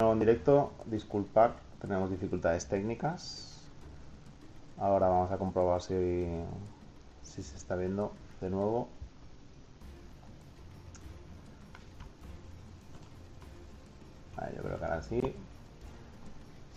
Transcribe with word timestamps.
en 0.00 0.18
directo, 0.18 0.72
disculpar, 0.86 1.54
tenemos 1.80 2.10
dificultades 2.10 2.66
técnicas. 2.66 3.62
Ahora 4.76 5.06
vamos 5.06 5.30
a 5.30 5.38
comprobar 5.38 5.82
si, 5.82 6.26
si 7.22 7.44
se 7.44 7.56
está 7.56 7.76
viendo 7.76 8.10
de 8.40 8.50
nuevo. 8.50 8.88
Vale, 14.36 14.56
yo 14.56 14.62
creo 14.64 14.78
que 14.80 14.84
ahora 14.84 15.02
sí. 15.02 15.20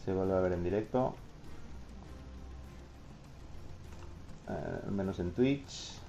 Se 0.05 0.13
vuelve 0.13 0.36
a 0.36 0.39
ver 0.39 0.52
en 0.52 0.63
directo. 0.63 1.15
Eh, 4.47 4.91
menos 4.91 5.18
en 5.18 5.31
Twitch. 5.31 6.06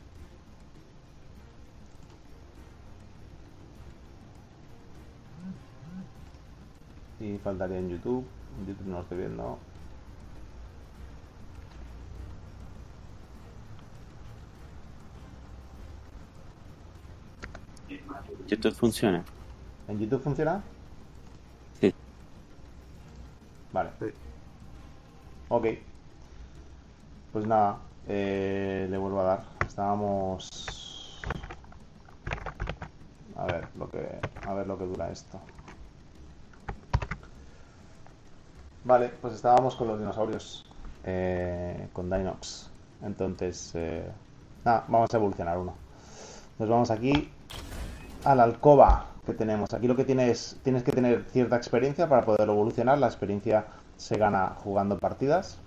Y 7.21 7.39
faltaría 7.39 7.79
en 7.79 7.91
YouTube. 7.91 8.25
En 8.61 8.66
YouTube 8.66 8.87
no 8.87 8.96
lo 8.96 9.03
estoy 9.03 9.18
viendo. 9.18 9.59
YouTube 18.46 18.75
funciona. 18.75 19.25
¿En 19.89 19.99
YouTube 19.99 20.23
funciona? 20.23 20.62
Sí. 21.81 21.95
Vale. 23.73 23.90
Sí. 24.00 24.07
Ok. 25.48 25.67
Pues 27.32 27.46
nada, 27.46 27.79
eh, 28.07 28.87
le 28.90 28.98
vuelvo 28.98 29.21
a 29.21 29.25
dar. 29.25 29.45
Estábamos. 29.67 30.48
A 33.37 33.47
ver 33.47 33.64
lo 33.77 33.91
que. 33.91 34.20
A 34.47 34.55
ver 34.55 34.67
lo 34.67 34.78
que 34.78 34.84
dura 34.84 35.11
esto. 35.11 35.41
Vale, 38.88 39.10
pues 39.20 39.34
estábamos 39.34 39.77
con 39.77 39.86
los 39.88 39.98
dinosaurios. 39.98 40.64
eh, 41.05 41.89
con 41.92 42.08
Dinox. 42.08 42.70
Entonces. 43.03 43.72
eh, 43.75 44.11
nada, 44.64 44.84
vamos 44.89 45.12
a 45.12 45.17
evolucionar 45.19 45.58
uno. 45.58 45.75
Nos 46.58 46.70
vamos 46.70 46.91
aquí 46.91 47.30
a 48.25 48.34
la 48.34 48.45
alcoba 48.45 49.08
que 49.27 49.34
tenemos. 49.34 49.75
Aquí 49.75 49.86
lo 49.89 49.95
que 49.95 50.05
tienes, 50.06 50.58
tienes 50.62 50.83
que 50.84 50.92
tener 50.92 51.25
cierta 51.25 51.56
experiencia 51.56 52.08
para 52.08 52.25
poder 52.25 52.48
evolucionar. 52.48 52.97
La 52.97 53.08
experiencia 53.08 53.67
se 53.98 54.17
gana 54.17 54.55
jugando 54.64 54.98
partidas. 54.98 55.58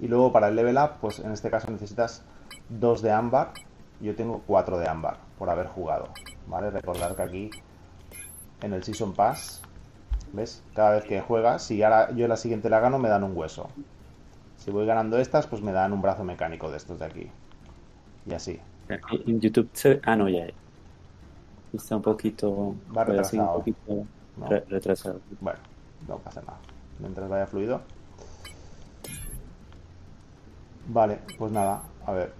Y 0.00 0.08
luego 0.08 0.32
para 0.32 0.48
el 0.48 0.56
level 0.56 0.78
up, 0.78 0.92
pues 0.98 1.18
en 1.18 1.30
este 1.32 1.50
caso 1.50 1.70
necesitas 1.70 2.22
dos 2.70 3.02
de 3.02 3.12
ámbar. 3.12 3.52
Yo 4.00 4.16
tengo 4.16 4.42
cuatro 4.46 4.78
de 4.78 4.88
ámbar 4.88 5.18
por 5.38 5.50
haber 5.50 5.66
jugado. 5.66 6.08
¿Vale? 6.46 6.70
Recordar 6.70 7.14
que 7.16 7.22
aquí 7.22 7.50
en 8.62 8.72
el 8.72 8.82
Season 8.82 9.12
Pass, 9.12 9.60
¿ves? 10.32 10.62
Cada 10.74 10.92
vez 10.92 11.04
que 11.04 11.20
juegas, 11.20 11.62
si 11.62 11.82
ahora 11.82 12.10
yo 12.12 12.26
la 12.28 12.36
siguiente 12.36 12.70
la 12.70 12.80
gano, 12.80 12.98
me 12.98 13.08
dan 13.08 13.24
un 13.24 13.36
hueso. 13.36 13.68
Si 14.56 14.70
voy 14.70 14.86
ganando 14.86 15.18
estas, 15.18 15.46
pues 15.46 15.62
me 15.62 15.72
dan 15.72 15.92
un 15.92 16.02
brazo 16.02 16.24
mecánico 16.24 16.70
de 16.70 16.76
estos 16.76 16.98
de 16.98 17.04
aquí. 17.04 17.30
Y 18.26 18.34
así. 18.34 18.60
En 19.26 19.40
YouTube 19.40 19.68
se... 19.72 20.00
Ah, 20.04 20.16
no, 20.16 20.28
ya. 20.28 20.46
Está 21.72 21.96
un 21.96 22.02
poquito... 22.02 22.74
Va 22.96 23.02
un 23.02 23.06
retrasado. 23.08 23.58
poquito 23.58 24.06
¿no? 24.36 24.46
re- 24.46 24.64
retrasado. 24.68 25.20
Bueno, 25.40 25.58
no 26.06 26.18
pasa 26.18 26.40
nada. 26.42 26.58
Mientras 26.98 27.28
vaya 27.28 27.46
fluido. 27.46 27.80
Vale, 30.88 31.18
pues 31.38 31.52
nada, 31.52 31.82
a 32.06 32.12
ver. 32.12 32.34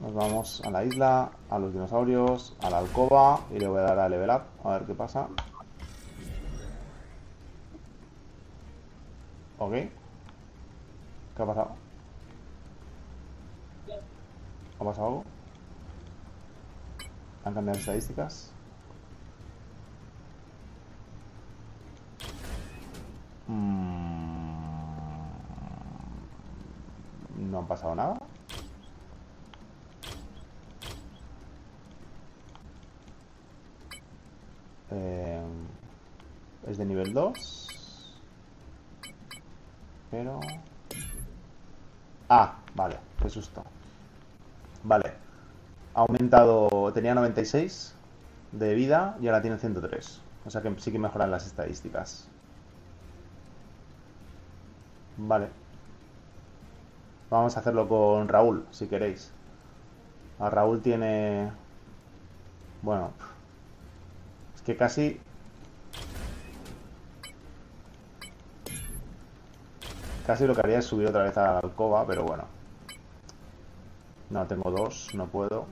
Nos 0.00 0.14
vamos 0.14 0.62
a 0.64 0.70
la 0.70 0.84
isla, 0.84 1.30
a 1.48 1.58
los 1.58 1.72
dinosaurios, 1.72 2.56
a 2.62 2.70
la 2.70 2.78
alcoba 2.78 3.40
y 3.54 3.58
le 3.58 3.68
voy 3.68 3.78
a 3.78 3.82
dar 3.82 3.98
a 4.00 4.08
level 4.08 4.30
up, 4.30 4.42
a 4.64 4.78
ver 4.78 4.82
qué 4.86 4.94
pasa. 4.94 5.28
Ok. 9.62 9.72
¿Qué 9.74 11.42
ha 11.42 11.46
pasado? 11.46 11.76
¿Ha 14.80 14.84
pasado 14.84 15.06
algo? 15.06 15.24
¿Han 17.44 17.54
cambiado 17.54 17.78
estadísticas? 17.78 18.52
Mm, 23.46 24.72
No 27.50 27.58
ha 27.60 27.66
pasado 27.68 27.94
nada. 27.94 28.18
Eh, 34.90 35.42
es 36.66 36.78
de 36.78 36.84
nivel 36.84 37.12
2. 37.14 37.71
Pero... 40.12 40.40
Ah, 42.28 42.58
vale, 42.74 42.98
qué 43.20 43.30
susto. 43.30 43.64
Vale. 44.84 45.14
Ha 45.94 46.00
aumentado, 46.00 46.92
tenía 46.92 47.14
96 47.14 47.94
de 48.52 48.74
vida 48.74 49.16
y 49.22 49.26
ahora 49.26 49.40
tiene 49.40 49.58
103. 49.58 50.20
O 50.44 50.50
sea 50.50 50.60
que 50.60 50.78
sí 50.78 50.92
que 50.92 50.98
mejoran 50.98 51.30
las 51.30 51.46
estadísticas. 51.46 52.28
Vale. 55.16 55.48
Vamos 57.30 57.56
a 57.56 57.60
hacerlo 57.60 57.88
con 57.88 58.28
Raúl, 58.28 58.66
si 58.70 58.88
queréis. 58.88 59.32
A 60.38 60.50
Raúl 60.50 60.82
tiene... 60.82 61.50
Bueno. 62.82 63.12
Es 64.54 64.60
que 64.60 64.76
casi... 64.76 65.21
Casi 70.26 70.46
lo 70.46 70.54
que 70.54 70.60
haría 70.62 70.78
es 70.78 70.86
subir 70.86 71.08
otra 71.08 71.22
vez 71.24 71.36
a 71.36 71.52
la 71.52 71.58
alcoba, 71.60 72.06
pero 72.06 72.24
bueno. 72.24 72.44
No, 74.30 74.46
tengo 74.46 74.70
dos, 74.70 75.10
no 75.14 75.28
puedo. 75.28 75.66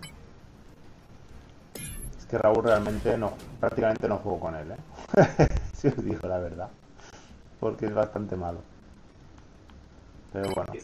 Es 2.19 2.27
que 2.27 2.39
Raúl 2.39 2.63
realmente 2.65 3.17
no, 3.19 3.33
prácticamente 3.59 4.09
no 4.09 4.19
juego 4.19 4.41
con 4.41 4.55
él, 4.55 4.73
¿eh? 4.73 4.79
si 5.73 5.89
os 5.89 6.05
digo 6.05 6.29
la 6.29 6.39
verdad. 6.39 6.71
Porque 7.61 7.87
es 7.87 7.95
bastante 7.95 8.37
malo. 8.37 8.65
Pero 10.33 10.51
bueno. 10.55 10.81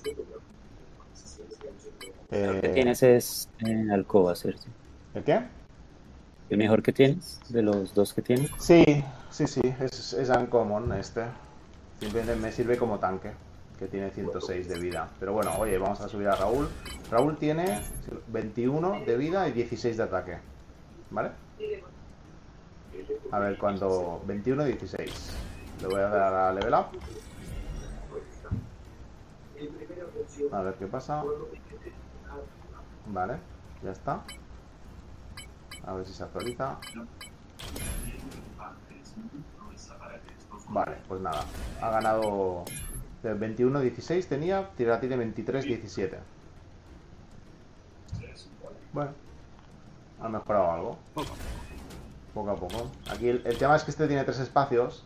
Lo 2.41 2.56
que 2.60 2.69
Eh, 2.69 2.71
tienes 2.72 3.03
es 3.03 3.50
eh, 3.59 3.88
alcoba, 3.93 4.34
¿cierto? 4.37 4.72
¿El 5.15 5.25
qué? 5.25 5.50
¿El 6.49 6.59
mejor 6.59 6.82
que 6.82 6.93
tienes 6.93 7.44
de 7.49 7.62
los 7.62 7.94
dos 7.94 8.12
que 8.15 8.22
tienes? 8.22 8.50
Sí, 8.59 8.84
sí, 9.31 9.47
sí, 9.47 9.60
es, 9.81 10.12
es 10.12 10.28
uncommon 10.31 10.93
este. 10.94 11.22
Simplemente 12.00 12.37
me 12.37 12.53
sirve 12.53 12.78
como 12.78 12.99
tanque, 12.99 13.32
que 13.78 13.87
tiene 13.87 14.10
106 14.10 14.69
de 14.69 14.81
vida. 14.81 15.09
Pero 15.20 15.32
bueno, 15.32 15.53
oye, 15.59 15.78
vamos 15.78 16.00
a 16.00 16.09
subir 16.09 16.28
a 16.28 16.37
Raúl. 16.37 16.69
Raúl 17.10 17.37
tiene 17.37 17.82
21 18.28 19.04
de 19.04 19.16
vida 19.16 19.48
y 19.48 19.53
16 19.53 19.97
de 19.97 20.03
ataque. 20.03 20.38
¿Vale? 21.10 21.31
A 23.31 23.38
ver 23.38 23.59
cuando... 23.59 24.22
21 24.26 24.69
y 24.69 24.72
16. 24.72 25.37
Le 25.82 25.87
voy 25.88 26.00
a 26.00 26.09
dar 26.09 26.34
a 26.34 26.53
level 26.53 26.75
up. 26.75 26.87
A 30.53 30.62
ver 30.62 30.75
qué 30.75 30.87
pasa. 30.87 31.22
Vale, 33.06 33.37
ya 33.82 33.93
está. 33.93 34.22
A 35.84 35.94
ver 35.94 36.06
si 36.06 36.12
se 36.12 36.25
actualiza. 36.25 36.78
Vale, 40.69 40.97
pues 41.06 41.20
nada. 41.20 41.44
Ha 41.81 41.91
ganado 41.91 42.64
21-16 43.34 44.26
tenía, 44.26 44.70
ahora 44.78 45.00
tiene 45.00 45.16
23-17. 45.16 46.19
Bueno, 48.92 49.10
ha 50.20 50.28
mejorado 50.28 50.72
algo. 50.72 50.98
Poco 52.32 52.50
a 52.50 52.56
poco. 52.56 52.91
Aquí 53.10 53.28
el, 53.28 53.42
el 53.47 53.59
tema 53.59 53.76
es 53.76 53.84
que 53.84 53.91
este 53.91 54.06
tiene 54.06 54.25
tres 54.25 54.38
espacios 54.41 55.04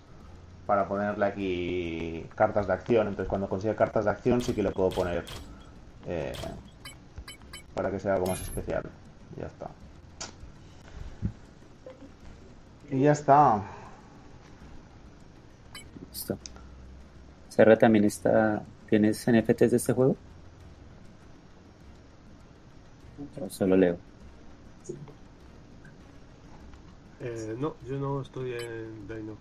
para 0.67 0.87
ponerle 0.87 1.27
aquí 1.27 2.27
cartas 2.35 2.67
de 2.67 2.73
acción. 2.73 3.09
Entonces 3.09 3.29
cuando 3.29 3.49
consiga 3.49 3.75
cartas 3.75 4.05
de 4.05 4.13
acción 4.13 4.41
sí 4.41 4.53
que 4.53 4.63
le 4.63 4.71
puedo 4.71 4.91
poner 4.91 5.25
eh, 6.07 6.33
para 7.75 7.91
que 7.91 7.99
sea 7.99 8.15
algo 8.15 8.27
más 8.27 8.41
especial. 8.41 8.85
Ya 9.37 9.47
está. 9.47 9.71
Y 12.91 13.01
ya 13.01 13.13
está. 13.13 13.63
Listo. 16.13 16.39
Serra 17.61 17.77
también 17.77 18.07
está. 18.07 18.63
¿Tienes 18.89 19.19
NFTs 19.31 19.71
de 19.71 19.77
este 19.77 19.93
juego? 19.93 20.17
O 23.39 23.51
solo 23.51 23.77
leo. 23.77 23.99
Eh, 27.21 27.55
no, 27.59 27.75
yo 27.87 27.99
no 27.99 28.23
estoy 28.23 28.55
en 28.55 29.07
Dinox. 29.07 29.39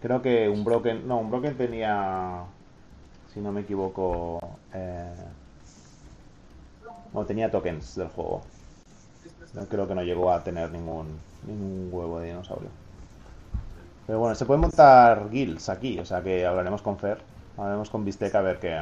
Creo 0.00 0.22
que 0.22 0.48
un 0.48 0.62
broken, 0.62 1.08
no, 1.08 1.18
un 1.18 1.28
broken 1.28 1.56
tenía, 1.56 2.44
si 3.34 3.40
no 3.40 3.50
me 3.50 3.62
equivoco, 3.62 4.38
eh, 4.72 5.12
no 7.12 7.26
tenía 7.26 7.50
tokens 7.50 7.96
del 7.96 8.06
juego. 8.10 8.42
Creo 9.68 9.86
que 9.86 9.94
no 9.94 10.02
llegó 10.02 10.32
a 10.32 10.42
tener 10.42 10.70
ningún, 10.70 11.06
ningún 11.46 11.88
huevo 11.92 12.20
de 12.20 12.28
dinosaurio. 12.28 12.70
Pero 14.06 14.18
bueno, 14.18 14.34
se 14.34 14.44
pueden 14.44 14.60
montar 14.62 15.30
guilds 15.30 15.68
aquí, 15.68 15.98
o 15.98 16.04
sea 16.04 16.22
que 16.22 16.44
hablaremos 16.46 16.82
con 16.82 16.98
Fer, 16.98 17.18
hablaremos 17.56 17.90
con 17.90 18.04
Bistec 18.04 18.34
a 18.34 18.40
ver 18.40 18.58
qué 18.58 18.76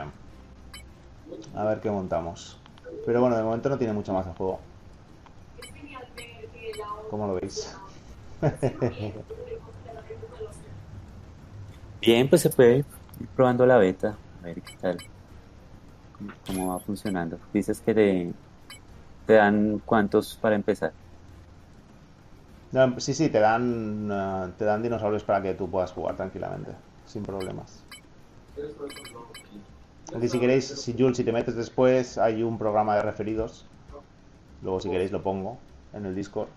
a 1.54 1.64
ver 1.64 1.80
qué 1.80 1.90
montamos. 1.90 2.56
Pero 3.04 3.20
bueno, 3.20 3.36
de 3.36 3.42
momento 3.42 3.68
no 3.68 3.78
tiene 3.78 3.92
mucho 3.92 4.12
más 4.12 4.26
el 4.26 4.32
juego. 4.34 4.60
¿Cómo 7.10 7.26
lo 7.26 7.34
veis? 7.34 7.76
Bien, 12.00 12.28
pues 12.28 12.42
se 12.42 12.50
puede 12.50 12.78
ir 12.78 12.86
probando 13.34 13.66
la 13.66 13.76
beta, 13.78 14.18
a 14.40 14.46
ver 14.46 14.62
qué 14.62 14.76
tal, 14.80 14.98
cómo, 16.46 16.68
va 16.72 16.80
funcionando. 16.80 17.38
Dices 17.52 17.80
que 17.80 17.94
le- 17.94 18.34
te 19.28 19.34
dan 19.34 19.82
cuántos 19.84 20.38
para 20.40 20.56
empezar. 20.56 20.94
No, 22.72 22.98
sí, 22.98 23.12
sí, 23.12 23.28
te 23.28 23.40
dan, 23.40 24.08
eh, 24.10 24.52
te 24.56 24.64
dan 24.64 24.82
dinosaurios 24.82 25.22
para 25.22 25.42
que 25.42 25.52
tú 25.54 25.70
puedas 25.70 25.92
jugar 25.92 26.16
tranquilamente, 26.16 26.72
sin 27.04 27.22
problemas. 27.22 27.84
Aunque 30.12 30.28
si 30.28 30.40
queréis, 30.40 30.66
si 30.66 30.94
Jules, 30.94 31.18
si 31.18 31.24
te 31.24 31.32
metes 31.32 31.56
después, 31.56 32.16
hay 32.16 32.42
un 32.42 32.56
programa 32.56 32.96
de 32.96 33.02
referidos. 33.02 33.66
Luego, 34.62 34.80
si 34.80 34.90
queréis, 34.90 35.12
lo 35.12 35.22
pongo 35.22 35.58
en 35.92 36.06
el 36.06 36.14
Discord. 36.14 36.48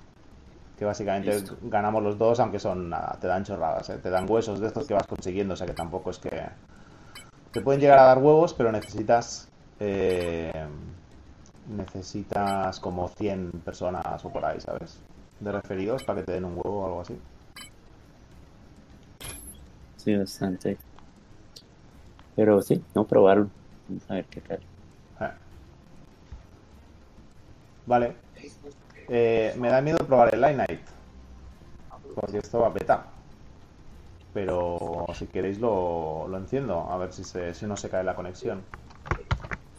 Que 0.77 0.85
básicamente 0.85 1.33
Listo. 1.33 1.57
ganamos 1.63 2.01
los 2.03 2.17
dos, 2.17 2.39
aunque 2.39 2.59
son 2.59 2.89
nada, 2.89 3.17
te 3.19 3.27
dan 3.27 3.43
chorradas, 3.43 3.89
¿eh? 3.89 3.97
te 3.97 4.09
dan 4.09 4.29
huesos 4.29 4.61
de 4.61 4.67
estos 4.67 4.87
que 4.87 4.93
vas 4.93 5.05
consiguiendo, 5.07 5.53
o 5.55 5.57
sea 5.57 5.67
que 5.67 5.73
tampoco 5.73 6.09
es 6.09 6.19
que. 6.19 6.49
Te 7.51 7.61
pueden 7.61 7.81
llegar 7.81 7.99
a 7.99 8.03
dar 8.03 8.19
huevos, 8.19 8.53
pero 8.53 8.71
necesitas. 8.71 9.49
eh, 9.79 10.67
necesitas 11.67 12.79
como 12.79 13.07
100 13.07 13.51
personas 13.63 14.23
o 14.25 14.29
por 14.29 14.45
ahí, 14.45 14.59
¿sabes? 14.59 14.99
De 15.39 15.51
referidos 15.51 16.03
para 16.03 16.19
que 16.19 16.25
te 16.25 16.33
den 16.33 16.45
un 16.45 16.53
huevo 16.55 16.81
o 16.81 16.85
algo 16.85 17.01
así. 17.01 17.17
Sí, 19.97 20.15
bastante. 20.15 20.77
Pero 22.35 22.61
sí, 22.61 22.83
no 22.95 23.05
probarlo. 23.05 23.49
Vamos 23.87 24.03
a 24.09 24.13
ver 24.15 24.25
qué 24.25 24.41
tal. 24.41 24.59
Eh. 25.21 25.31
Vale. 27.85 28.15
Eh, 29.09 29.53
me 29.57 29.69
da 29.69 29.81
miedo 29.81 29.99
probar 29.99 30.33
el 30.33 30.41
Line 30.41 30.55
Night. 30.55 30.81
Porque 32.15 32.39
esto 32.39 32.59
va 32.59 32.67
a 32.67 32.73
petar. 32.73 33.05
Pero 34.33 35.05
si 35.13 35.27
queréis 35.27 35.59
lo, 35.59 36.27
lo 36.27 36.37
enciendo. 36.37 36.89
A 36.89 36.97
ver 36.97 37.13
si, 37.13 37.23
se, 37.23 37.53
si 37.53 37.65
no 37.65 37.77
se 37.77 37.89
cae 37.89 38.03
la 38.03 38.15
conexión. 38.15 38.63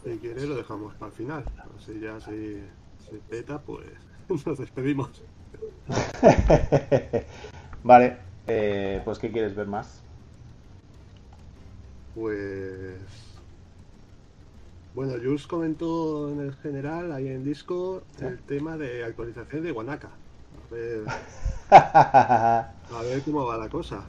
Si 0.05 0.19
quiere 0.19 0.47
lo 0.47 0.57
dejamos 0.57 0.95
para 0.95 1.11
el 1.11 1.17
final. 1.17 1.45
Así 1.77 2.01
ya 2.01 2.21
si 2.21 2.61
se 2.99 3.17
peta, 3.29 3.61
pues 3.61 3.87
nos 4.47 4.59
despedimos. 4.59 5.23
vale. 7.85 8.17
eh, 8.47 9.01
pues 9.05 9.19
¿qué 9.19 9.31
quieres 9.31 9.55
ver 9.55 9.67
más? 9.67 10.03
Pues. 12.15 13.01
Bueno, 14.95 15.15
Jules 15.15 15.47
comentó 15.47 16.31
en 16.31 16.41
el 16.41 16.55
general, 16.57 17.13
ahí 17.13 17.29
en 17.29 17.45
Discord, 17.45 18.03
Sí. 18.19 18.27
el 18.27 18.43
tema 18.43 18.77
de 18.77 19.05
actualización 19.05 19.63
de 19.63 19.73
Wanaka. 19.73 20.09
A 20.09 20.75
ver, 20.75 21.05
a 21.71 23.03
ver 23.03 23.23
cómo 23.23 23.47
va 23.47 23.57
la 23.57 23.69
cosa. 23.71 24.05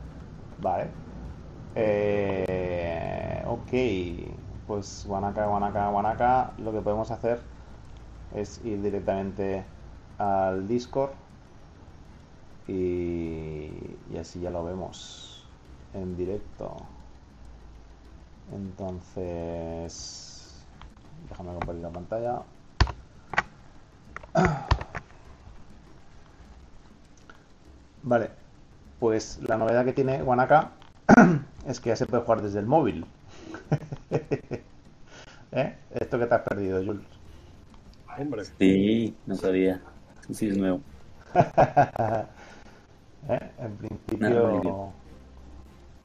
Vale. 0.61 0.89
Eh, 1.75 3.41
ok. 3.47 4.42
Pues 4.67 5.05
Wanaka, 5.07 5.49
Wanaka, 5.49 5.89
Wanaka. 5.89 6.51
Lo 6.57 6.71
que 6.71 6.81
podemos 6.81 7.11
hacer 7.11 7.39
es 8.33 8.63
ir 8.63 8.81
directamente 8.81 9.65
al 10.17 10.67
Discord. 10.67 11.11
Y, 12.67 13.69
así 14.19 14.39
ya 14.39 14.49
lo 14.49 14.63
vemos 14.63 15.45
en 15.93 16.15
directo. 16.15 16.77
Entonces, 18.53 20.65
déjame 21.29 21.53
compartir 21.53 21.83
la 21.83 21.89
pantalla. 21.89 22.41
Vale, 28.03 28.31
pues 28.99 29.39
la 29.43 29.57
novedad 29.57 29.85
que 29.85 29.93
tiene 29.93 30.23
Wanaka 30.23 30.71
es 31.67 31.81
que 31.81 31.89
ya 31.89 31.95
se 31.97 32.05
puede 32.05 32.23
jugar 32.23 32.41
desde 32.41 32.59
el 32.59 32.65
móvil. 32.65 33.05
¿Eh? 35.51 35.77
Esto 35.91 36.19
que 36.19 36.25
te 36.25 36.35
has 36.35 36.41
perdido, 36.41 36.83
Jules. 36.83 37.05
Hombre, 38.17 38.43
Sí, 38.59 39.15
no 39.25 39.35
sabía. 39.35 39.81
Sí, 40.31 40.47
es 40.47 40.57
nuevo. 40.57 40.81
¿Eh? 43.29 43.51
En 43.59 43.77
principio 43.77 44.93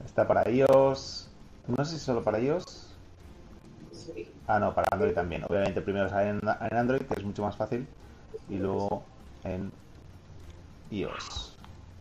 está 0.05 0.27
para 0.27 0.49
iOS. 0.51 1.29
No 1.67 1.85
sé 1.85 1.99
si 1.99 2.05
solo 2.05 2.23
para 2.23 2.41
iOS. 2.41 2.97
Ah, 4.47 4.59
no, 4.59 4.75
para 4.75 4.89
Android 4.91 5.13
también. 5.15 5.45
Obviamente 5.49 5.81
primero 5.83 6.09
sale 6.09 6.31
en, 6.31 6.41
en 6.43 6.77
Android, 6.77 7.03
que 7.03 7.15
es 7.15 7.25
mucho 7.25 7.43
más 7.43 7.57
fácil, 7.57 7.87
y 8.49 8.57
luego 8.57 9.03
en 9.45 9.71
iOS. 10.91 11.57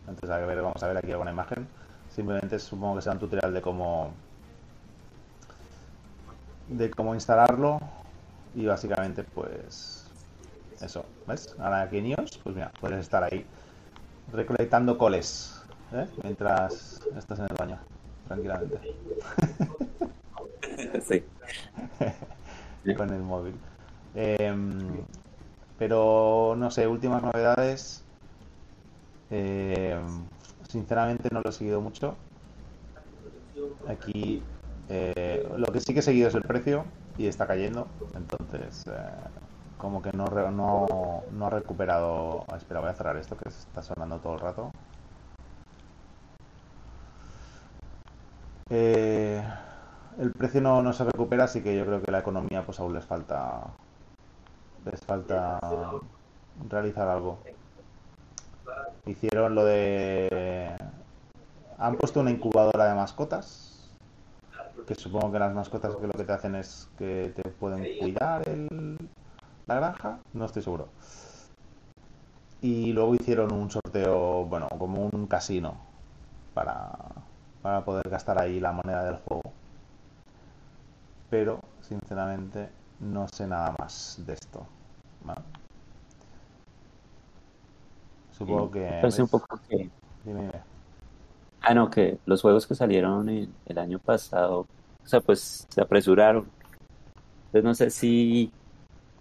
Entonces, 0.07 0.29
a 0.29 0.37
ver, 0.45 0.61
vamos 0.61 0.81
a 0.81 0.87
ver 0.87 0.97
aquí 0.97 1.11
alguna 1.11 1.31
imagen. 1.31 1.67
Simplemente 2.09 2.57
supongo 2.59 2.95
que 2.95 3.01
será 3.01 3.13
un 3.13 3.19
tutorial 3.19 3.53
de 3.53 3.61
cómo 3.61 4.11
de 6.69 6.89
cómo 6.91 7.13
instalarlo 7.13 7.79
y 8.55 8.65
básicamente 8.65 9.23
pues 9.23 10.05
eso, 10.81 11.05
¿ves? 11.27 11.53
Ahora 11.59 11.81
aquí 11.81 11.97
iOS, 11.97 12.39
pues 12.43 12.55
mira, 12.55 12.71
puedes 12.79 12.99
estar 12.99 13.23
ahí 13.23 13.45
recolectando 14.31 14.97
coles 14.97 15.61
¿eh? 15.93 16.07
mientras 16.23 16.99
estás 17.17 17.39
en 17.39 17.47
el 17.49 17.55
baño, 17.57 17.79
tranquilamente, 18.27 18.79
Sí. 21.01 21.23
con 22.97 23.09
el 23.13 23.21
móvil. 23.21 23.55
Em, 24.15 25.03
pero 25.77 26.55
no 26.57 26.71
sé, 26.71 26.87
últimas 26.87 27.21
novedades. 27.21 28.03
em, 29.29 30.05
sinceramente 30.69 31.29
no 31.31 31.41
lo 31.41 31.49
he 31.49 31.53
seguido 31.53 31.81
mucho. 31.81 32.15
Aquí 33.87 34.41
eh, 34.89 35.47
lo 35.57 35.67
que 35.67 35.79
sí 35.81 35.93
que 35.93 35.99
he 35.99 36.03
seguido 36.03 36.27
es 36.29 36.35
el 36.35 36.43
precio 36.43 36.85
y 37.17 37.27
está 37.27 37.47
cayendo. 37.47 37.87
Entonces, 38.15 38.85
eh, 38.87 38.91
como 39.77 40.01
que 40.01 40.11
no, 40.13 40.25
no, 40.51 41.23
no 41.31 41.45
ha 41.47 41.49
recuperado. 41.49 42.45
Espera, 42.55 42.79
voy 42.81 42.89
a 42.89 42.93
cerrar 42.93 43.17
esto 43.17 43.37
que 43.37 43.49
está 43.49 43.81
sonando 43.81 44.19
todo 44.19 44.33
el 44.35 44.39
rato. 44.39 44.71
Eh, 48.69 49.41
el 50.19 50.31
precio 50.33 50.61
no, 50.61 50.81
no 50.81 50.93
se 50.93 51.03
recupera, 51.05 51.45
así 51.45 51.61
que 51.61 51.75
yo 51.77 51.85
creo 51.85 52.01
que 52.01 52.11
la 52.11 52.19
economía 52.19 52.63
pues 52.65 52.79
aún 52.79 52.93
les 52.93 53.05
falta 53.05 53.63
les 54.85 54.99
falta 55.05 55.59
realizar 56.69 57.07
algo. 57.07 57.39
Hicieron 59.05 59.55
lo 59.55 59.63
de 59.63 60.75
han 61.77 61.95
puesto 61.97 62.19
una 62.19 62.31
incubadora 62.31 62.85
de 62.85 62.95
mascotas, 62.95 63.76
que 64.87 64.95
supongo 64.95 65.33
que 65.33 65.39
las 65.39 65.53
mascotas 65.53 65.95
que 65.97 66.07
lo 66.07 66.13
que 66.13 66.23
te 66.23 66.31
hacen 66.31 66.55
es 66.55 66.89
que 66.97 67.33
te 67.35 67.49
pueden 67.49 67.99
cuidar 67.99 68.47
el, 68.47 68.97
la 69.67 69.75
granja, 69.75 70.19
no 70.33 70.45
estoy 70.45 70.63
seguro. 70.63 70.87
Y 72.61 72.93
luego 72.93 73.13
hicieron 73.15 73.51
un 73.53 73.69
sorteo, 73.69 74.45
bueno, 74.45 74.67
como 74.69 75.03
un 75.05 75.27
casino 75.27 75.75
para, 76.53 76.89
para 77.61 77.83
poder 77.83 78.09
gastar 78.09 78.41
ahí 78.41 78.59
la 78.61 78.71
moneda 78.71 79.03
del 79.03 79.17
juego. 79.17 79.51
Pero, 81.29 81.59
sinceramente, 81.81 82.69
no 83.01 83.27
sé 83.27 83.45
nada 83.45 83.75
más 83.77 84.23
de 84.25 84.33
esto. 84.33 84.65
¿vale? 85.25 85.41
Supongo 88.31 88.71
que... 88.71 88.99
Parece 89.01 89.21
un 89.21 89.27
poco 89.27 89.59
que... 89.67 89.89
Dime, 90.23 90.41
dime. 90.41 90.76
Ah, 91.61 91.73
no, 91.73 91.89
que 91.89 92.19
los 92.25 92.41
juegos 92.41 92.65
que 92.67 92.75
salieron 92.75 93.27
el, 93.29 93.77
año 93.77 93.99
pasado, 93.99 94.61
o 94.61 95.07
sea, 95.07 95.19
pues 95.21 95.65
se 95.69 95.81
apresuraron. 95.81 96.49
Entonces 97.47 97.63
no 97.63 97.73
sé 97.75 97.89
si, 97.91 98.51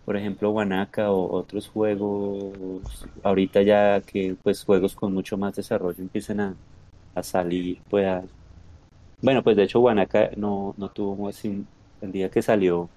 por 0.04 0.16
ejemplo, 0.16 0.50
Wanaka 0.52 1.10
o 1.12 1.32
otros 1.36 1.68
juegos, 1.68 3.08
ahorita 3.22 3.62
ya 3.62 4.00
que 4.02 4.36
pues 4.42 4.64
juegos 4.64 4.94
con 4.96 5.12
mucho 5.14 5.38
más 5.38 5.56
desarrollo 5.56 6.02
empiecen 6.02 6.40
a, 6.40 6.56
a 7.14 7.22
salir, 7.22 7.82
pues 7.90 8.06
a- 8.06 8.24
Bueno, 9.20 9.42
pues 9.42 9.56
de 9.56 9.64
hecho 9.64 9.80
Wanaka 9.80 10.30
no, 10.36 10.74
no 10.78 10.90
tuvo 10.90 11.28
así, 11.28 11.66
el 12.00 12.12
día 12.12 12.30
que 12.30 12.42
salió 12.42 12.90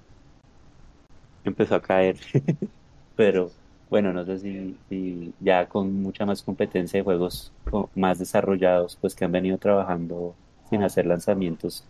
empezó 1.43 1.75
a 1.75 1.81
caer, 1.81 2.17
pero 3.15 3.51
bueno, 3.89 4.13
no 4.13 4.25
sé 4.25 4.39
si, 4.39 5.36
ya 5.39 5.67
con 5.67 5.93
mucha 6.01 6.25
más 6.25 6.43
competencia 6.43 7.00
de 7.00 7.03
juegos 7.03 7.53
más 7.96 8.19
desarrollados, 8.19 8.98
pues 8.98 9.15
que 9.15 9.25
han 9.25 9.31
venido 9.31 9.58
trabajando 9.58 10.38
sin 10.69 10.84
hacer 10.84 11.05
lanzamientos, 11.05 11.89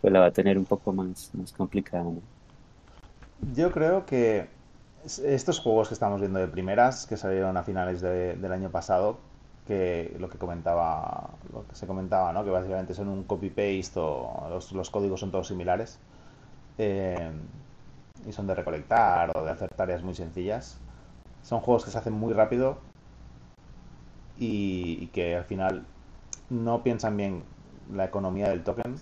pues 0.00 0.12
la 0.12 0.20
va 0.20 0.26
a 0.26 0.32
tener 0.32 0.58
un 0.58 0.66
poco 0.66 0.92
más, 0.92 1.30
más 1.34 1.52
complicada, 1.52 2.04
¿no? 2.04 2.22
Yo 3.54 3.70
creo 3.72 4.04
que 4.06 4.48
es- 5.04 5.18
estos 5.20 5.60
juegos 5.60 5.88
que 5.88 5.94
estamos 5.94 6.20
viendo 6.20 6.38
de 6.40 6.48
primeras, 6.48 7.06
que 7.06 7.16
salieron 7.16 7.56
a 7.56 7.62
finales 7.62 8.00
de- 8.00 8.34
del 8.36 8.52
año 8.52 8.70
pasado, 8.70 9.18
que 9.66 10.16
lo 10.18 10.28
que 10.28 10.38
comentaba, 10.38 11.30
lo 11.52 11.66
que 11.68 11.74
se 11.76 11.86
comentaba, 11.86 12.32
¿no? 12.32 12.44
Que 12.44 12.50
básicamente 12.50 12.94
son 12.94 13.08
un 13.08 13.24
copy-paste 13.24 14.00
o 14.00 14.46
los, 14.50 14.72
los 14.72 14.90
códigos 14.90 15.20
son 15.20 15.30
todos 15.30 15.48
similares. 15.48 15.98
eh, 16.78 17.30
y 18.26 18.32
son 18.32 18.46
de 18.46 18.54
recolectar 18.54 19.30
o 19.36 19.44
de 19.44 19.50
hacer 19.50 19.70
tareas 19.76 20.02
muy 20.02 20.14
sencillas. 20.14 20.78
Son 21.48 21.60
juegos 21.60 21.86
que 21.86 21.90
se 21.90 21.96
hacen 21.96 22.12
muy 22.12 22.34
rápido 22.34 22.76
y, 24.36 25.06
que 25.14 25.34
al 25.34 25.44
final 25.44 25.86
no 26.50 26.82
piensan 26.82 27.16
bien 27.16 27.42
la 27.90 28.04
economía 28.04 28.50
del 28.50 28.62
token 28.62 28.96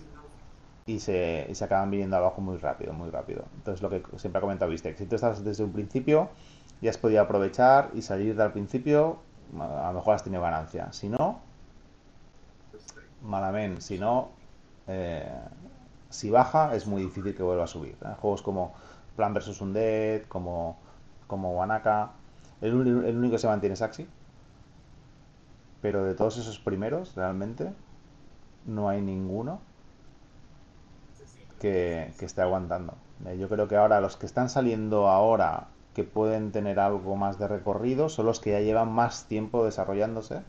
y 0.85 1.01
se, 1.01 1.53
se 1.53 1.65
acaban 1.65 1.91
viniendo 1.91 2.15
abajo 2.15 2.39
muy 2.39 2.55
rápido, 2.55 2.93
muy 2.93 3.09
rápido. 3.09 3.43
Entonces, 3.57 3.81
lo 3.81 3.89
que 3.89 4.01
siempre 4.17 4.37
ha 4.37 4.41
comentado 4.41 4.71
Vistec, 4.71 4.97
si 4.97 5.05
tú 5.05 5.15
estás 5.15 5.43
desde 5.43 5.65
un 5.65 5.73
principio, 5.73 6.29
ya 6.79 6.89
has 6.89 6.97
podido 6.97 7.21
aprovechar 7.21 7.89
y 7.93 8.01
salir 8.01 8.33
del 8.37 8.53
principio, 8.53 9.17
a 9.59 9.87
lo 9.87 9.95
mejor 9.95 10.15
has 10.15 10.23
tenido 10.23 10.41
ganancia. 10.41 10.93
Si 10.93 11.09
no, 11.09 11.41
malamente. 13.23 13.81
Si 13.81 13.99
no, 13.99 14.29
eh, 14.87 15.29
si 16.09 16.29
baja, 16.29 16.73
es 16.75 16.87
muy 16.87 17.01
difícil 17.01 17.35
que 17.35 17.43
vuelva 17.43 17.65
a 17.65 17.67
subir. 17.67 17.97
¿eh? 18.05 18.15
Juegos 18.21 18.41
como 18.41 18.73
Plan 19.17 19.33
vs. 19.33 19.59
Undead, 19.59 20.21
como, 20.29 20.77
como 21.27 21.51
Wanaka, 21.51 22.13
el, 22.61 22.73
único 22.75 23.33
que 23.33 23.39
se 23.39 23.47
mantiene 23.47 23.73
es 23.73 23.81
Axi. 23.81 24.07
Pero 25.81 26.03
de 26.03 26.15
todos 26.15 26.37
esos 26.37 26.59
primeros, 26.59 27.15
realmente, 27.15 27.71
no 28.65 28.89
hay 28.89 29.01
ninguno 29.01 29.59
que, 31.59 32.13
esté 32.19 32.41
aguantando. 32.41 32.95
Eh, 33.25 33.37
Yo 33.37 33.47
creo 33.49 33.67
que 33.67 33.75
ahora 33.75 34.01
los 34.01 34.17
que 34.17 34.25
están 34.25 34.49
saliendo 34.49 35.07
ahora 35.07 35.67
que 35.93 36.03
pueden 36.03 36.51
tener 36.51 36.79
algo 36.79 37.15
más 37.15 37.39
de 37.39 37.47
recorrido 37.47 38.09
son 38.09 38.27
los 38.27 38.39
que 38.39 38.51
ya 38.51 38.59
llevan 38.59 38.91
más 38.91 39.25
tiempo 39.25 39.65
desarrollándose 39.65 40.41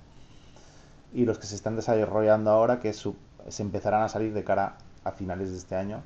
y 1.15 1.25
los 1.25 1.39
que 1.39 1.47
se 1.47 1.55
están 1.55 1.77
desarrollando 1.77 2.51
ahora 2.51 2.81
que 2.81 2.93
se 2.93 3.63
empezarán 3.63 4.03
a 4.03 4.09
salir 4.11 4.35
de 4.35 4.45
cara 4.45 4.77
a 5.05 5.13
finales 5.13 5.51
de 5.51 5.57
este 5.57 5.75
año. 5.75 6.03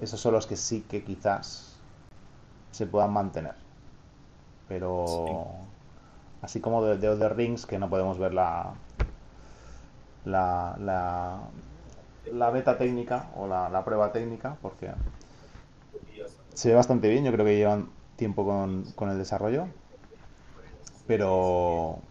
Esos 0.00 0.20
son 0.20 0.34
los 0.34 0.46
que 0.46 0.56
sí 0.56 0.82
que 0.82 1.02
quizás 1.02 1.76
se 2.70 2.86
puedan 2.86 3.12
mantener. 3.12 3.65
Pero 4.68 5.68
así 6.42 6.60
como 6.60 6.84
de, 6.84 6.98
de 6.98 7.08
Other 7.10 7.36
Rings 7.36 7.66
que 7.66 7.78
no 7.78 7.90
podemos 7.90 8.18
ver 8.18 8.34
la 8.34 8.74
la, 10.24 10.76
la, 10.78 11.50
la 12.32 12.50
beta 12.50 12.76
técnica 12.78 13.30
o 13.36 13.46
la, 13.46 13.68
la 13.70 13.84
prueba 13.84 14.12
técnica 14.12 14.58
porque 14.60 14.92
se 16.54 16.68
ve 16.70 16.74
bastante 16.74 17.08
bien, 17.08 17.24
yo 17.24 17.32
creo 17.32 17.44
que 17.44 17.56
llevan 17.56 17.90
tiempo 18.16 18.44
con, 18.44 18.84
con 18.92 19.10
el 19.10 19.18
desarrollo, 19.18 19.68
pero 21.06 22.02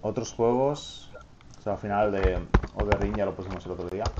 otros 0.00 0.32
juegos, 0.32 1.10
o 1.58 1.62
sea, 1.62 1.72
al 1.74 1.78
final 1.78 2.12
de 2.12 2.46
Other 2.74 3.00
Ring 3.00 3.16
ya 3.16 3.26
lo 3.26 3.34
pusimos 3.34 3.64
el 3.66 3.72
otro 3.72 3.88
día, 3.90 4.12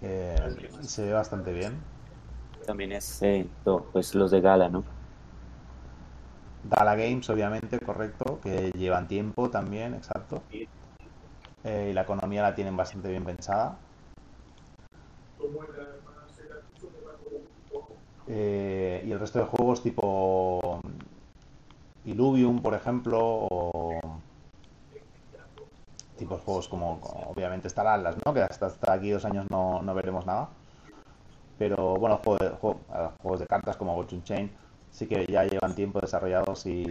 eh, 0.00 0.38
se 0.82 1.04
ve 1.06 1.12
bastante 1.12 1.52
bien. 1.52 1.84
También 2.66 2.92
es, 2.92 3.22
eh, 3.22 3.46
pues 3.92 4.14
los 4.14 4.30
de 4.32 4.40
Gala, 4.40 4.68
¿no? 4.68 4.82
Gala 6.64 6.96
Games, 6.96 7.30
obviamente, 7.30 7.78
correcto, 7.78 8.40
que 8.42 8.72
llevan 8.72 9.06
tiempo 9.06 9.50
también, 9.50 9.94
exacto. 9.94 10.42
Eh, 11.64 11.88
y 11.90 11.92
la 11.92 12.02
economía 12.02 12.42
la 12.42 12.54
tienen 12.54 12.76
bastante 12.76 13.08
bien 13.08 13.24
pensada. 13.24 13.76
Eh, 18.28 19.04
y 19.06 19.12
el 19.12 19.20
resto 19.20 19.38
de 19.38 19.44
juegos 19.44 19.82
tipo 19.84 20.80
Illuvium, 22.04 22.60
por 22.60 22.74
ejemplo, 22.74 23.18
o 23.20 24.00
tipos 26.18 26.40
juegos 26.40 26.68
como, 26.68 26.98
obviamente 27.28 27.68
está 27.68 27.82
el 27.82 27.88
Atlas, 27.88 28.16
¿no? 28.24 28.34
Que 28.34 28.42
hasta, 28.42 28.66
hasta 28.66 28.92
aquí 28.92 29.10
dos 29.10 29.24
años 29.24 29.46
no, 29.50 29.82
no 29.82 29.94
veremos 29.94 30.26
nada. 30.26 30.48
Pero 31.58 31.94
bueno, 31.96 32.18
juego 32.24 32.38
de- 32.44 32.50
juego- 32.56 32.80
juegos 33.22 33.40
de 33.40 33.46
cartas 33.46 33.76
como 33.76 33.94
Fortune 33.94 34.22
Chain 34.24 34.56
sí 34.90 35.06
que 35.06 35.24
ya 35.30 35.44
llevan 35.44 35.74
tiempo 35.74 36.00
desarrollados 36.00 36.66
y, 36.66 36.84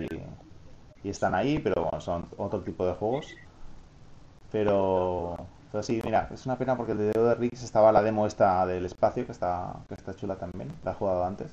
y 1.04 1.10
están 1.10 1.36
ahí, 1.36 1.60
pero 1.60 1.84
bueno, 1.84 2.02
son 2.02 2.28
otro 2.38 2.62
tipo 2.64 2.86
de 2.86 2.94
juegos. 2.96 3.34
Pero, 4.52 5.36
pero 5.72 5.84
sí, 5.84 6.02
mira, 6.04 6.30
es 6.32 6.46
una 6.46 6.58
pena 6.58 6.78
porque 6.78 6.94
el 6.94 6.98
de 7.00 7.06
Dedo 7.12 7.28
de 7.30 7.36
Riggs 7.36 7.64
estaba 7.64 7.92
la 7.92 8.02
demo 8.02 8.26
esta 8.28 8.66
del 8.66 8.86
espacio, 8.86 9.26
que 9.26 9.32
está, 9.32 9.84
que 9.88 9.96
está 9.96 10.16
chula 10.16 10.38
también, 10.38 10.70
la 10.84 10.92
he 10.92 10.94
jugado 10.94 11.26
antes. 11.26 11.52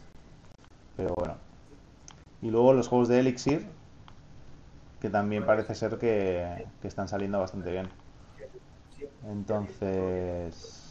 Pero 0.96 1.14
bueno. 1.16 1.36
Y 2.42 2.50
luego 2.50 2.74
los 2.74 2.88
juegos 2.88 3.08
de 3.08 3.20
Elixir, 3.20 3.66
que 5.00 5.10
también 5.10 5.44
parece 5.44 5.74
ser 5.74 5.98
que, 5.98 6.66
que 6.80 6.88
están 6.88 7.06
saliendo 7.08 7.38
bastante 7.40 7.70
bien. 7.70 7.90
Entonces, 9.22 10.81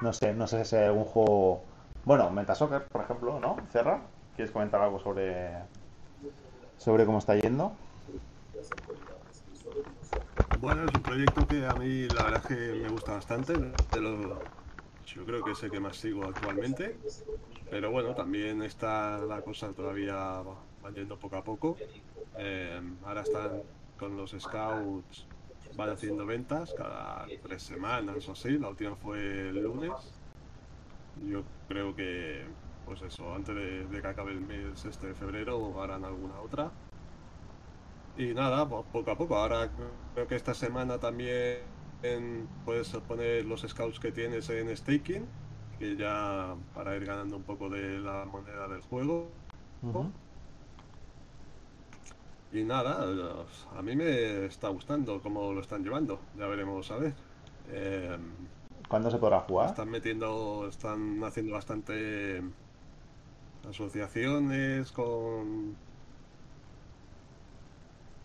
no 0.00 0.12
sé, 0.12 0.32
no 0.34 0.46
sé 0.46 0.64
si 0.64 0.76
hay 0.76 0.84
algún 0.86 1.04
juego... 1.04 1.64
Bueno, 2.04 2.30
Metasoccer, 2.30 2.86
por 2.90 3.02
ejemplo, 3.02 3.38
¿no? 3.40 3.66
Cerra, 3.70 4.02
¿quieres 4.34 4.52
comentar 4.52 4.80
algo 4.80 4.98
sobre, 4.98 5.68
sobre 6.76 7.06
cómo 7.06 7.18
está 7.18 7.36
yendo? 7.36 7.72
Bueno, 10.52 10.84
es 10.86 10.94
un 10.94 11.02
proyecto 11.02 11.46
que 11.46 11.64
a 11.66 11.74
mí 11.76 12.08
la 12.08 12.22
verdad 12.22 12.40
es 12.40 12.46
que 12.46 12.74
me 12.74 12.88
gusta 12.88 13.12
bastante. 13.12 13.54
yo 15.04 15.24
creo 15.26 15.42
que 15.42 15.52
es 15.52 15.62
el 15.62 15.70
que 15.70 15.80
más 15.80 15.96
sigo 15.96 16.26
actualmente. 16.26 17.00
Pero 17.70 17.90
bueno, 17.90 18.14
también 18.14 18.62
está 18.62 19.18
la 19.18 19.42
cosa 19.42 19.72
todavía 19.72 20.14
va 20.42 20.90
yendo 20.94 21.18
poco 21.18 21.36
a 21.36 21.44
poco. 21.44 21.76
Eh, 22.36 22.80
ahora 23.02 23.22
están 23.22 23.62
con 23.96 24.16
los 24.16 24.32
scouts, 24.38 25.28
van 25.72 25.90
haciendo 25.90 26.26
ventas 26.26 26.74
cada 26.74 27.32
tres 27.42 27.62
semanas 27.62 28.28
o 28.28 28.32
así. 28.32 28.58
La 28.58 28.68
última 28.70 28.96
fue 28.96 29.48
el 29.50 29.62
lunes. 29.62 30.22
Yo 31.14 31.44
creo 31.68 31.94
que, 31.94 32.56
pues 32.84 33.02
eso, 33.02 33.34
antes 33.34 33.54
de, 33.54 34.00
que 34.02 34.08
acabe 34.08 34.32
el 34.32 34.40
mes 34.40 34.84
este 34.84 35.08
de 35.08 35.14
febrero 35.14 35.80
harán 35.82 36.04
alguna 36.04 36.40
otra. 36.40 36.72
Y 38.16 38.34
nada, 38.34 38.68
po- 38.68 38.84
poco 38.92 39.10
a 39.10 39.16
poco. 39.16 39.36
Ahora 39.36 39.70
creo 40.14 40.26
que 40.26 40.36
esta 40.36 40.54
semana 40.54 40.98
también 40.98 41.62
puedes 42.64 42.90
poner 43.08 43.44
los 43.44 43.62
scouts 43.62 44.00
que 44.00 44.12
tienes 44.12 44.48
en 44.50 44.74
staking, 44.76 45.26
que 45.78 45.96
ya 45.96 46.56
para 46.74 46.96
ir 46.96 47.04
ganando 47.06 47.36
un 47.36 47.44
poco 47.44 47.68
de 47.70 48.00
la 48.00 48.24
moneda 48.26 48.68
del 48.68 48.82
juego. 48.82 49.40
Y 52.52 52.64
nada, 52.64 53.06
a 53.76 53.82
mí 53.82 53.94
me 53.94 54.46
está 54.46 54.68
gustando 54.68 55.20
cómo 55.22 55.52
lo 55.52 55.60
están 55.60 55.84
llevando. 55.84 56.20
Ya 56.36 56.46
veremos 56.46 56.90
a 56.90 56.96
ver. 56.96 57.14
Eh, 57.68 58.18
¿Cuándo 58.88 59.10
se 59.10 59.18
podrá 59.18 59.40
jugar? 59.40 59.70
están 59.70 59.88
metiendo, 59.88 60.66
están 60.68 61.22
haciendo 61.22 61.52
bastante 61.52 62.42
asociaciones 63.68 64.90
con 64.90 65.76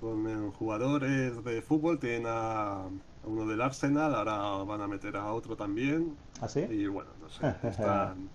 con 0.01 0.51
jugadores 0.51 1.43
de 1.43 1.61
fútbol. 1.61 1.99
Tienen 1.99 2.25
a, 2.27 2.85
uno 3.25 3.45
del 3.45 3.61
Arsenal, 3.61 4.15
ahora 4.15 4.63
van 4.63 4.81
a 4.81 4.87
meter 4.87 5.17
a 5.17 5.31
otro 5.33 5.55
también. 5.55 6.15
¿Ah, 6.41 6.47
sí? 6.47 6.61
Y 6.61 6.87
bueno, 6.87 7.11
no 7.21 7.29
sé, 7.29 7.55
están 7.67 8.29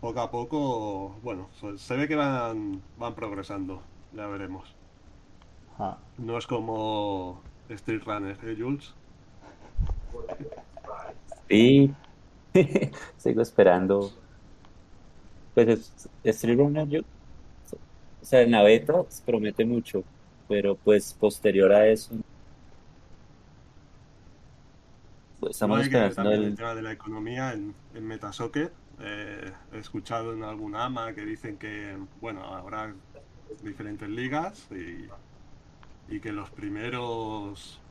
poco 0.00 0.20
a 0.20 0.30
poco, 0.30 1.16
bueno, 1.22 1.48
se 1.76 1.96
ve 1.96 2.06
que 2.06 2.14
van, 2.14 2.82
van 2.98 3.14
progresando, 3.14 3.82
ya 4.12 4.26
veremos. 4.26 4.76
Ah, 5.78 5.98
No 6.18 6.36
es 6.38 6.46
como 6.46 7.42
Street 7.68 8.02
Runner, 8.04 8.38
¿eh, 8.42 8.56
Jules? 8.58 8.94
Y 11.48 11.90
sigo 13.16 13.42
esperando. 13.42 14.12
Pues 15.54 15.68
es- 15.68 16.08
Street 16.22 16.56
Runner, 16.58 16.86
yo, 16.88 17.00
o 17.00 18.24
sea, 18.24 18.42
en 18.42 18.50
la 18.52 18.62
beta 18.62 18.94
promete 19.24 19.64
mucho, 19.64 20.04
pero 20.48 20.76
pues 20.76 21.14
posterior 21.14 21.72
a 21.72 21.88
eso, 21.88 22.14
pues 25.38 25.52
estamos 25.52 25.78
No 25.78 25.80
esperando 25.80 26.14
también 26.14 26.42
el 26.42 26.44
el, 26.44 26.54
tema 26.54 26.74
de 26.74 26.82
la 26.82 26.92
economía 26.92 27.52
en, 27.52 27.74
en 27.94 28.06
Metasoccer. 28.06 28.72
Eh, 28.98 29.52
he 29.72 29.78
escuchado 29.78 30.32
en 30.32 30.42
algún 30.42 30.74
AMA 30.76 31.14
que 31.14 31.24
dicen 31.26 31.58
que, 31.58 31.96
bueno, 32.20 32.42
habrá 32.44 32.94
diferentes 33.60 34.08
ligas 34.08 34.68
y, 34.70 35.14
y 36.06 36.20
que 36.20 36.32
los 36.32 36.50
primeros, 36.52 37.86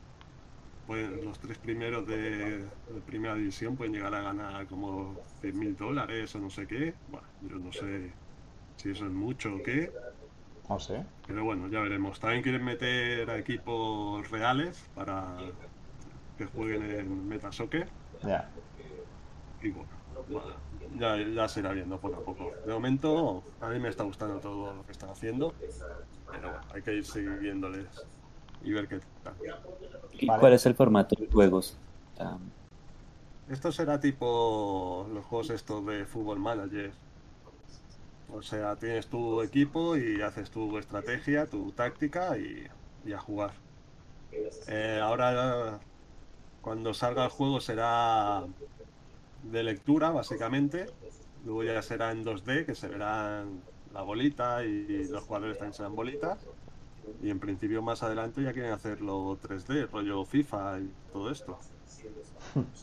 pues, 0.86 1.10
los 1.22 1.40
tres 1.40 1.58
primeros 1.58 2.06
de, 2.06 2.66
de 2.86 3.02
primera 3.06 3.34
división 3.36 3.76
pueden 3.76 3.94
llegar 3.94 4.14
a 4.14 4.22
ganar 4.22 4.66
como 4.68 5.22
100 5.40 5.58
mil 5.58 5.76
dólares 5.76 6.34
o 6.34 6.40
no 6.40 6.50
sé 6.50 6.66
qué. 6.66 6.98
Bueno, 7.06 7.28
yo 7.40 7.58
no 7.58 7.72
sé 7.72 8.18
si 8.76 8.90
eso 8.90 9.06
es 9.06 9.12
mucho 9.12 9.56
o 9.56 9.62
qué, 9.62 9.92
no 10.68 10.78
sé. 10.78 11.04
pero 11.26 11.44
bueno, 11.44 11.68
ya 11.68 11.80
veremos. 11.80 12.20
También 12.20 12.42
quieren 12.42 12.64
meter 12.64 13.30
a 13.30 13.38
equipos 13.38 14.28
reales 14.30 14.90
para 14.94 15.54
que 16.36 16.46
jueguen 16.46 16.82
en 16.84 17.26
Metasoccer. 17.28 17.96
Ya. 18.22 18.50
Y 19.60 19.70
bueno, 19.70 19.90
bueno, 20.28 20.65
ya, 20.98 21.16
ya 21.16 21.48
se 21.48 21.60
irá 21.60 21.72
viendo 21.72 21.98
poco 21.98 22.16
a 22.16 22.24
poco. 22.24 22.52
De 22.64 22.72
momento, 22.72 23.42
a 23.60 23.68
mí 23.68 23.78
me 23.78 23.88
está 23.88 24.04
gustando 24.04 24.38
todo 24.38 24.74
lo 24.74 24.86
que 24.86 24.92
están 24.92 25.10
haciendo, 25.10 25.54
pero 26.30 26.50
bueno, 26.50 26.64
hay 26.74 26.82
que 26.82 26.94
ir 26.94 27.04
siguiéndoles 27.04 27.86
y 28.62 28.72
ver 28.72 28.88
qué 28.88 29.00
tal. 29.22 29.34
¿Y 30.12 30.26
Vale. 30.26 30.40
cuál 30.40 30.52
es 30.52 30.66
el 30.66 30.74
formato 30.74 31.14
de 31.18 31.28
juegos? 31.28 31.76
Esto 33.48 33.70
será 33.70 34.00
tipo 34.00 35.06
los 35.12 35.24
juegos 35.24 35.50
estos 35.50 35.84
de 35.86 36.04
Fútbol 36.04 36.38
Manager. 36.38 36.92
O 38.32 38.42
sea, 38.42 38.74
tienes 38.76 39.06
tu 39.06 39.40
equipo 39.40 39.96
y 39.96 40.20
haces 40.20 40.50
tu 40.50 40.78
estrategia, 40.78 41.46
tu 41.46 41.70
táctica 41.72 42.36
y, 42.36 42.66
y 43.04 43.12
a 43.12 43.18
jugar. 43.18 43.52
Eh, 44.66 45.00
ahora, 45.02 45.78
cuando 46.60 46.92
salga 46.92 47.24
el 47.24 47.30
juego 47.30 47.60
será 47.60 48.42
de 49.42 49.62
lectura, 49.62 50.10
básicamente. 50.10 50.94
Luego 51.42 51.64
ya 51.64 51.82
será 51.82 52.12
en 52.12 52.24
2D, 52.24 52.64
que 52.66 52.74
se 52.74 52.88
verán 52.88 53.64
la 53.90 54.02
bolita 54.02 54.64
y 54.64 55.06
los 55.08 55.24
jugadores 55.24 55.58
también 55.58 55.74
serán 55.74 55.94
bolitas. 55.94 56.50
Y 57.20 57.30
en 57.30 57.40
principio 57.40 57.82
más 57.82 58.02
adelante 58.02 58.42
ya 58.42 58.52
quieren 58.54 58.72
hacerlo 58.72 59.38
3D, 59.42 59.86
rollo 59.86 60.24
FIFA 60.24 60.80
y 60.80 60.96
todo 61.12 61.30
esto. 61.30 61.66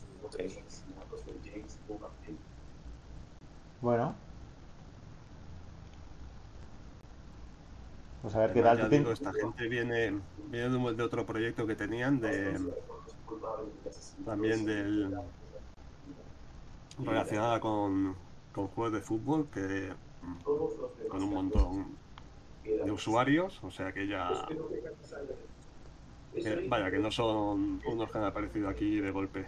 Bueno. 3.81 4.15
Pues 8.21 8.33
a 8.35 8.39
ver 8.39 8.53
qué 8.53 8.61
tal. 8.63 8.77
ya 8.77 8.83
¿Tú 8.89 8.89
digo, 8.89 9.11
esta 9.11 9.33
gente 9.33 9.67
viene, 9.67 10.23
viene 10.37 10.69
de, 10.69 10.75
un- 10.77 10.97
de 10.97 11.03
otro 11.03 11.25
proyecto 11.25 11.67
que 11.67 11.75
tenían 11.75 12.19
de 12.19 12.57
también 14.23 14.65
del 14.65 15.13
relacionada 16.99 17.59
con, 17.59 18.15
con 18.51 18.67
juegos 18.67 18.93
de 18.93 19.01
fútbol 19.01 19.47
que 19.53 19.91
mm, 20.21 21.07
con 21.09 21.23
un 21.23 21.33
montón 21.33 21.87
de 22.63 22.91
usuarios, 22.91 23.59
o 23.63 23.71
sea 23.71 23.91
que 23.91 24.07
ya 24.07 24.47
vaya 26.67 26.89
que 26.89 26.99
no 26.99 27.11
son 27.11 27.81
unos 27.85 28.11
que 28.11 28.17
han 28.17 28.23
aparecido 28.23 28.69
aquí 28.69 28.99
de 28.99 29.11
golpe. 29.11 29.45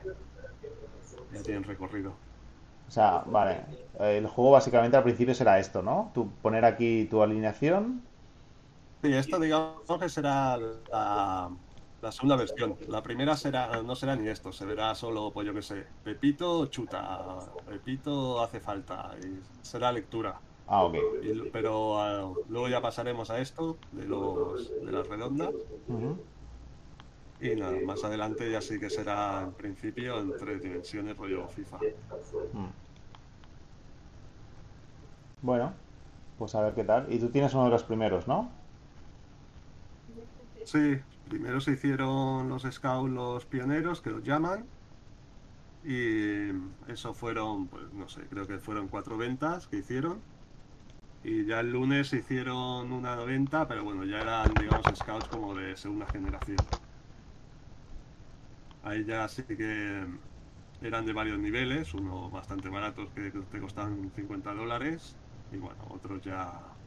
Ya 1.33 1.41
tienen 1.41 1.63
recorrido. 1.63 2.13
O 2.87 2.91
sea, 2.91 3.23
vale. 3.25 3.61
El 3.99 4.27
juego 4.27 4.51
básicamente 4.51 4.97
al 4.97 5.03
principio 5.03 5.33
será 5.33 5.59
esto, 5.59 5.81
¿no? 5.81 6.11
Tú 6.13 6.29
poner 6.41 6.65
aquí 6.65 7.05
tu 7.05 7.21
alineación. 7.21 8.01
Sí, 9.01 9.13
esto 9.13 9.39
digamos 9.39 9.99
que 9.99 10.09
será 10.09 10.57
la, 10.57 11.49
la 12.05 12.11
segunda 12.11 12.35
versión. 12.35 12.75
La 12.87 13.01
primera 13.01 13.35
será, 13.35 13.81
no 13.81 13.95
será 13.95 14.15
ni 14.15 14.27
esto, 14.27 14.51
se 14.51 14.63
verá 14.63 14.93
solo, 14.93 15.31
pues 15.31 15.47
yo 15.47 15.55
qué 15.55 15.63
sé, 15.63 15.87
Pepito 16.03 16.67
chuta, 16.67 17.39
Pepito 17.67 18.39
hace 18.43 18.59
falta, 18.59 19.15
y 19.23 19.39
será 19.65 19.91
lectura. 19.91 20.39
Ah, 20.67 20.83
ok. 20.83 20.95
Y 21.23 21.49
pero 21.49 21.99
ah, 21.99 22.31
luego 22.47 22.69
ya 22.69 22.79
pasaremos 22.79 23.31
a 23.31 23.39
esto 23.39 23.77
de 23.91 24.05
los 24.05 24.69
de 24.83 24.91
las 24.91 25.07
redondas 25.07 25.53
y 27.41 27.55
nada, 27.55 27.75
más 27.85 28.03
adelante 28.03 28.49
ya 28.51 28.61
sí 28.61 28.79
que 28.79 28.89
será 28.89 29.41
en 29.43 29.53
principio 29.53 30.19
en 30.19 30.37
tres 30.37 30.61
dimensiones 30.61 31.17
rollo 31.17 31.47
FIFA. 31.47 31.77
Mm. 32.53 32.69
Bueno, 35.41 35.73
pues 36.37 36.53
a 36.53 36.61
ver 36.61 36.73
qué 36.75 36.83
tal. 36.83 37.11
Y 37.11 37.19
tú 37.19 37.29
tienes 37.29 37.53
uno 37.55 37.65
de 37.65 37.71
los 37.71 37.83
primeros, 37.83 38.27
¿no? 38.27 38.49
Sí, 40.63 40.97
primero 41.25 41.61
se 41.61 41.71
hicieron 41.73 42.49
los 42.49 42.63
scouts, 42.63 43.11
los 43.11 43.45
pioneros, 43.45 44.01
que 44.01 44.09
los 44.11 44.23
llaman. 44.23 44.71
Y 45.81 46.49
eso 46.87 47.13
fueron, 47.13 47.69
pues 47.69 47.91
no 47.93 48.07
sé, 48.09 48.27
creo 48.27 48.47
que 48.47 48.59
fueron 48.59 48.89
cuatro 48.89 49.17
ventas 49.17 49.67
que 49.67 49.77
hicieron. 49.77 50.25
Y 51.23 51.45
ya 51.45 51.61
el 51.61 51.71
lunes 51.71 52.09
se 52.09 52.19
hicieron 52.19 52.93
una 52.93 53.15
venta, 53.17 53.67
pero 53.67 53.83
bueno, 53.83 54.05
ya 54.05 54.21
eran, 54.21 54.57
digamos, 54.57 54.87
scouts 54.95 55.29
como 55.29 55.55
de 55.55 55.77
segunda 55.77 56.07
generación. 56.07 56.71
Ahí 58.81 59.03
ya 59.05 59.27
sí 59.27 59.43
que 59.45 60.05
eran 60.79 61.05
de 61.05 61.13
varios 61.13 61.39
niveles, 61.39 61.93
unos 61.93 62.31
bastante 62.31 62.69
baratos 62.69 63.11
que 63.13 63.31
te 63.31 63.59
costaban 63.61 64.11
50 64.11 64.53
dólares. 64.53 65.19
Y 65.49 65.57
bueno, 65.57 65.85
otros 65.89 66.21
ya, 66.21 66.79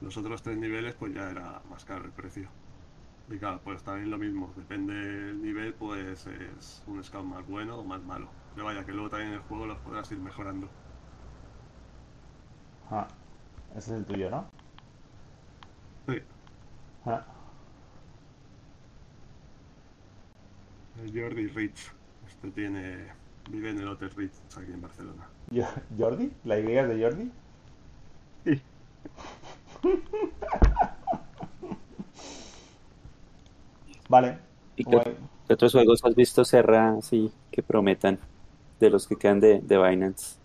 los 0.00 0.16
otros 0.18 0.42
tres 0.42 0.58
niveles, 0.58 0.96
pues 0.96 1.14
ya 1.14 1.30
era 1.30 1.62
más 1.64 1.84
caro 1.84 2.06
el 2.06 2.14
precio. 2.14 2.61
Y 3.30 3.38
claro, 3.38 3.60
pues 3.64 3.82
también 3.82 4.10
lo 4.10 4.18
mismo, 4.18 4.52
depende 4.56 4.94
del 4.94 5.42
nivel, 5.42 5.72
pues 5.74 6.26
es 6.26 6.82
un 6.86 7.02
scout 7.02 7.24
más 7.24 7.46
bueno 7.46 7.78
o 7.78 7.84
más 7.84 8.02
malo. 8.04 8.28
Pero 8.54 8.66
vaya, 8.66 8.84
que 8.84 8.92
luego 8.92 9.08
también 9.08 9.30
en 9.30 9.36
el 9.36 9.40
juego 9.42 9.66
los 9.66 9.78
podrás 9.78 10.10
ir 10.12 10.18
mejorando. 10.18 10.68
Ah, 12.90 13.08
ese 13.70 13.92
es 13.92 13.98
el 13.98 14.04
tuyo, 14.04 14.30
¿no? 14.30 14.46
Sí, 16.06 16.18
Ah, 17.06 17.24
el 21.02 21.20
Jordi 21.20 21.46
Rich. 21.48 21.92
Este 22.28 22.50
tiene. 22.50 23.06
vive 23.50 23.70
en 23.70 23.78
el 23.78 23.88
Hotel 23.88 24.10
Rich 24.16 24.34
aquí 24.56 24.72
en 24.72 24.82
Barcelona. 24.82 25.26
¿Jordi? 25.98 26.32
¿La 26.44 26.58
Y 26.58 26.76
es 26.76 26.88
de 26.88 27.02
Jordi? 27.02 27.32
Sí. 28.44 28.62
Vale. 34.12 34.36
¿Y 34.76 34.84
qué, 34.84 35.16
otros 35.48 35.72
juegos 35.72 36.04
has 36.04 36.14
visto, 36.14 36.44
Serra, 36.44 36.98
así 36.98 37.32
que 37.50 37.62
prometan 37.62 38.18
de 38.78 38.90
los 38.90 39.06
que 39.06 39.16
quedan 39.16 39.40
de, 39.40 39.60
de 39.62 39.78
Binance? 39.78 40.36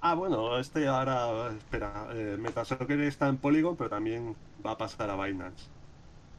Ah, 0.00 0.14
bueno, 0.14 0.56
este 0.56 0.86
ahora, 0.86 1.50
espera, 1.50 2.06
eh, 2.12 2.36
Metasoccer 2.38 3.00
está 3.00 3.26
en 3.26 3.38
Polygon, 3.38 3.74
pero 3.74 3.90
también 3.90 4.36
va 4.64 4.70
a 4.70 4.78
pasar 4.78 5.10
a 5.10 5.16
Binance. 5.20 5.66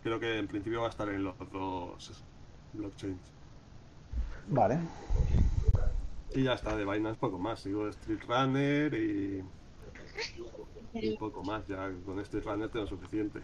Creo 0.03 0.21
que 0.21 0.39
en 0.39 0.47
principio 0.47 0.79
va 0.79 0.87
a 0.87 0.91
estar 0.91 1.09
en 1.09 1.21
los 1.21 1.35
dos 1.51 2.23
blockchains. 2.71 3.19
Vale. 4.47 4.79
Y 6.33 6.43
ya 6.43 6.53
está, 6.53 6.77
de 6.77 6.85
Binance 6.85 7.19
poco 7.19 7.37
más. 7.39 7.59
Sigo 7.59 7.89
Street 7.89 8.21
Runner 8.25 8.93
y, 8.93 9.43
y 10.93 11.17
poco 11.17 11.43
más. 11.43 11.67
Ya 11.67 11.91
con 12.05 12.21
Street 12.21 12.45
Runner 12.45 12.69
tengo 12.69 12.87
suficiente. 12.87 13.41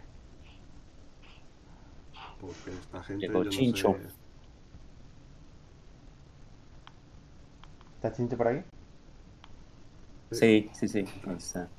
Porque 2.38 2.70
esta 2.70 3.02
gente 3.02 3.26
Llegó 3.26 3.42
yo 3.42 3.52
no 3.52 3.52
Chincho. 3.52 3.88
sé. 3.96 4.08
¿Está 7.96 8.12
Chinche 8.14 8.36
por 8.36 8.48
ahí? 8.48 8.64
Sí, 10.30 10.70
sí, 10.74 10.88
sí, 10.88 10.98
ahí 11.26 11.36
está. 11.36 11.72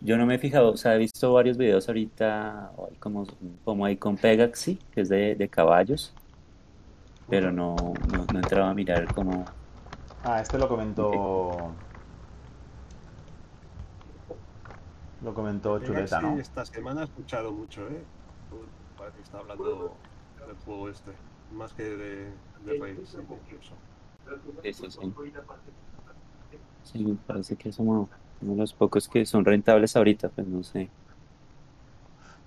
Yo 0.00 0.16
no 0.16 0.26
me 0.26 0.36
he 0.36 0.38
fijado, 0.38 0.72
o 0.72 0.76
sea, 0.76 0.94
he 0.94 0.98
visto 0.98 1.32
varios 1.32 1.56
videos 1.56 1.88
ahorita, 1.88 2.72
como, 3.00 3.26
como 3.64 3.84
hay 3.84 3.96
con 3.98 4.16
Pegaxi, 4.16 4.78
que 4.90 5.00
es 5.02 5.08
de, 5.08 5.34
de 5.34 5.48
caballos, 5.50 6.16
pero 7.28 7.52
no, 7.52 8.00
no, 8.04 8.26
no 8.28 8.38
he 8.38 8.40
entrado 8.42 8.66
a 8.66 8.74
mirar 8.74 9.10
como... 9.10 9.54
Ah, 10.22 10.40
este 10.40 10.58
lo 10.58 10.68
comentó. 10.68 11.82
Lo 15.20 15.32
comentó 15.32 15.78
Chuleta, 15.80 16.20
Legacy 16.20 16.20
¿no? 16.20 16.40
esta 16.40 16.64
semana 16.64 17.02
he 17.02 17.04
escuchado 17.04 17.52
mucho, 17.52 17.86
¿eh? 17.88 18.08
Que 19.14 19.22
está 19.22 19.38
hablando 19.38 19.94
del 20.46 20.56
juego 20.64 20.88
este. 20.88 21.12
Más 21.52 21.72
que 21.72 21.82
de, 21.82 22.30
de 22.64 22.78
Rails, 22.78 23.16
incluso. 23.18 23.74
Eso 24.62 24.90
sí. 24.90 25.14
Sí, 26.84 27.04
me 27.04 27.14
parece 27.14 27.56
que 27.56 27.72
somos 27.72 28.08
uno 28.40 28.52
de 28.52 28.60
los 28.60 28.72
pocos 28.74 29.08
que 29.08 29.24
son 29.24 29.44
rentables 29.44 29.96
ahorita, 29.96 30.28
pues 30.28 30.46
no 30.46 30.62
sé. 30.62 30.90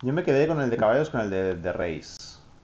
Yo 0.04 0.14
me 0.14 0.24
quedé 0.24 0.48
con 0.48 0.62
el 0.62 0.70
de 0.70 0.78
caballos, 0.78 1.10
con 1.10 1.22
el 1.22 1.30
de, 1.30 1.56
de 1.56 1.74
Race. 1.74 2.18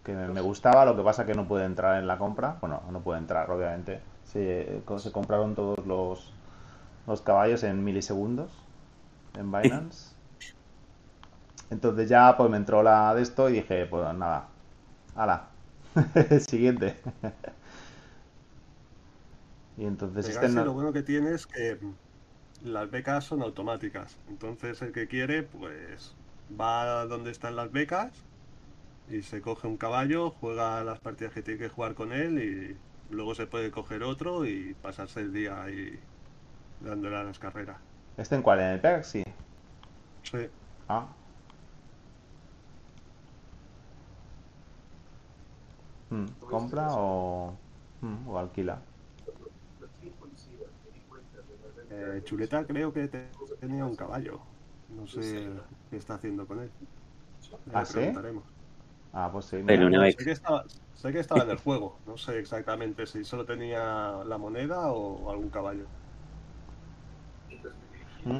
Que 0.03 0.13
me, 0.13 0.27
me 0.27 0.41
gustaba, 0.41 0.85
lo 0.85 0.95
que 0.95 1.03
pasa 1.03 1.25
que 1.25 1.33
no 1.33 1.47
puede 1.47 1.65
entrar 1.65 1.99
en 1.99 2.07
la 2.07 2.17
compra. 2.17 2.57
Bueno, 2.61 2.81
no 2.91 3.01
puede 3.01 3.19
entrar, 3.19 3.49
obviamente. 3.51 4.01
Se, 4.23 4.81
se 4.97 5.11
compraron 5.11 5.55
todos 5.55 5.85
los, 5.85 6.33
los 7.07 7.21
caballos 7.21 7.63
en 7.63 7.83
milisegundos 7.83 8.51
en 9.37 9.51
Binance. 9.51 10.15
Entonces 11.69 12.09
ya 12.09 12.35
pues 12.37 12.49
me 12.49 12.57
entró 12.57 12.81
la 12.83 13.13
de 13.15 13.21
esto 13.21 13.49
y 13.49 13.53
dije, 13.53 13.85
pues 13.87 14.13
nada, 14.15 14.47
ala, 15.15 15.43
siguiente. 16.49 16.95
y 19.77 19.85
entonces 19.85 20.27
este 20.27 20.47
no- 20.49 20.65
lo 20.65 20.73
bueno 20.73 20.93
que 20.93 21.03
tiene 21.03 21.31
es 21.33 21.45
que 21.47 21.79
las 22.63 22.89
becas 22.91 23.25
son 23.25 23.41
automáticas. 23.43 24.17
Entonces 24.27 24.81
el 24.81 24.91
que 24.93 25.07
quiere, 25.07 25.43
pues 25.43 26.15
va 26.59 27.01
a 27.01 27.05
donde 27.07 27.31
están 27.31 27.55
las 27.55 27.71
becas 27.71 28.11
y 29.09 29.23
se 29.23 29.41
coge 29.41 29.67
un 29.67 29.77
caballo, 29.77 30.31
juega 30.31 30.83
las 30.83 30.99
partidas 30.99 31.33
que 31.33 31.43
tiene 31.43 31.59
que 31.59 31.69
jugar 31.69 31.95
con 31.95 32.13
él 32.13 32.39
y 32.39 33.13
luego 33.13 33.35
se 33.35 33.47
puede 33.47 33.71
coger 33.71 34.03
otro 34.03 34.45
y 34.45 34.75
pasarse 34.75 35.21
el 35.21 35.33
día 35.33 35.63
ahí 35.63 35.99
dándole 36.81 37.17
a 37.17 37.23
las 37.23 37.39
carreras. 37.39 37.77
¿Este 38.17 38.35
en 38.35 38.41
cuál? 38.41 38.59
¿En 38.59 38.65
el 38.71 38.79
PEG? 38.81 39.03
Sí. 39.05 39.23
Sí. 40.23 40.49
Ah. 40.89 41.16
Hmm, 46.09 46.25
¿Compra 46.49 46.93
o...? 46.95 47.57
Mm, 48.01 48.27
O 48.29 48.37
alquila. 48.39 48.81
Eh, 51.89 52.21
Chuleta 52.23 52.65
creo 52.65 52.91
que 52.93 53.07
te- 53.07 53.31
tenía 53.59 53.85
un 53.85 53.95
caballo. 53.95 54.41
No 54.89 55.07
sé 55.07 55.21
qué 55.89 55.97
está 55.97 56.15
haciendo 56.15 56.47
con 56.47 56.61
él. 56.61 56.71
¿Ah, 57.73 57.81
le 57.81 57.85
sí? 57.85 57.93
preguntaremos. 57.93 58.45
Ah, 59.13 59.29
pues 59.31 59.45
sí. 59.45 59.57
Pero 59.65 59.89
Sé 60.11 60.23
que, 60.25 60.31
estaba, 60.31 60.63
sé 60.93 61.11
que 61.11 61.19
estaba 61.19 61.43
en 61.43 61.49
el 61.51 61.57
juego. 61.57 62.01
No 62.05 62.17
sé 62.17 62.39
exactamente 62.39 63.05
si 63.05 63.23
solo 63.23 63.45
tenía 63.45 64.23
la 64.25 64.37
moneda 64.37 64.91
o 64.91 65.29
algún 65.31 65.49
caballo. 65.49 65.89
¿Mm? 68.25 68.39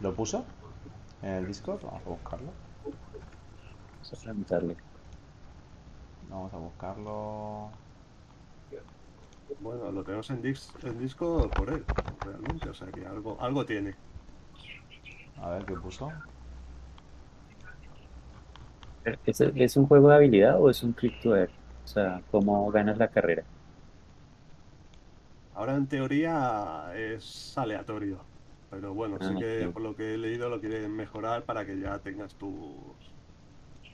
¿Lo 0.00 0.14
puso? 0.14 0.46
¿En 1.22 1.30
el 1.34 1.46
Discord? 1.46 1.82
Vamos 1.84 2.02
a 2.06 2.10
buscarlo. 2.10 2.54
Vamos 3.96 4.12
a 4.12 4.16
preguntarle. 4.22 4.76
Vamos 6.28 6.52
a 6.54 6.58
buscarlo. 6.58 7.82
Bueno, 9.58 9.90
lo 9.92 10.02
tenemos 10.04 10.30
en, 10.30 10.42
dis- 10.42 10.74
en 10.82 10.96
disco 10.98 11.52
por 11.54 11.70
él, 11.70 11.88
realmente. 12.22 12.68
O 12.70 12.74
sea 12.74 12.92
que 12.92 13.04
algo, 13.06 13.40
algo 13.40 13.64
tiene. 13.66 13.98
A 15.36 15.48
ver 15.52 15.64
qué 15.64 15.74
puso. 15.76 16.12
¿Es, 19.24 19.40
es 19.40 19.76
un 19.76 19.86
juego 19.88 20.08
de 20.08 20.14
habilidad 20.14 20.60
o 20.60 20.70
es 20.70 20.84
un 20.84 20.92
click 20.92 21.18
to 21.18 21.34
earn? 21.36 21.50
O 21.84 21.86
sea, 21.86 22.22
¿cómo 22.30 22.70
ganas 22.70 22.96
la 22.98 23.08
carrera? 23.08 23.44
Ahora 25.52 25.76
en 25.76 25.88
teoría 25.88 26.92
es 26.94 27.52
aleatorio. 27.56 28.30
Pero 28.68 28.94
bueno, 28.94 29.20
sí 29.20 29.36
Ah, 29.36 29.38
que 29.38 29.68
ok. 29.68 29.72
por 29.72 29.82
lo 29.82 29.94
que 29.96 30.14
he 30.14 30.18
leído 30.18 30.48
lo 30.50 30.60
quieren 30.60 30.94
mejorar 30.94 31.44
para 31.46 31.64
que 31.66 31.78
ya 31.78 31.98
tengas 32.00 32.36
tus 32.36 33.16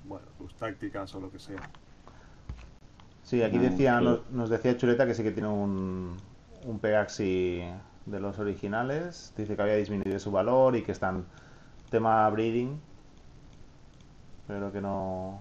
bueno, 0.02 0.32
tus 0.36 0.56
tácticas 0.56 1.14
o 1.14 1.20
lo 1.20 1.30
que 1.32 1.38
sea. 1.40 1.70
Sí, 3.24 3.42
aquí 3.42 3.58
decía, 3.58 3.96
ok. 3.96 4.02
nos, 4.02 4.30
nos 4.30 4.50
decía 4.50 4.76
Chuleta 4.76 5.06
que 5.06 5.14
sí 5.14 5.22
que 5.22 5.30
tiene 5.32 5.48
un, 5.48 6.16
un 6.66 6.78
Pegaxi 6.78 7.62
de 8.06 8.20
los 8.20 8.38
originales. 8.38 9.32
Dice 9.36 9.56
que 9.56 9.62
había 9.62 9.76
disminuido 9.76 10.18
su 10.18 10.30
valor 10.30 10.76
y 10.76 10.82
que 10.82 10.92
están 10.92 11.24
tema 11.90 12.28
breeding. 12.30 12.80
Pero 14.46 14.72
que 14.72 14.80
no. 14.80 15.40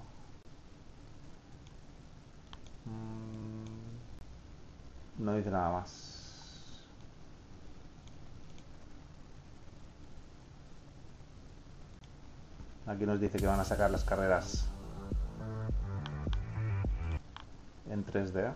Mm, 2.86 3.64
No 5.24 5.36
dice 5.36 5.50
nada 5.52 5.72
más. 5.72 6.10
Aquí 12.86 13.06
nos 13.06 13.20
dice 13.20 13.40
que 13.40 13.48
van 13.48 13.60
a 13.60 13.64
sacar 13.64 13.90
las 13.92 14.04
carreras 14.04 14.68
en 17.94 18.06
3D. 18.06 18.54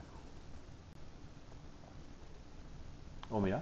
Oh, 3.29 3.39
mira. 3.39 3.61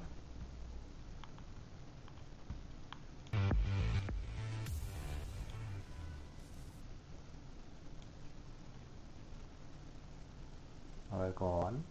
A 11.11 11.17
ver 11.17 11.33
cómo 11.33 11.63
van. 11.63 11.83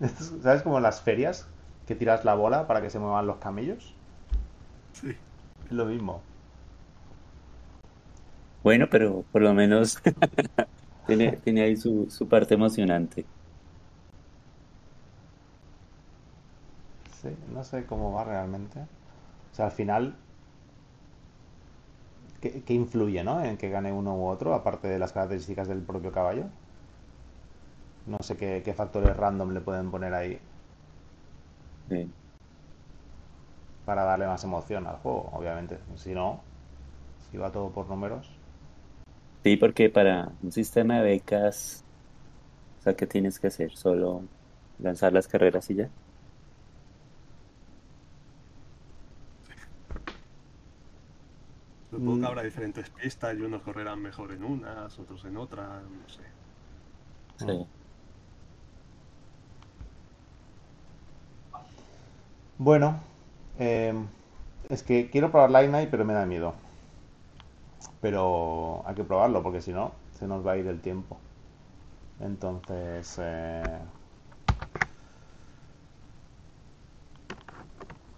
¿Sabes 0.42 0.62
como 0.62 0.76
en 0.78 0.82
las 0.82 1.00
ferias 1.00 1.46
que 1.86 1.94
tiras 1.94 2.24
la 2.24 2.34
bola 2.34 2.66
para 2.66 2.82
que 2.82 2.90
se 2.90 2.98
muevan 2.98 3.26
los 3.26 3.36
camellos? 3.38 3.94
Sí. 4.92 5.16
Es 5.66 5.72
lo 5.72 5.86
mismo. 5.86 6.22
Bueno, 8.62 8.88
pero 8.90 9.26
por 9.30 9.42
lo 9.42 9.54
menos 9.54 9.98
tiene, 11.06 11.38
tiene 11.38 11.62
ahí 11.62 11.76
su, 11.76 12.06
su 12.10 12.28
parte 12.28 12.54
emocionante. 12.54 13.28
Sí, 17.20 17.28
no 17.54 17.62
sé 17.64 17.84
cómo 17.86 18.12
va 18.12 18.24
realmente. 18.24 18.80
O 18.80 19.54
sea, 19.54 19.66
al 19.66 19.72
final, 19.72 20.16
¿qué, 22.40 22.62
qué 22.64 22.74
influye, 22.74 23.24
¿no? 23.24 23.42
En 23.44 23.56
que 23.56 23.70
gane 23.70 23.92
uno 23.92 24.14
u 24.16 24.26
otro, 24.28 24.54
aparte 24.54 24.88
de 24.88 24.98
las 24.98 25.12
características 25.12 25.68
del 25.68 25.80
propio 25.82 26.12
caballo? 26.12 26.44
No 28.06 28.18
sé 28.26 28.36
qué, 28.36 28.62
qué 28.64 28.74
factores 28.74 29.16
random 29.16 29.50
le 29.52 29.60
pueden 29.60 29.90
poner 29.90 30.14
ahí 30.14 30.38
Sí. 31.88 32.14
para 33.84 34.04
darle 34.04 34.26
más 34.26 34.42
emoción 34.44 34.86
al 34.86 34.96
juego, 34.98 35.30
obviamente. 35.32 35.78
Si 35.96 36.14
no, 36.14 36.40
si 37.30 37.38
va 37.38 37.52
todo 37.52 37.70
por 37.70 37.88
números. 37.88 38.30
Sí, 39.44 39.56
porque 39.56 39.90
para 39.90 40.36
un 40.40 40.52
sistema 40.52 40.96
de 41.00 41.02
becas, 41.02 41.84
o 42.80 42.82
sea, 42.82 42.96
¿qué 42.96 43.06
tienes 43.06 43.40
que 43.40 43.48
hacer? 43.48 43.72
¿Solo 43.74 44.28
lanzar 44.78 45.12
las 45.12 45.28
carreras 45.28 45.70
y 45.70 45.76
ya? 45.76 45.92
Supongo 51.90 52.18
Mm. 52.18 52.20
que 52.20 52.26
habrá 52.26 52.42
diferentes 52.42 52.90
pistas 52.90 53.36
y 53.38 53.42
unos 53.42 53.62
correrán 53.62 54.02
mejor 54.02 54.32
en 54.32 54.42
unas, 54.42 54.98
otros 54.98 55.24
en 55.26 55.36
otras, 55.36 55.88
no 55.88 56.08
sé. 56.08 56.24
Sí. 57.36 57.68
Bueno, 62.56 63.02
eh, 63.58 63.92
es 64.70 64.82
que 64.82 65.10
quiero 65.10 65.30
probar 65.30 65.50
Light 65.50 65.70
Night, 65.70 65.90
pero 65.90 66.04
me 66.04 66.14
da 66.14 66.24
miedo. 66.26 66.61
Pero 68.00 68.82
hay 68.86 68.94
que 68.94 69.04
probarlo, 69.04 69.42
porque 69.42 69.60
si 69.60 69.72
no, 69.72 69.92
se 70.12 70.26
nos 70.26 70.46
va 70.46 70.52
a 70.52 70.56
ir 70.58 70.66
el 70.66 70.80
tiempo. 70.80 71.18
Entonces, 72.20 73.18
eh, 73.22 73.78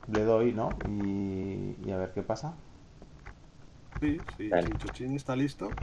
le 0.09 0.25
doy, 0.25 0.53
¿no? 0.53 0.77
Y, 0.85 1.77
y 1.85 1.91
a 1.93 1.97
ver 1.99 2.13
qué 2.13 2.23
pasa. 2.23 2.55
Sí, 4.01 4.25
sí, 4.37 4.53
Dale. 4.53 4.69
si 4.69 4.77
Chochín 4.77 5.17
está 5.17 5.35
listo, 5.35 5.81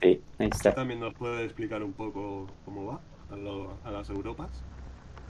Sí, 0.00 0.22
ahí 0.38 0.48
está. 0.48 0.74
también 0.74 1.00
nos 1.00 1.14
puede 1.14 1.42
explicar 1.44 1.82
un 1.82 1.94
poco 1.94 2.58
cómo 2.64 2.84
va 2.86 3.02
a, 3.28 3.36
lo- 3.36 3.80
a 3.82 3.90
las 3.90 4.10
Europas. 4.10 4.64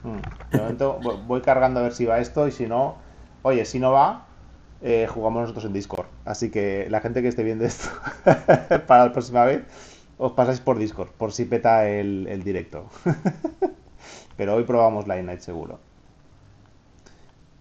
Mm, 0.03 0.19
De 0.51 0.59
momento 0.61 0.99
vo- 1.01 1.17
voy 1.27 1.41
cargando 1.41 1.79
a 1.79 1.83
ver 1.83 1.93
si 1.93 2.05
va 2.05 2.19
esto 2.19 2.47
y 2.47 2.51
si 2.51 2.67
no, 2.67 2.97
oye, 3.43 3.65
si 3.65 3.79
no 3.79 3.91
va, 3.91 4.25
eh, 4.81 5.07
jugamos 5.07 5.41
nosotros 5.41 5.65
en 5.65 5.73
Discord. 5.73 6.07
Así 6.25 6.51
que 6.51 6.87
la 6.89 7.01
gente 7.01 7.21
que 7.21 7.27
esté 7.27 7.43
viendo 7.43 7.65
esto 7.65 7.89
para 8.87 9.05
la 9.05 9.13
próxima 9.13 9.45
vez, 9.45 9.63
os 10.17 10.31
pasáis 10.33 10.59
por 10.59 10.77
Discord, 10.77 11.09
por 11.11 11.31
si 11.31 11.45
peta 11.45 11.87
el, 11.89 12.43
directo. 12.43 12.89
Pero 14.37 14.55
hoy 14.55 14.63
probamos 14.63 15.07
Line 15.07 15.23
Night 15.23 15.41
seguro. 15.41 15.79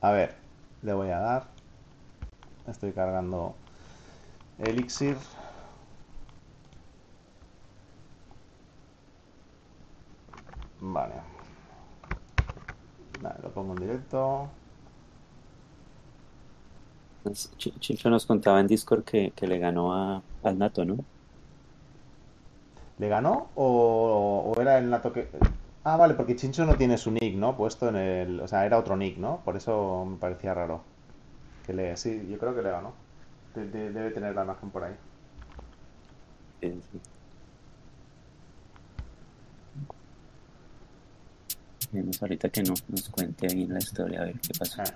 A 0.01 0.11
ver, 0.11 0.35
le 0.83 0.93
voy 0.93 1.11
a 1.11 1.19
dar. 1.19 1.45
Estoy 2.67 2.93
cargando 2.93 3.55
Elixir. 4.59 5.17
Vale, 10.81 11.15
lo 13.43 13.51
pongo 13.53 13.73
en 13.75 13.81
directo. 13.81 14.51
Ch- 17.25 17.79
Chicho 17.81 18.11
nos 18.11 18.27
contaba 18.27 18.61
en 18.61 18.67
Discord 18.67 19.05
que, 19.05 19.33
que 19.35 19.47
le 19.47 19.59
ganó 19.59 19.93
a, 19.95 20.23
al 20.43 20.59
Nato, 20.59 20.85
¿no? 20.85 20.97
¿Le 22.99 23.09
ganó 23.09 23.49
o, 23.57 24.53
o 24.57 24.61
era 24.61 24.79
el 24.79 24.89
Nato 24.91 25.13
que... 25.13 25.29
Ah, 25.83 25.97
vale, 25.97 26.15
porque 26.15 26.37
Chincho 26.37 26.65
no 26.65 26.77
tiene 26.77 26.97
su 26.97 27.11
nick, 27.11 27.35
¿no? 27.37 27.57
Puesto 27.57 27.89
en 27.89 27.97
el... 27.97 28.41
O 28.41 28.49
sea, 28.49 28.65
era 28.65 28.79
otro 28.79 28.97
nick, 28.97 29.19
¿no? 29.19 29.41
Por 29.45 29.57
eso 29.57 30.07
me 30.09 30.17
parecía 30.17 30.55
raro. 30.55 30.83
Que 31.67 31.75
le... 31.75 31.97
Sí, 31.97 32.27
yo 32.31 32.39
creo 32.39 32.55
que 32.55 32.63
le 32.63 32.71
ganó. 32.71 32.93
De- 33.55 33.69
de- 33.69 33.91
debe 33.93 34.11
tener 34.11 34.35
la 34.35 34.45
imagen 34.45 34.71
por 34.71 34.85
ahí. 34.85 34.95
Sí, 36.61 36.81
sí. 36.93 37.01
Vemos 41.93 42.21
ahorita 42.23 42.49
que 42.49 42.63
no 42.63 42.75
nos 42.89 43.09
cuente 43.11 43.47
ahí 43.47 43.67
la 43.67 43.79
historia, 43.79 44.23
a 44.23 44.25
ver 44.25 44.41
qué 44.41 44.59
pasó. 44.59 44.83
Ah. 44.83 44.95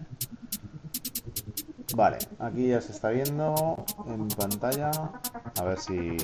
Vale, 1.95 2.19
aquí 2.39 2.69
ya 2.69 2.81
se 2.81 2.93
está 2.93 3.09
viendo 3.09 3.85
en 4.07 4.29
pantalla. 4.29 4.91
A 5.59 5.65
ver 5.65 5.79
si... 5.79 6.17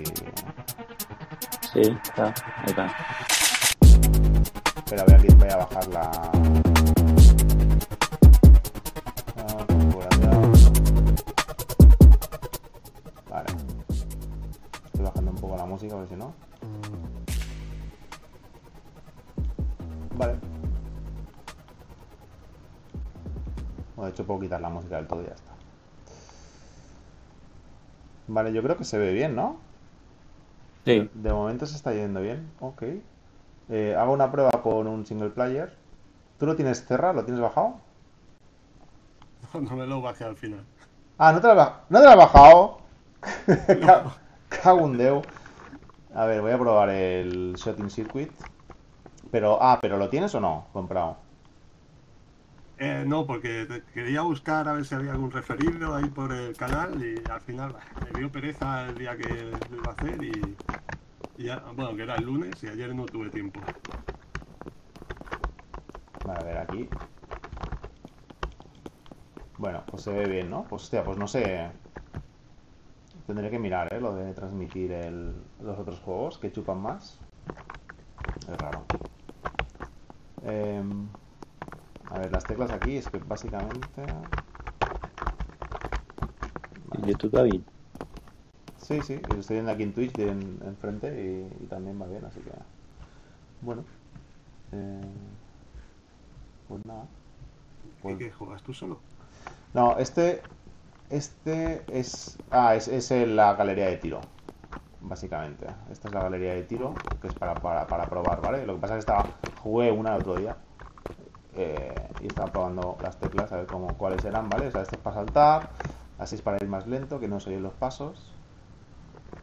Sí, 1.73 1.81
está, 1.81 2.35
ahí 2.65 2.75
va. 2.75 2.95
Espera, 4.77 5.05
voy 5.05 5.15
a, 5.15 5.35
voy 5.35 5.49
a 5.49 5.57
bajar 5.57 5.87
la... 5.89 6.11
la 9.37 9.67
configuración. 9.67 10.53
Vale. 13.29 13.51
Estoy 14.85 15.05
bajando 15.05 15.31
un 15.31 15.39
poco 15.39 15.57
la 15.57 15.65
música, 15.67 15.95
a 15.95 15.99
ver 15.99 16.09
si 16.09 16.17
no. 16.17 16.35
Vale. 20.17 20.39
Bueno, 23.97 24.07
de 24.07 24.11
hecho 24.11 24.27
puedo 24.27 24.41
quitar 24.41 24.61
la 24.61 24.69
música 24.69 24.97
del 24.97 25.07
todo 25.07 25.23
y 25.23 25.27
ya 25.27 25.33
está. 25.33 25.54
Vale, 28.35 28.53
yo 28.53 28.63
creo 28.63 28.77
que 28.77 28.85
se 28.85 28.99
ve 28.99 29.13
bien, 29.13 29.35
¿no? 29.35 29.63
Sí, 30.85 31.11
De 31.15 31.33
momento 31.33 31.65
se 31.67 31.77
está 31.77 31.95
yendo 31.95 32.21
bien. 32.21 32.53
Ok. 32.61 32.83
Eh, 33.71 33.97
hago 33.99 34.13
una 34.13 34.31
prueba 34.33 34.51
con 34.63 34.87
un 34.87 35.07
single 35.07 35.31
player. 35.31 35.79
¿Tú 36.39 36.47
lo 36.47 36.57
tienes 36.57 36.85
cerra? 36.87 37.13
¿Lo 37.13 37.25
tienes 37.25 37.43
bajado? 37.43 37.81
No 39.55 39.77
me 39.77 39.87
lo 39.87 40.01
bajé 40.01 40.25
al 40.25 40.37
final. 40.37 40.67
Ah, 41.19 41.33
¿no 41.33 41.41
te 41.41 41.49
lo 41.49 41.55
ba- 41.57 41.85
¿no 41.89 41.99
te 41.99 42.05
lo 42.05 42.11
has 42.11 42.17
bajado? 42.17 42.81
Ca- 43.85 44.05
Cago. 44.49 44.87
A 46.15 46.27
ver, 46.27 46.41
voy 46.41 46.53
a 46.53 46.59
probar 46.59 46.91
el 46.91 47.55
Shooting 47.57 47.91
Circuit. 47.91 48.33
Pero, 49.31 49.59
ah, 49.63 49.79
¿pero 49.83 49.99
lo 49.99 50.11
tienes 50.11 50.35
o 50.37 50.41
no? 50.41 50.69
Comprado. 50.73 51.19
Eh, 52.77 53.05
no, 53.07 53.25
porque 53.27 53.69
quería 53.93 54.23
buscar 54.23 54.67
a 54.69 54.73
ver 54.73 54.85
si 54.85 54.95
había 54.97 55.13
algún 55.13 55.31
referido 55.31 55.95
ahí 55.95 56.09
por 56.09 56.33
el 56.33 56.57
canal 56.57 57.01
y 57.05 57.25
al 57.29 57.41
final 57.41 57.77
me 58.01 58.13
dio 58.13 58.33
pereza 58.33 58.89
el 58.89 58.99
día 58.99 59.17
que 59.17 59.63
lo 59.69 59.77
iba 59.77 59.91
a 59.91 59.93
hacer 59.93 60.23
y, 60.25 60.61
y 61.37 61.45
ya, 61.47 61.59
bueno, 61.73 61.97
que 61.97 62.03
era 62.05 62.17
el 62.17 62.25
lunes 62.25 62.63
y 62.65 62.69
ayer 62.69 62.95
no 62.95 63.11
tuve 63.11 63.31
tiempo. 63.31 63.71
Vale, 66.23 66.41
a 66.41 66.43
ver, 66.43 66.57
aquí. 66.59 67.01
Bueno, 69.57 69.85
pues 69.91 70.03
se 70.05 70.13
ve 70.13 70.27
bien, 70.29 70.49
¿no? 70.51 70.69
Pues 70.69 70.83
hostia, 70.85 71.05
pues 71.05 71.19
no 71.19 71.27
sé. 71.27 71.73
Tendré 73.27 73.51
que 73.51 73.59
mirar, 73.59 73.93
¿eh? 73.93 74.01
Lo 74.01 74.15
de 74.15 74.33
transmitir 74.35 74.91
el- 74.93 75.45
los 75.59 75.79
otros 75.79 76.01
juegos 76.01 76.39
que 76.39 76.53
chupan 76.53 76.79
más. 76.81 77.27
Es 78.47 78.59
raro. 78.61 78.85
Em, 80.53 80.91
a 82.15 82.19
ver, 82.21 82.33
las 82.33 82.47
teclas 82.47 82.71
aquí 82.71 82.97
es 82.97 83.09
que 83.09 83.19
básicamente... 83.19 84.03
en 86.95 87.05
YouTube 87.07 87.35
va 87.37 87.43
bien. 87.43 87.65
Sí, 88.77 89.03
sí, 89.03 89.15
estoy 89.15 89.57
viendo 89.57 89.73
aquí 89.73 89.83
en 89.83 89.95
Twitch 89.95 90.15
de 90.15 90.29
en- 90.31 90.61
enfrente 90.65 91.09
y, 91.61 91.65
y 91.65 91.67
también 91.67 92.01
va 92.01 92.07
bien, 92.07 92.25
así 92.25 92.41
que... 92.41 92.51
Bueno. 93.61 93.85
Eh, 94.73 95.01
pues 96.69 96.85
nada. 96.87 97.09
¿Y 97.83 98.03
Pues- 98.03 98.19
qué 98.19 98.31
juegas 98.33 98.63
tú 98.63 98.75
solo? 98.75 99.01
No, 99.73 99.99
este. 99.99 100.43
Este 101.11 101.85
es. 101.89 102.39
Ah, 102.51 102.75
es, 102.77 102.89
es 102.89 103.11
la 103.29 103.55
galería 103.55 103.87
de 103.87 103.97
tiro. 103.99 104.23
Básicamente. 105.01 105.67
Esta 105.93 106.09
es 106.09 106.15
la 106.15 106.23
galería 106.23 106.55
de 106.55 106.65
tiro. 106.65 107.01
Que 107.21 107.29
es 107.29 107.35
para, 107.35 107.61
para, 107.63 107.89
para 107.89 108.09
probar, 108.11 108.43
¿vale? 108.43 108.67
Lo 108.67 108.75
que 108.77 108.81
pasa 108.83 108.95
es 108.95 108.99
que 108.99 109.01
estaba. 109.13 109.31
Jugué 109.57 109.93
una 109.93 110.15
el 110.15 110.21
otro 110.21 110.37
día. 110.37 110.57
Eh, 111.55 112.15
y 112.21 112.27
estaba 112.29 112.53
probando 112.53 112.99
las 113.01 113.19
teclas 113.19 113.53
a 113.53 113.57
ver 113.57 113.69
cómo, 113.69 113.97
cuáles 113.97 114.25
eran, 114.25 114.49
¿vale? 114.49 114.67
O 114.69 114.71
sea, 114.71 114.83
este 114.83 114.97
es 114.97 115.03
para 115.03 115.17
saltar. 115.17 115.73
Así 116.19 116.37
es 116.37 116.43
para 116.43 116.59
ir 116.63 116.69
más 116.69 116.87
lento, 116.87 117.21
que 117.21 117.29
no 117.29 117.41
se 117.41 117.51
oyen 117.51 117.63
los 117.63 117.75
pasos. 117.75 118.35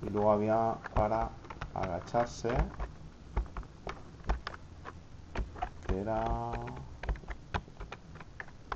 Y 0.01 0.09
luego 0.09 0.31
había 0.33 0.79
para 0.93 1.31
agacharse. 1.73 2.65
Que 5.83 5.93
era. 5.99 6.17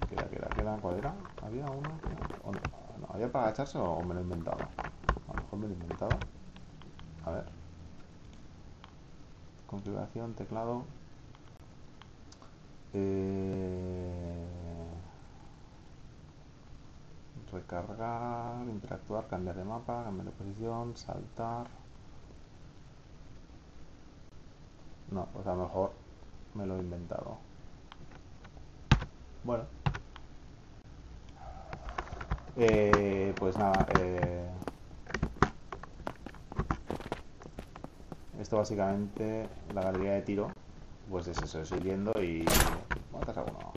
¿Qué 0.08 0.16
era, 0.16 0.30
qué 0.30 0.36
era, 0.38 0.54
qué 0.54 0.62
era? 0.62 0.78
¿Cuál 0.78 0.98
era? 0.98 1.16
¿Había 1.42 1.70
uno? 1.70 2.00
¿O 2.44 2.54
no? 2.54 2.62
¿Había 3.10 3.32
para 3.32 3.46
agacharse 3.46 3.78
o 3.78 4.04
me 4.04 4.14
lo 4.14 4.20
he 4.20 4.24
inventado? 4.24 4.70
A 5.28 5.34
lo 5.34 5.40
mejor 5.40 5.60
me 5.60 5.68
lo 5.68 5.74
he 5.74 5.78
inventado. 5.78 6.22
A 7.24 7.32
ver. 7.32 7.46
Configuración, 9.68 10.34
teclado. 10.34 10.88
Eh... 12.96 14.42
Recargar, 17.52 18.68
interactuar, 18.68 19.28
cambiar 19.28 19.56
de 19.58 19.64
mapa, 19.64 20.04
cambiar 20.06 20.26
de 20.26 20.32
posición, 20.34 20.98
saltar. 20.98 21.68
No, 25.12 25.26
pues 25.34 25.48
a 25.48 25.56
lo 25.56 25.64
mejor 25.64 25.92
me 26.54 26.66
lo 26.66 26.76
he 26.78 26.80
inventado. 26.80 27.38
Bueno. 29.44 29.66
Eh, 32.56 33.36
pues 33.40 33.58
nada, 33.58 33.86
eh, 33.90 34.50
esto 38.40 38.58
básicamente, 38.58 39.50
la 39.74 39.82
galería 39.82 40.14
de 40.14 40.22
tiro, 40.22 40.52
pues 41.10 41.28
es 41.28 41.42
eso, 41.42 41.62
estoy 41.62 41.80
viendo 41.80 42.12
y 42.22 42.46
matas 43.12 43.38
a 43.38 43.44
uno. 43.44 43.74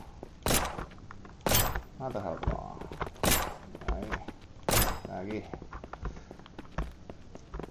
Matas 1.99 2.23
a 2.25 2.31
otro. 2.31 2.77
Ahí. 3.93 4.09
Aquí. 5.19 5.43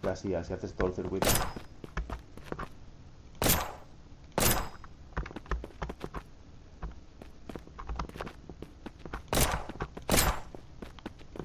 Y 0.02 0.06
así, 0.06 0.34
así 0.34 0.52
haces 0.52 0.74
todo 0.74 0.88
el 0.88 0.94
circuito. 0.94 1.28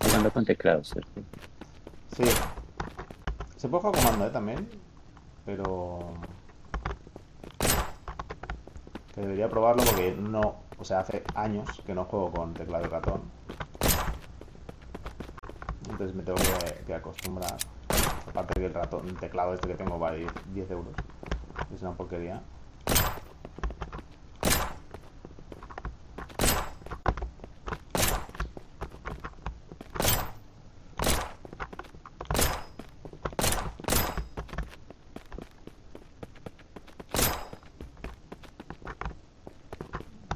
Jugando 0.04 0.32
con 0.32 0.46
teclado, 0.46 0.84
¿cierto? 0.84 1.22
Sí. 2.16 2.24
Se 3.58 3.68
puede 3.68 3.84
jugar 3.84 4.04
comando, 4.04 4.28
¿eh? 4.28 4.30
También. 4.30 4.70
Pero... 5.46 6.14
Que 9.14 9.22
debería 9.22 9.50
probarlo 9.50 9.84
porque 9.84 10.16
no... 10.20 10.56
O 10.78 10.84
sea, 10.86 11.00
hace 11.00 11.24
años 11.36 11.68
que 11.86 11.94
no 11.94 12.06
juego 12.06 12.32
con 12.32 12.54
teclado 12.54 12.86
y 12.86 12.90
ratón. 12.90 13.22
Entonces 15.90 16.16
me 16.16 16.24
tengo 16.24 16.40
que, 16.88 16.94
acostumbrar. 16.94 17.56
Aparte 18.28 18.54
que 18.60 18.66
el 18.66 18.74
ratón, 18.74 19.08
el 19.08 19.16
teclado 19.18 19.54
este 19.54 19.68
que 19.68 19.76
tengo 19.76 20.00
vale 20.00 20.26
10 20.54 20.72
euros. 20.72 20.94
Es 21.74 21.82
una 21.82 21.92
porquería. 21.94 22.42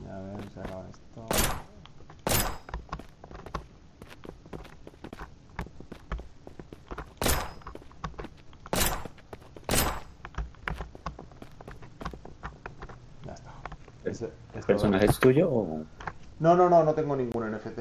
Y 0.03 0.07
a 0.09 0.19
ver 0.19 0.49
si 0.51 0.59
hago 0.59 0.85
esto. 0.89 1.27
Ya 13.25 13.33
está. 13.33 13.51
Ese- 13.51 13.96
¿El 14.07 14.63
personaje 14.63 15.05
es 15.05 15.19
tuyo 15.19 15.49
o...? 15.49 15.83
No, 16.39 16.55
no, 16.55 16.69
no, 16.69 16.83
no 16.83 16.93
tengo 16.93 17.15
ningún 17.15 17.51
NFT. 17.51 17.79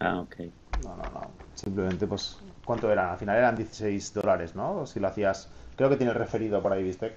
Ah, 0.00 0.20
ok. 0.20 0.36
No, 0.82 0.96
no, 0.96 1.02
no. 1.02 1.30
Simplemente, 1.54 2.06
pues, 2.06 2.38
¿cuánto 2.64 2.90
eran? 2.90 3.10
Al 3.10 3.18
final 3.18 3.36
eran 3.36 3.56
16 3.56 4.14
dólares, 4.14 4.54
¿no? 4.54 4.86
Si 4.86 4.98
lo 4.98 5.08
hacías. 5.08 5.48
Creo 5.76 5.88
que 5.90 5.96
tiene 5.96 6.12
el 6.12 6.18
referido 6.18 6.62
por 6.62 6.72
ahí, 6.72 6.82
Vistec. 6.82 7.14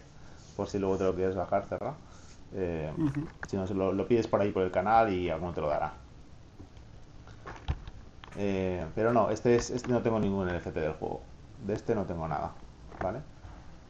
Por 0.55 0.67
si 0.67 0.79
luego 0.79 0.97
te 0.97 1.03
lo 1.05 1.15
quieres 1.15 1.35
bajar, 1.35 1.65
cerra. 1.65 1.93
Eh, 2.53 2.91
si 3.47 3.57
no, 3.57 3.67
se 3.67 3.73
lo, 3.73 3.91
lo 3.91 4.07
pides 4.07 4.27
por 4.27 4.41
ahí 4.41 4.51
por 4.51 4.63
el 4.63 4.71
canal 4.71 5.11
y 5.13 5.29
alguno 5.29 5.53
te 5.53 5.61
lo 5.61 5.69
dará. 5.69 5.93
Eh, 8.37 8.85
pero 8.95 9.13
no, 9.13 9.29
este, 9.29 9.55
es, 9.55 9.69
este 9.69 9.91
no 9.91 10.01
tengo 10.01 10.19
ningún 10.19 10.47
NFT 10.47 10.67
del 10.75 10.93
juego. 10.93 11.21
De 11.65 11.73
este 11.73 11.95
no 11.95 12.05
tengo 12.05 12.27
nada, 12.27 12.51
¿vale? 13.01 13.19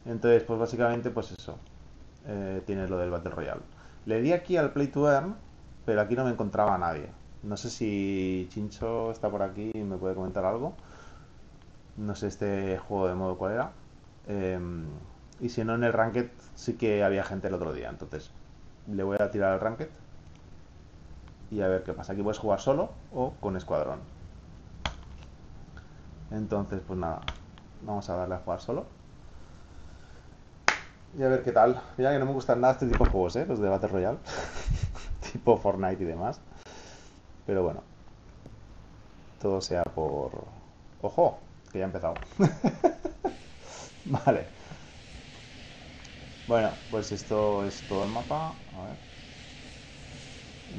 Entonces, 0.06 0.42
pues 0.42 0.58
básicamente, 0.58 1.10
pues 1.10 1.32
eso. 1.38 1.58
Eh, 2.26 2.62
tienes 2.66 2.88
lo 2.90 2.98
del 2.98 3.10
Battle 3.10 3.30
Royale. 3.30 3.60
Le 4.08 4.22
di 4.22 4.32
aquí 4.32 4.56
al 4.56 4.72
Play 4.72 4.86
to 4.86 5.06
Earn, 5.12 5.36
pero 5.84 6.00
aquí 6.00 6.16
no 6.16 6.24
me 6.24 6.30
encontraba 6.30 6.74
a 6.74 6.78
nadie. 6.78 7.10
No 7.42 7.58
sé 7.58 7.68
si 7.68 8.48
Chincho 8.50 9.10
está 9.10 9.28
por 9.28 9.42
aquí 9.42 9.70
y 9.74 9.82
me 9.82 9.98
puede 9.98 10.14
comentar 10.14 10.46
algo. 10.46 10.72
No 11.98 12.14
sé 12.14 12.28
este 12.28 12.78
juego 12.78 13.06
de 13.06 13.14
modo 13.14 13.36
cuál 13.36 13.52
era. 13.52 13.72
Eh, 14.26 14.58
y 15.40 15.50
si 15.50 15.62
no, 15.62 15.74
en 15.74 15.84
el 15.84 15.92
Ranked 15.92 16.30
sí 16.54 16.78
que 16.78 17.04
había 17.04 17.22
gente 17.22 17.48
el 17.48 17.54
otro 17.54 17.74
día. 17.74 17.90
Entonces, 17.90 18.30
le 18.86 19.02
voy 19.02 19.18
a 19.20 19.30
tirar 19.30 19.52
al 19.52 19.60
Ranked 19.60 19.90
y 21.50 21.60
a 21.60 21.68
ver 21.68 21.82
qué 21.82 21.92
pasa. 21.92 22.14
Aquí 22.14 22.22
puedes 22.22 22.38
jugar 22.38 22.60
solo 22.60 22.88
o 23.12 23.34
con 23.40 23.58
escuadrón. 23.58 24.00
Entonces, 26.30 26.80
pues 26.86 26.98
nada, 26.98 27.20
vamos 27.82 28.08
a 28.08 28.16
darle 28.16 28.36
a 28.36 28.38
jugar 28.38 28.60
solo. 28.62 28.86
Y 31.12 31.22
a 31.22 31.28
ver 31.28 31.42
qué 31.42 31.52
tal. 31.52 31.80
Mira 31.96 32.12
que 32.12 32.18
no 32.18 32.26
me 32.26 32.32
gustan 32.32 32.60
nada 32.60 32.74
este 32.74 32.86
tipo 32.86 33.04
de 33.04 33.10
juegos, 33.10 33.36
¿eh? 33.36 33.46
Los 33.46 33.58
de 33.60 33.68
Battle 33.68 33.88
Royale. 33.88 34.18
tipo 35.32 35.56
Fortnite 35.56 36.02
y 36.02 36.06
demás. 36.06 36.40
Pero 37.46 37.62
bueno. 37.62 37.82
Todo 39.38 39.60
sea 39.60 39.82
por... 39.84 40.46
¡Ojo! 41.00 41.38
Que 41.72 41.78
ya 41.78 41.84
ha 41.84 41.86
empezado. 41.86 42.14
vale. 44.04 44.48
Bueno, 46.46 46.76
pues 46.90 47.12
esto 47.12 47.64
es 47.64 47.84
todo 47.86 48.02
el 48.02 48.10
mapa. 48.10 48.60
A 48.72 48.82
ver. 48.88 48.96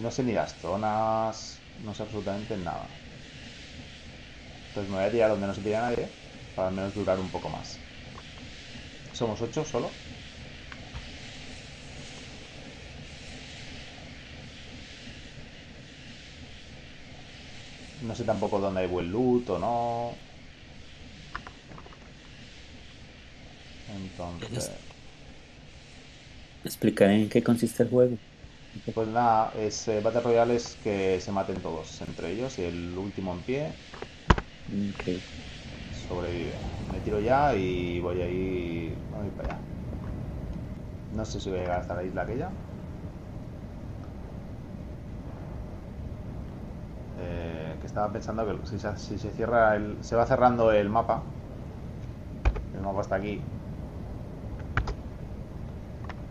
No 0.03 0.11
sé 0.17 0.23
ni 0.27 0.33
las 0.37 0.55
zonas. 0.61 1.43
No 1.75 1.93
sé 1.93 2.03
absolutamente 2.03 2.57
nada. 2.57 2.89
Entonces 4.67 4.89
me 4.89 4.95
voy 4.97 5.05
a 5.05 5.11
tirar 5.11 5.29
donde 5.31 5.47
no 5.47 5.53
se 5.53 5.61
tira 5.61 5.81
nadie. 5.81 6.11
Para 6.55 6.69
al 6.69 6.73
menos 6.73 6.93
durar 6.93 7.19
un 7.19 7.29
poco 7.29 7.49
más. 7.49 7.83
Somos 9.11 9.41
ocho 9.41 9.63
solo. 9.65 9.93
No 18.09 18.15
sé 18.19 18.25
tampoco 18.29 18.59
dónde 18.59 18.81
hay 18.81 18.87
buen 18.95 19.09
loot 19.13 19.49
o 19.51 19.59
no. 19.59 19.73
Entonces, 23.87 24.71
Explicaré 26.63 27.15
en 27.21 27.27
qué 27.29 27.43
consiste 27.43 27.83
el 27.83 27.89
juego. 27.89 28.21
pues 28.93 29.07
nada, 29.07 29.51
es 29.55 29.87
eh, 29.87 30.01
Battle 30.01 30.21
Royale 30.21 30.55
es 30.55 30.75
que 30.75 31.19
se 31.21 31.31
maten 31.31 31.61
todos 31.61 32.01
entre 32.01 32.31
ellos 32.31 32.57
y 32.59 32.63
el 32.63 32.97
último 32.97 33.33
en 33.33 33.43
pie 33.43 33.79
Ok. 34.67 35.23
sobrevive. 35.91 36.63
Me 36.87 37.01
tiro 37.01 37.19
ya 37.19 37.55
y 37.55 37.99
voy 37.99 38.21
a 38.21 38.27
ir, 38.29 39.03
voy 39.09 39.25
a 39.25 39.27
ir 39.27 39.35
para 39.35 39.53
allá. 39.55 39.65
No 41.17 41.25
sé 41.31 41.39
si 41.41 41.49
voy 41.49 41.59
a 41.59 41.61
llegar 41.63 41.79
hasta 41.81 41.93
la 41.95 42.03
isla 42.05 42.21
aquella. 42.23 42.55
Eh, 47.21 47.75
que 47.81 47.87
estaba 47.87 48.11
pensando 48.11 48.45
que 48.45 48.65
si 48.65 48.79
se, 48.79 48.97
si 48.97 49.17
se 49.17 49.31
cierra 49.31 49.75
el, 49.75 49.97
se 50.03 50.15
va 50.15 50.25
cerrando 50.25 50.71
el 50.71 50.89
mapa. 50.89 51.21
El 52.75 52.81
mapa 52.81 53.01
está 53.01 53.15
aquí. 53.15 53.41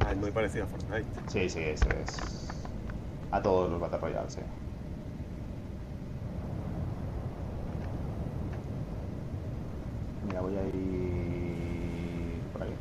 Ah, 0.07 0.13
es 0.13 0.17
muy 0.17 0.31
parecido 0.31 0.65
a 0.65 0.69
Fortnite. 0.69 1.07
Sí, 1.27 1.49
sí, 1.51 1.61
es, 1.61 1.83
es 1.83 2.49
a 3.31 3.43
todos 3.43 3.71
los 3.71 3.79
Battle 3.81 3.99
Royale, 3.99 4.31
sí. 4.31 4.41
Mira, 10.27 10.41
voy 10.41 10.57
a 10.57 10.63
ir 10.65 12.43
por 12.53 12.63
aquí. 12.63 12.73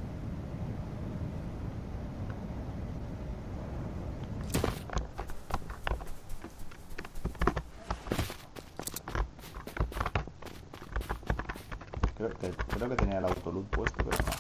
Creo 12.18 12.30
que, 12.30 12.50
creo 12.50 12.90
que 12.90 12.96
tenía 12.96 13.20
el 13.20 13.26
autoloot 13.26 13.68
puesto, 13.68 14.04
pero 14.04 14.18
no. 14.26 14.32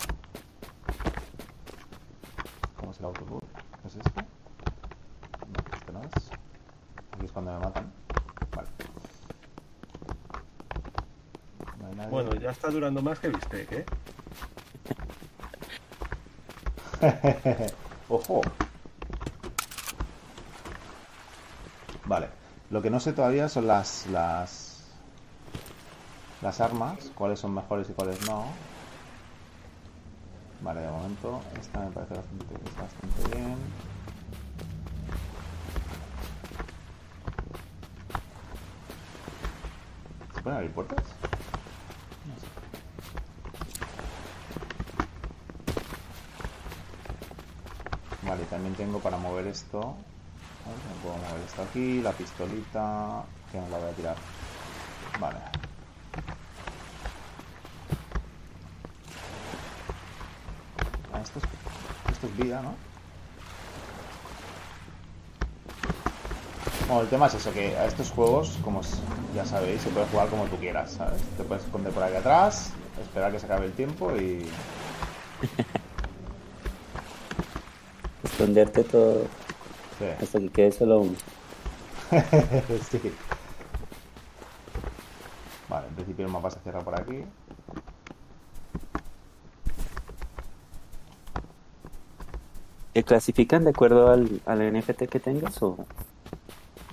¿Cómo 2.76 2.92
es 2.92 3.00
el 3.00 3.06
autoloot? 3.06 3.44
¿Es 3.86 3.96
este? 3.96 4.22
No, 4.22 5.78
este 5.78 5.92
no 5.94 6.02
es. 6.02 6.32
Aquí 7.14 7.26
es 7.26 7.32
cuando 7.32 7.54
me 7.54 7.60
matan. 7.60 7.94
No 11.80 11.94
nadie. 11.96 12.10
Bueno, 12.10 12.34
ya 12.36 12.52
está 12.52 12.70
durando 12.70 13.02
más 13.02 13.20
que 13.20 13.30
Bistec, 13.30 13.72
¿eh? 13.72 13.86
¡Ojo! 18.10 18.42
Vale. 22.06 22.30
Lo 22.70 22.82
que 22.82 22.90
no 22.90 23.00
sé 23.00 23.14
todavía 23.14 23.48
son 23.48 23.68
las 23.68 24.08
las 24.08 24.84
las 26.42 26.62
armas, 26.62 27.12
cuáles 27.16 27.40
son 27.40 27.54
mejores 27.54 27.90
y 27.90 27.94
cuáles 27.94 28.26
no. 28.28 28.46
Vale, 30.62 30.82
de 30.82 30.90
momento 30.90 31.42
esta 31.60 31.80
me 31.80 31.92
parece 31.92 32.16
bastante, 32.16 32.56
bastante 32.80 33.36
bien. 33.36 33.58
Pueden 40.48 40.58
abrir 40.60 40.72
puertas? 40.72 41.04
Vale, 48.22 48.44
también 48.46 48.74
tengo 48.76 49.00
para 49.00 49.18
mover 49.18 49.48
esto. 49.48 49.80
A 49.80 50.70
ver, 50.70 51.02
puedo 51.04 51.18
mover 51.18 51.46
esto 51.46 51.64
aquí, 51.64 52.02
la 52.02 52.14
pistolita, 52.14 53.26
que 53.52 53.60
no 53.60 53.68
la 53.68 53.78
voy 53.78 53.90
a 53.90 53.94
tirar. 53.94 54.16
Vale. 55.20 55.38
Ah, 61.14 61.22
esto 61.22 61.40
es, 61.40 61.46
esto 62.14 62.28
es 62.28 62.38
vida, 62.38 62.62
¿no? 62.62 62.87
Bueno, 66.88 67.02
el 67.02 67.10
tema 67.10 67.28
es 67.28 67.34
eso, 67.34 67.52
que 67.52 67.76
a 67.78 67.86
estos 67.86 68.12
juegos, 68.12 68.58
como 68.64 68.82
ya 69.36 69.46
sabéis, 69.46 69.82
se 69.82 69.90
puede 69.90 70.06
jugar 70.08 70.30
como 70.30 70.46
tú 70.46 70.56
quieras, 70.58 70.92
¿sabes? 70.92 71.22
Te 71.36 71.44
puedes 71.44 71.66
esconder 71.66 71.92
por 71.94 72.04
aquí 72.04 72.16
atrás, 72.16 72.72
esperar 73.02 73.32
que 73.32 73.40
se 73.40 73.46
acabe 73.46 73.66
el 73.66 73.74
tiempo 73.74 74.16
y... 74.16 74.48
Esconderte 78.24 78.84
todo 78.84 79.24
Sí. 80.00 80.06
hasta 80.22 80.40
que 80.40 80.50
quede 80.50 80.72
solo 80.72 81.00
uno. 81.02 81.16
sí. 82.92 83.02
Vale, 85.70 85.88
en 85.88 85.96
principio 85.96 86.26
el 86.26 86.32
mapa 86.32 86.50
se 86.52 86.60
cierra 86.62 86.82
por 86.82 87.00
aquí. 87.00 87.24
¿Te 92.94 93.04
clasifican 93.04 93.64
de 93.64 93.70
acuerdo 93.72 94.10
al, 94.12 94.42
al 94.46 94.74
NFT 94.74 95.04
que 95.10 95.20
tengas 95.20 95.62
o, 95.62 95.78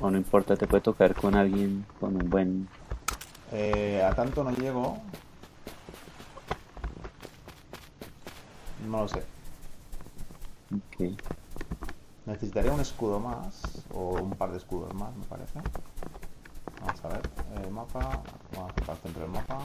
o 0.04 0.10
no 0.10 0.18
importa? 0.18 0.56
Te 0.56 0.66
puede 0.66 0.82
tocar 0.82 1.14
con 1.14 1.34
alguien 1.34 1.86
con 1.98 2.14
un 2.16 2.28
buen... 2.28 2.68
Eh, 3.52 4.02
a 4.02 4.14
tanto 4.14 4.44
no 4.44 4.50
llego. 4.50 4.98
No 8.86 9.00
lo 9.00 9.08
sé. 9.08 9.22
Ok. 10.74 11.16
Necesitaría 12.26 12.72
un 12.72 12.80
escudo 12.80 13.18
más. 13.18 13.62
O 13.94 14.20
un 14.20 14.32
par 14.32 14.50
de 14.50 14.58
escudos 14.58 14.92
más, 14.94 15.14
me 15.16 15.24
parece. 15.24 15.60
Vamos 16.80 17.04
a 17.04 17.08
ver. 17.08 17.22
El 17.64 17.70
mapa. 17.70 18.22
Vamos 18.54 18.72
a 18.72 18.84
parte 18.84 19.02
dentro 19.04 19.22
del 19.22 19.32
mapa. 19.32 19.60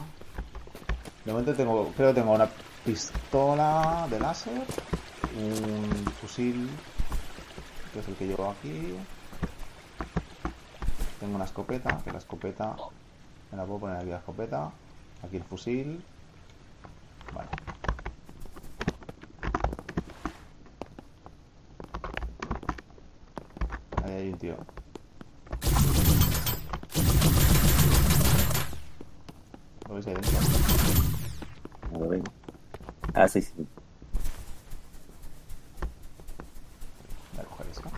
De 1.24 1.32
momento 1.32 1.54
tengo. 1.54 1.92
Creo 1.96 2.14
que 2.14 2.20
tengo 2.20 2.32
una 2.32 2.48
pistola 2.84 4.06
de 4.08 4.20
láser. 4.20 4.62
Un 5.36 6.06
fusil. 6.20 6.70
Que 7.92 7.98
es 8.00 8.08
el 8.08 8.14
que 8.14 8.26
llevo 8.26 8.50
aquí. 8.50 8.96
Tengo 11.20 11.36
una 11.36 11.44
escopeta. 11.44 11.98
Que 12.02 12.10
la 12.12 12.18
escopeta. 12.18 12.76
Me 13.50 13.56
la 13.58 13.64
puedo 13.64 13.80
poner 13.80 13.96
aquí 13.98 14.10
la 14.10 14.16
escopeta. 14.18 14.70
Aquí 15.22 15.36
el 15.36 15.44
fusil. 15.44 16.02
Vale. 17.34 17.48
Ahí 24.04 24.12
hay 24.12 24.28
un 24.32 24.38
tío. 24.38 24.56
¿Lo 29.88 29.94
veis 29.94 30.06
ahí 30.06 30.14
dentro? 30.14 30.38
A 31.94 32.08
ver. 32.08 32.22
Ah, 33.14 33.28
sí, 33.28 33.42
sí. 33.42 33.52
Voy 37.34 37.44
a 37.44 37.48
coger 37.48 37.66
esto. 37.70 37.90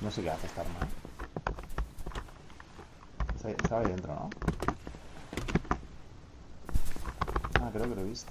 No 0.00 0.10
sé 0.10 0.22
qué 0.22 0.30
hace 0.30 0.46
esta 0.46 0.60
arma. 0.62 0.78
¿eh? 0.82 0.88
Está- 3.36 3.50
Estaba 3.50 3.80
ahí 3.82 3.88
dentro, 3.88 4.14
¿no? 4.14 4.30
Ah, 7.60 7.70
creo 7.72 7.88
que 7.88 7.94
lo 7.94 8.00
he 8.00 8.04
visto. 8.04 8.30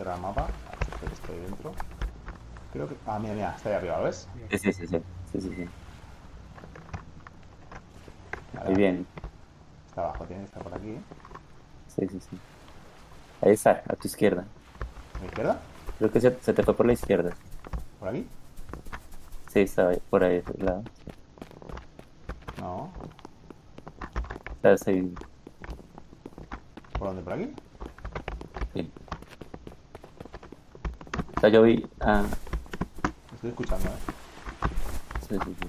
A 0.00 0.02
cierra 0.02 0.14
el 0.14 0.22
mapa. 0.22 0.44
A 0.44 1.02
ver 1.02 1.12
estoy 1.12 1.38
dentro. 1.40 1.72
Creo 2.72 2.88
que... 2.88 2.96
Ah, 3.06 3.18
mira, 3.18 3.34
mira, 3.34 3.54
está 3.54 3.68
ahí 3.68 3.74
arriba, 3.74 3.98
¿lo 3.98 4.04
ves? 4.04 4.26
Sí, 4.50 4.58
sí, 4.58 4.72
sí, 4.72 4.86
sí. 4.86 5.02
sí, 5.32 5.40
sí. 5.42 5.68
Vale, 8.54 8.68
Ahí 8.70 8.74
viene. 8.74 9.04
Está 9.86 10.04
abajo, 10.04 10.24
tiene 10.24 10.42
que 10.42 10.46
estar 10.46 10.62
por 10.62 10.74
aquí. 10.74 10.96
Sí, 11.88 12.08
sí, 12.08 12.18
sí. 12.18 12.38
Ahí 13.42 13.52
está, 13.52 13.82
a 13.86 13.94
tu 13.94 14.08
izquierda. 14.08 14.46
¿A 15.16 15.18
mi 15.18 15.26
izquierda? 15.26 15.60
Creo 15.98 16.10
que 16.10 16.20
se, 16.22 16.34
se 16.40 16.54
te 16.54 16.62
fue 16.62 16.74
por 16.74 16.86
la 16.86 16.94
izquierda. 16.94 17.32
¿Por 17.98 18.08
aquí? 18.08 18.26
Sí, 19.52 19.60
estaba 19.60 19.90
ahí, 19.90 20.02
por 20.08 20.24
ahí, 20.24 20.32
de 20.32 20.38
ese 20.38 20.64
lado. 20.64 20.82
No. 22.58 22.90
Estás 24.54 24.88
ahí. 24.88 25.12
¿Por 26.98 27.08
dónde? 27.08 27.22
¿Por 27.22 27.32
aquí? 27.34 27.54
Sí. 28.72 28.90
O 31.39 31.39
sea, 31.50 31.52
yo 31.52 31.62
vi. 31.62 31.86
Ah, 32.00 32.22
Estoy 33.34 33.50
escuchando, 33.50 33.88
¿eh? 33.88 33.92
sí, 35.28 35.36
sí, 35.44 35.56
sí. 35.60 35.66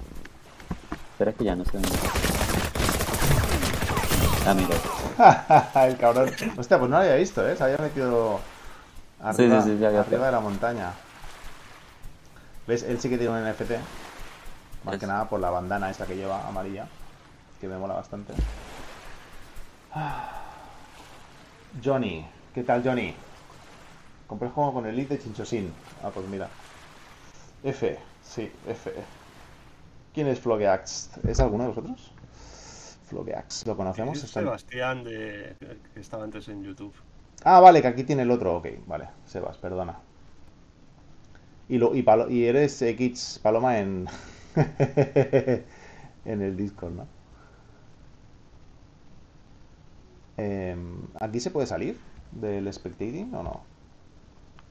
Espera 1.13 1.34
que 1.34 1.43
ya 1.43 1.55
no 1.55 1.63
sé 1.65 1.71
dónde 1.73 1.89
está. 1.89 2.09
Ah, 4.45 4.53
mira. 4.53 5.86
el 5.88 5.97
cabrón. 5.97 6.29
Hostia, 6.57 6.79
pues 6.79 6.89
no 6.89 6.97
lo 6.97 7.03
había 7.03 7.15
visto, 7.15 7.47
¿eh? 7.47 7.55
Se 7.55 7.63
había 7.63 7.77
metido 7.77 8.39
Sí, 9.19 9.23
arriba, 9.23 9.61
sí, 9.61 9.69
sí, 9.69 9.77
ya 9.77 9.88
había 9.89 10.01
arriba 10.01 10.25
de 10.25 10.32
la 10.32 10.39
montaña. 10.39 10.91
¿Ves? 12.67 12.84
Él 12.84 12.99
sí 12.99 13.09
que 13.09 13.17
tiene 13.17 13.34
un 13.34 13.49
NFT. 13.49 13.71
Más 14.84 14.97
que 14.97 15.05
nada 15.05 15.29
por 15.29 15.39
la 15.39 15.51
bandana 15.51 15.91
esa 15.91 16.07
que 16.07 16.15
lleva 16.15 16.47
amarilla, 16.47 16.88
que 17.59 17.67
me 17.67 17.77
mola 17.77 17.93
bastante. 17.93 18.34
Johnny, 21.84 22.25
¿qué 22.53 22.63
tal 22.63 22.84
Johnny? 22.84 23.15
Compré 24.32 24.47
el 24.47 24.53
juego 24.53 24.73
con 24.75 24.86
el 24.86 24.95
lead 24.95 25.09
de 25.09 25.19
Chinchosín. 25.19 25.73
Ah, 26.01 26.09
pues 26.13 26.25
mira. 26.29 26.47
F, 27.65 27.99
sí, 28.23 28.49
F. 28.65 28.93
¿Quién 30.13 30.27
es 30.27 30.39
Flogeax? 30.39 31.09
¿Es 31.27 31.41
alguno 31.41 31.63
de 31.65 31.69
vosotros? 31.71 32.13
Flogeax, 33.09 33.67
¿lo 33.67 33.75
conocemos? 33.75 34.23
Es 34.23 34.29
Sebastián, 34.32 35.03
de, 35.03 35.57
que 35.93 35.99
estaba 35.99 36.23
antes 36.23 36.47
en 36.47 36.63
YouTube. 36.63 36.95
Ah, 37.43 37.59
vale, 37.59 37.82
que 37.82 37.88
aquí 37.89 38.03
tiene 38.03 38.21
el 38.21 38.32
otro. 38.32 38.55
Ok, 38.55 38.67
vale. 38.88 39.09
Sebas, 39.25 39.57
perdona. 39.57 39.99
Y, 41.69 41.77
lo, 41.77 41.95
y, 41.95 42.03
Palo- 42.03 42.29
y 42.29 42.45
eres 42.45 42.82
eh, 42.82 42.95
Kids 42.95 43.39
Paloma 43.41 43.79
en... 43.79 44.07
en 46.25 46.41
el 46.41 46.57
Discord, 46.57 46.93
¿no? 46.93 47.07
Em, 50.38 51.07
¿Aquí 51.19 51.39
se 51.39 51.51
puede 51.51 51.67
salir 51.67 51.97
del 52.32 52.71
spectating 52.73 53.34
o 53.36 53.43
no? 53.43 53.61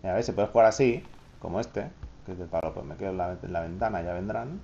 A 0.02 0.12
ver, 0.14 0.24
se 0.24 0.32
puede 0.32 0.48
jugar 0.48 0.66
así, 0.66 1.02
como 1.40 1.60
este, 1.60 1.86
que 2.24 2.32
es 2.32 2.38
de 2.38 2.46
palo, 2.46 2.72
pues 2.72 2.86
me 2.86 2.96
quedo 2.96 3.10
en 3.10 3.18
la, 3.18 3.36
en 3.42 3.52
la 3.52 3.60
ventana, 3.60 4.02
ya 4.02 4.14
vendrán. 4.14 4.60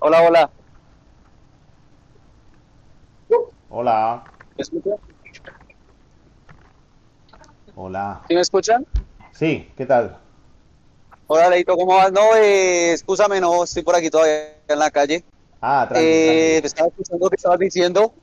Hola, 0.00 0.22
hola. 0.22 0.50
Hola, 3.70 4.24
¿Me 4.56 4.62
escuchan? 4.62 4.94
hola. 7.76 8.22
¿Sí 8.28 8.34
me 8.34 8.40
escuchan? 8.40 8.86
Sí, 9.32 9.70
¿qué 9.76 9.86
tal? 9.86 10.16
Hola, 11.26 11.50
Leito, 11.50 11.76
¿cómo 11.76 11.94
vas? 11.96 12.10
No, 12.10 12.34
eh, 12.36 12.92
excúsame, 12.92 13.40
no, 13.40 13.64
estoy 13.64 13.82
por 13.82 13.94
aquí 13.94 14.08
todavía 14.08 14.54
en 14.66 14.78
la 14.78 14.90
calle. 14.90 15.24
Ah, 15.60 15.86
tranqui, 15.88 16.06
Eh, 16.06 16.58
te 16.62 16.66
estaba 16.66 16.88
escuchando 16.88 17.26
lo 17.26 17.30
que 17.30 17.36
estabas 17.36 17.58
diciendo. 17.58 18.14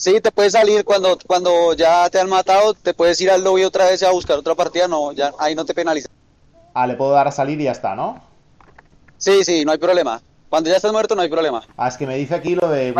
Sí, 0.00 0.18
te 0.22 0.32
puedes 0.32 0.54
salir 0.54 0.82
cuando, 0.82 1.18
cuando 1.26 1.74
ya 1.74 2.08
te 2.08 2.18
han 2.18 2.30
matado, 2.30 2.72
te 2.72 2.94
puedes 2.94 3.20
ir 3.20 3.30
al 3.30 3.44
lobby 3.44 3.64
otra 3.64 3.84
vez 3.84 4.02
a 4.02 4.10
buscar 4.10 4.38
otra 4.38 4.54
partida, 4.54 4.88
no, 4.88 5.12
ya 5.12 5.30
ahí 5.38 5.54
no 5.54 5.66
te 5.66 5.74
penalizan. 5.74 6.10
Ah, 6.72 6.86
le 6.86 6.94
puedo 6.94 7.10
dar 7.10 7.28
a 7.28 7.30
salir 7.30 7.60
y 7.60 7.64
ya 7.64 7.72
está, 7.72 7.94
¿no? 7.94 8.18
Sí, 9.18 9.44
sí, 9.44 9.62
no 9.62 9.72
hay 9.72 9.78
problema. 9.78 10.22
Cuando 10.48 10.70
ya 10.70 10.76
estás 10.76 10.90
muerto 10.90 11.14
no 11.14 11.20
hay 11.20 11.28
problema. 11.28 11.62
Ah, 11.76 11.88
es 11.88 11.98
que 11.98 12.06
me 12.06 12.16
dice 12.16 12.34
aquí 12.34 12.54
lo 12.54 12.70
de... 12.70 12.94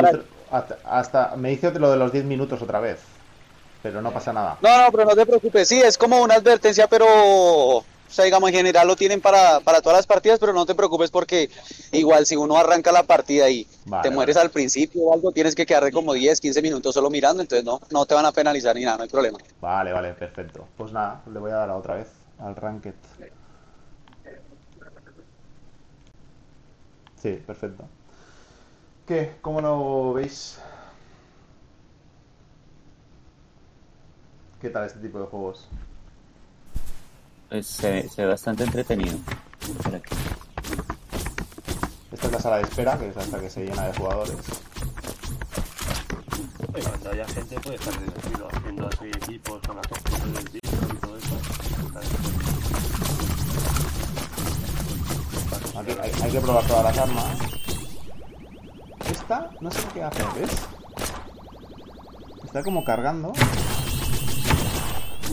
Hasta- 0.91 1.37
me 1.37 1.49
dice 1.49 1.71
lo 1.79 1.91
de 1.91 1.97
los 1.97 2.13
10 2.13 2.27
minutos 2.27 2.61
otra 2.61 2.81
vez. 2.81 2.99
Pero 3.83 4.03
no 4.03 4.11
pasa 4.13 4.35
nada. 4.35 4.59
No, 4.61 4.85
no, 4.85 4.93
pero 4.93 5.05
no 5.07 5.17
te 5.17 5.25
preocupes, 5.25 5.69
sí, 5.69 5.81
es 5.81 5.97
como 5.97 6.21
una 6.21 6.35
advertencia, 6.35 6.87
pero, 6.87 7.83
o 8.11 8.13
sea, 8.13 8.25
digamos, 8.25 8.51
en 8.51 8.57
general 8.57 8.89
lo 8.89 8.97
tienen 8.97 9.21
para, 9.21 9.61
para 9.61 9.81
todas 9.81 9.99
las 9.99 10.07
partidas, 10.07 10.41
pero 10.41 10.53
no 10.53 10.67
te 10.67 10.75
preocupes 10.75 11.11
porque 11.13 11.49
igual 11.93 12.27
si 12.27 12.35
uno 12.35 12.57
arranca 12.57 12.91
la 12.91 13.05
partida 13.05 13.49
y 13.49 13.69
Vale, 13.85 14.03
te 14.03 14.11
mueres 14.15 14.35
vale. 14.35 14.47
al 14.47 14.51
principio 14.51 15.03
o 15.05 15.15
algo, 15.15 15.31
tienes 15.31 15.55
que 15.55 15.65
quedarte 15.65 15.93
como 15.93 16.13
10, 16.13 16.41
15 16.41 16.61
minutos 16.61 16.93
solo 16.95 17.09
mirando, 17.09 17.41
entonces 17.41 17.65
no, 17.65 17.81
no 17.91 18.07
te 18.07 18.15
van 18.15 18.27
a 18.27 18.33
penalizar 18.33 18.75
ni 18.75 18.83
nada, 18.85 18.97
no 18.97 19.03
hay 19.05 19.09
problema. 19.09 19.39
Vale, 19.61 19.93
vale, 19.93 20.13
perfecto. 20.15 20.67
Pues 20.77 20.93
nada, 20.93 21.23
le 21.33 21.39
voy 21.39 21.53
a 21.53 21.57
dar 21.57 21.71
otra 21.71 21.95
vez 21.95 22.09
al 22.41 22.57
Ranked. 22.57 22.95
Sí, 27.23 27.41
perfecto. 27.47 27.85
¿Qué? 29.07 29.35
¿Cómo 29.41 29.61
lo 29.61 30.15
veis? 30.15 30.59
¿Qué 34.61 34.69
tal 34.71 34.85
este 34.87 34.99
tipo 34.99 35.21
de 35.21 35.27
juegos? 35.27 35.69
Pues 37.51 37.67
se, 37.67 37.91
ve- 37.91 38.09
se 38.09 38.23
ve 38.23 38.29
bastante 38.29 38.63
entretenido. 38.65 39.19
Esta 42.13 42.27
es 42.27 42.33
la 42.33 42.41
sala 42.41 42.57
de 42.59 42.63
espera, 42.63 42.97
que 42.99 43.09
es 43.09 43.17
hasta 43.17 43.41
que 43.41 43.51
se 43.51 43.65
llena 43.65 43.87
de 43.89 43.95
jugadores. 43.95 44.37
Y 46.77 46.81
cuando 46.81 47.11
haya 47.11 47.27
gente 47.27 47.59
puede 47.61 47.77
estar 47.77 47.99
divertido 47.99 48.49
haciendo 48.53 48.87
así 48.89 49.07
equipos 49.07 49.61
con 49.67 49.77
las 49.77 49.87
fotos 49.89 50.33
del 50.33 50.45
Discord 50.53 50.95
y 50.95 50.97
todo 50.99 51.17
eso. 51.17 51.37
Aquí 55.81 55.93
hay, 56.03 56.13
hay 56.23 56.31
que 56.31 56.41
probar 56.41 56.67
todas 56.67 56.85
las 56.85 56.99
armas. 56.99 57.39
Esta, 59.11 59.51
no 59.61 59.71
sé 59.73 59.81
qué 59.93 60.03
hace, 60.05 60.23
¿ves? 60.39 60.51
Está 62.45 62.63
como 62.63 62.85
cargando. 62.85 63.33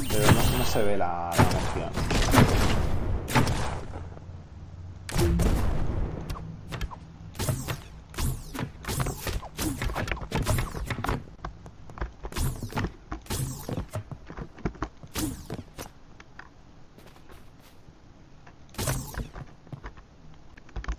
Pero 0.09 0.31
no, 0.31 0.57
no 0.59 0.65
se 0.65 0.81
ve 0.83 0.97
la, 0.97 1.31
la. 1.35 1.91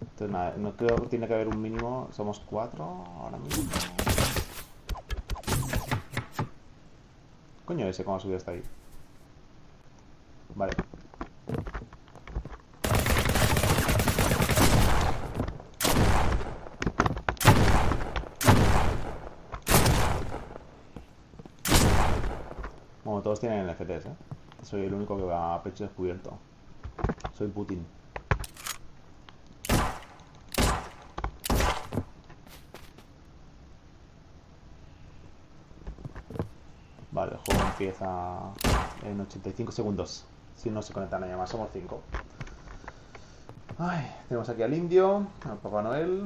Entonces, 0.00 0.30
nada, 0.30 0.47
no 0.58 0.76
creo 0.76 0.96
que 0.96 1.06
tiene 1.06 1.26
que 1.26 1.34
haber 1.34 1.48
un 1.48 1.60
mínimo. 1.60 2.08
Somos 2.12 2.40
cuatro 2.40 2.84
ahora 3.20 3.38
mismo. 3.38 3.64
Coño, 7.64 7.86
ese 7.86 8.04
cómo 8.04 8.16
ha 8.16 8.20
subido 8.20 8.38
hasta 8.38 8.52
ahí. 8.52 8.62
Vale. 10.54 10.72
Bueno, 23.04 23.22
todos 23.22 23.40
tienen 23.40 23.66
NFTs, 23.66 24.06
¿eh? 24.06 24.16
Soy 24.62 24.82
el 24.82 24.94
único 24.94 25.16
que 25.16 25.22
va 25.22 25.54
a 25.54 25.62
pecho 25.62 25.84
descubierto. 25.84 26.38
Soy 27.32 27.48
Putin. 27.48 27.97
Vale, 37.28 37.40
el 37.40 37.54
juego 37.54 37.70
empieza 37.70 38.40
en 39.02 39.20
85 39.20 39.72
segundos. 39.72 40.24
Si 40.56 40.70
no 40.70 40.80
se 40.80 40.94
conectan 40.94 41.24
a 41.24 41.26
llamar, 41.26 41.46
somos 41.46 41.68
5. 41.72 42.00
Ay, 43.78 44.10
tenemos 44.28 44.48
aquí 44.48 44.62
al 44.62 44.72
indio, 44.72 45.26
al 45.44 45.58
Papá 45.58 45.82
Noel. 45.82 46.22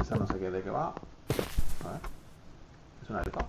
Esa 0.00 0.16
no 0.16 0.26
sé 0.26 0.38
qué 0.38 0.50
de 0.50 0.62
qué 0.62 0.70
va. 0.70 0.94
Es 3.02 3.10
una 3.10 3.20
elfa. 3.20 3.40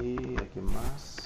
Y 0.00 0.42
aquí 0.42 0.60
más. 0.60 1.24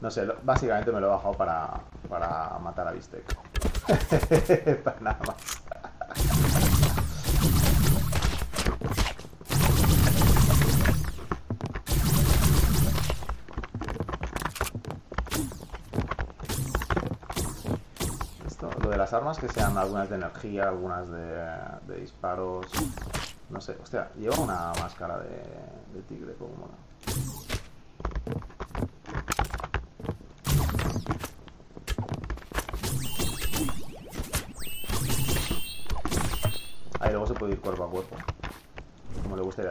No 0.00 0.03
sé, 0.14 0.26
básicamente 0.44 0.92
me 0.92 1.00
lo 1.00 1.08
he 1.08 1.10
bajado 1.10 1.34
para, 1.34 1.80
para 2.08 2.58
matar 2.60 2.86
a 2.88 2.92
Bistec. 2.92 3.24
para 4.84 5.00
nada 5.00 5.18
más. 5.26 5.36
Esto, 18.46 18.70
lo 18.82 18.90
de 18.90 18.96
las 18.96 19.12
armas 19.12 19.38
que 19.38 19.48
sean 19.48 19.76
algunas 19.76 20.08
de 20.08 20.16
energía, 20.16 20.68
algunas 20.68 21.10
de, 21.10 22.00
disparos. 22.00 22.66
No 23.50 23.60
sé, 23.60 23.76
hostia, 23.82 24.10
lleva 24.16 24.38
una 24.38 24.72
máscara 24.80 25.18
de, 25.18 25.42
de 25.92 26.02
tigre, 26.08 26.34
como 26.34 26.54
mola. 26.54 26.93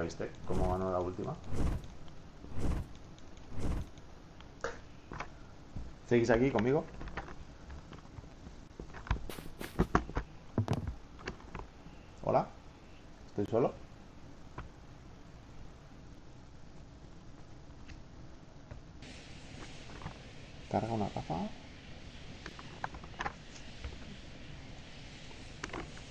viste 0.04 0.30
cómo 0.46 0.72
ganó 0.72 0.92
la 0.92 1.00
última. 1.00 1.36
¿Seguís 6.08 6.30
aquí 6.30 6.52
conmigo? 6.52 6.86
¿Hola? 12.24 12.48
¿Estoy 13.28 13.46
solo? 13.48 13.74
Carga 20.70 20.94
una 20.94 21.10
caja. 21.10 21.36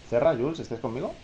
Cerra, 0.08 0.36
Jules, 0.36 0.60
¿estás 0.60 0.80
conmigo? 0.80 1.14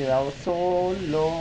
Quedado 0.00 0.30
solo. 0.32 1.40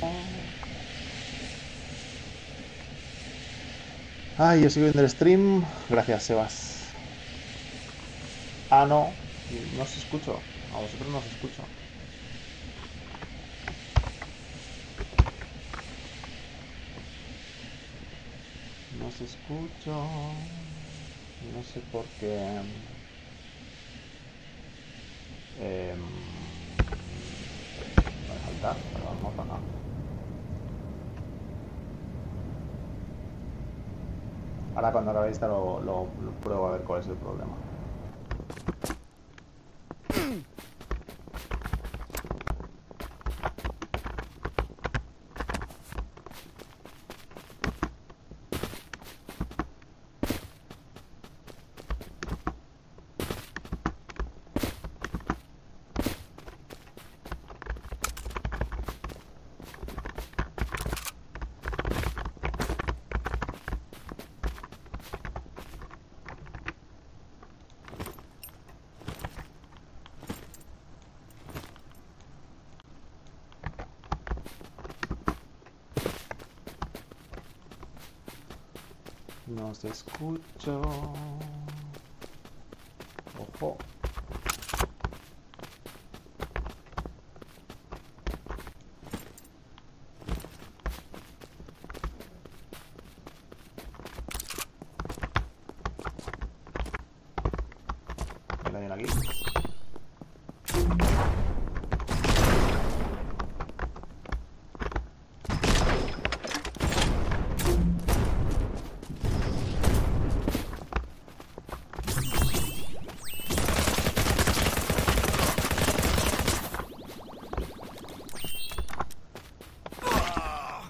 Ay, 4.36 4.64
yo 4.64 4.70
sigo 4.72 4.86
viendo 4.86 5.01
el 5.01 5.10
stream. 5.10 5.64
Gracias, 5.88 6.24
Sebas. 6.24 6.95
Ah, 8.76 8.86
no. 8.91 8.99
No 9.78 9.84
os 9.84 9.97
escucho. 9.97 10.34
A 10.70 10.80
vosotros 10.80 11.10
no 11.12 11.18
os 11.20 11.28
escucho. 11.28 11.64
No 18.97 19.07
os 19.12 19.20
escucho. 19.22 19.95
No 21.55 21.64
sé 21.64 21.82
por 21.82 22.12
qué. 22.18 22.36
Em, 25.55 26.29
Ahora 34.74 34.91
cuando 34.91 35.12
acabéis 35.12 35.34
esta 35.34 35.47
lo, 35.47 35.80
lo, 35.82 36.16
lo 36.18 36.39
pruebo 36.39 36.68
a 36.68 36.72
ver 36.72 36.84
cuál 36.84 37.01
es 37.01 37.07
el 37.07 37.18
problema. 37.18 37.68
No 79.70 79.74
os 79.74 79.86
escucho. 79.86 80.82
Ojo. 83.38 83.78
Mira, 98.65 98.80
viene 98.80 98.93
aquí. 98.95 99.05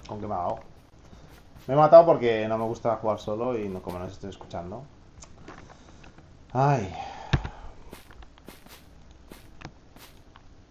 Con 0.08 0.20
que 0.20 0.26
me 0.26 0.34
ha 0.34 0.38
dado. 0.38 0.58
Me 1.66 1.74
he 1.74 1.76
matado 1.76 2.06
porque 2.06 2.46
no 2.48 2.58
me 2.58 2.64
gusta 2.64 2.96
jugar 2.96 3.18
solo 3.18 3.56
y 3.58 3.68
no 3.68 3.80
como 3.82 3.98
no 3.98 4.06
estoy 4.06 4.30
escuchando. 4.30 4.82
Ay. 6.52 6.92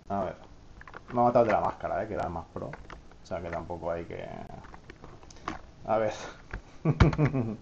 A 0.10 0.24
ver. 0.24 0.36
Me 1.14 1.22
ha 1.22 1.24
matado 1.24 1.46
de 1.46 1.52
la 1.52 1.62
máscara, 1.62 2.04
eh, 2.04 2.08
que 2.08 2.16
era 2.16 2.28
más 2.30 2.46
pro. 2.54 2.68
O 2.68 3.26
sea 3.26 3.42
que 3.42 3.50
tampoco 3.50 3.92
hay 3.92 4.06
que. 4.06 4.28
A 5.86 5.98
ver. 5.98 6.14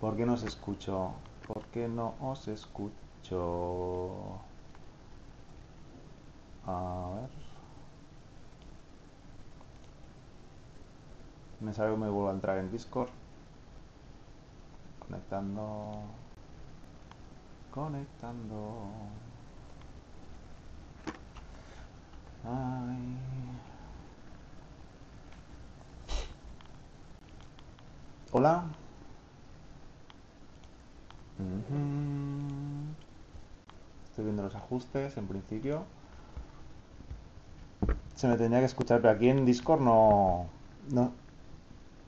¿Por 0.00 0.16
qué 0.16 0.24
no 0.24 0.34
os 0.34 0.42
escucho? 0.42 1.12
¿Por 1.46 1.62
qué 1.66 1.88
no 1.88 2.14
os 2.20 2.48
escucho? 2.48 2.94
A 6.66 7.10
ver. 7.14 7.47
Me 11.60 11.74
sale 11.74 11.90
que 11.90 11.96
me 11.96 12.08
vuelvo 12.08 12.28
a 12.28 12.32
entrar 12.32 12.58
en 12.58 12.70
Discord. 12.70 13.08
Conectando. 15.00 16.02
Conectando. 17.72 18.84
Ay. 22.44 23.18
Hola. 28.30 28.64
Estoy 34.04 34.24
viendo 34.24 34.42
los 34.42 34.54
ajustes 34.54 35.16
en 35.16 35.26
principio. 35.26 35.84
Se 38.14 38.28
me 38.28 38.36
tendría 38.36 38.60
que 38.60 38.66
escuchar, 38.66 39.00
pero 39.00 39.14
aquí 39.14 39.28
en 39.28 39.44
Discord 39.44 39.80
no. 39.80 40.46
No, 40.90 41.12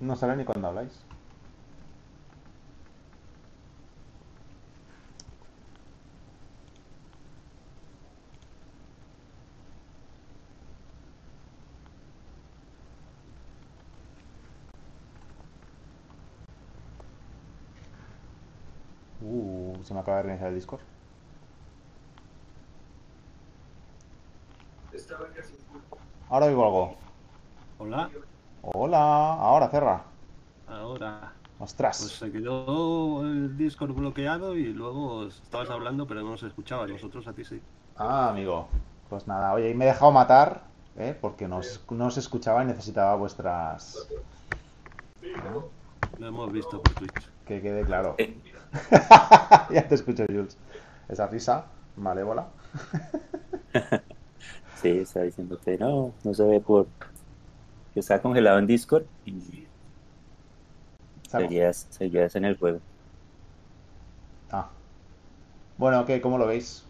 no 0.01 0.16
sale 0.16 0.36
ni 0.36 0.44
cuando 0.44 0.68
habláis. 0.68 0.92
Uh, 19.22 19.76
se 19.84 19.92
me 19.94 20.01
acaba 20.01 20.18
de 20.18 20.22
reiniciar 20.24 20.48
el 20.51 20.55
Discord. 20.57 20.80
Ahora 26.28 26.46
oigo 26.46 26.64
algo. 26.64 26.96
Hola, 27.78 28.11
Hola, 28.91 29.34
ahora 29.34 29.68
cerra. 29.68 30.03
ahora. 30.66 31.32
Pues 31.59 31.70
Ostras. 31.70 31.97
se 31.99 32.32
quedó 32.32 33.22
el 33.22 33.57
Discord 33.57 33.93
bloqueado 33.93 34.57
y 34.57 34.72
luego 34.72 35.26
estabas 35.26 35.70
hablando, 35.70 36.09
pero 36.09 36.22
no 36.22 36.36
se 36.36 36.49
escuchaba. 36.49 36.88
Nosotros 36.88 37.24
a 37.28 37.32
ti 37.32 37.45
sí. 37.45 37.61
Ah, 37.97 38.30
amigo. 38.30 38.66
Pues 39.09 39.28
nada, 39.28 39.53
oye, 39.53 39.70
y 39.70 39.74
me 39.74 39.84
he 39.84 39.88
dejado 39.88 40.11
matar, 40.11 40.64
¿eh? 40.97 41.16
Porque 41.20 41.47
no 41.47 41.59
os, 41.59 42.18
escuchaba 42.18 42.64
y 42.64 42.66
necesitaba 42.66 43.14
vuestras... 43.14 44.09
¿no? 45.22 45.66
Lo 46.18 46.26
hemos 46.26 46.51
visto 46.51 46.82
por 46.82 46.93
Twitch. 46.95 47.30
Que 47.47 47.62
quede 47.62 47.84
claro. 47.84 48.16
Eh, 48.18 48.36
Ya 49.70 49.86
te 49.86 49.95
escucho, 49.95 50.24
Jules. 50.26 50.59
Esa 51.09 51.28
risa 51.28 51.66
malévola. 51.95 52.49
Sí, 54.80 54.88
está 54.88 55.20
diciéndote, 55.20 55.76
no, 55.76 56.14
no 56.24 56.32
se 56.32 56.43
ve 56.43 56.59
por 56.59 56.86
que 57.93 58.01
está 58.01 58.20
congelado 58.22 58.59
en 58.59 58.66
Discord 58.66 59.05
y 59.24 59.66
seguías, 61.28 61.86
seguías 61.91 62.34
en 62.36 62.45
el 62.45 62.57
juego. 62.57 62.80
Ah. 64.51 64.68
Bueno, 65.78 66.05
¿qué? 66.05 66.20
¿Cómo 66.20 66.38
lo 66.38 66.47
veis? 66.47 66.84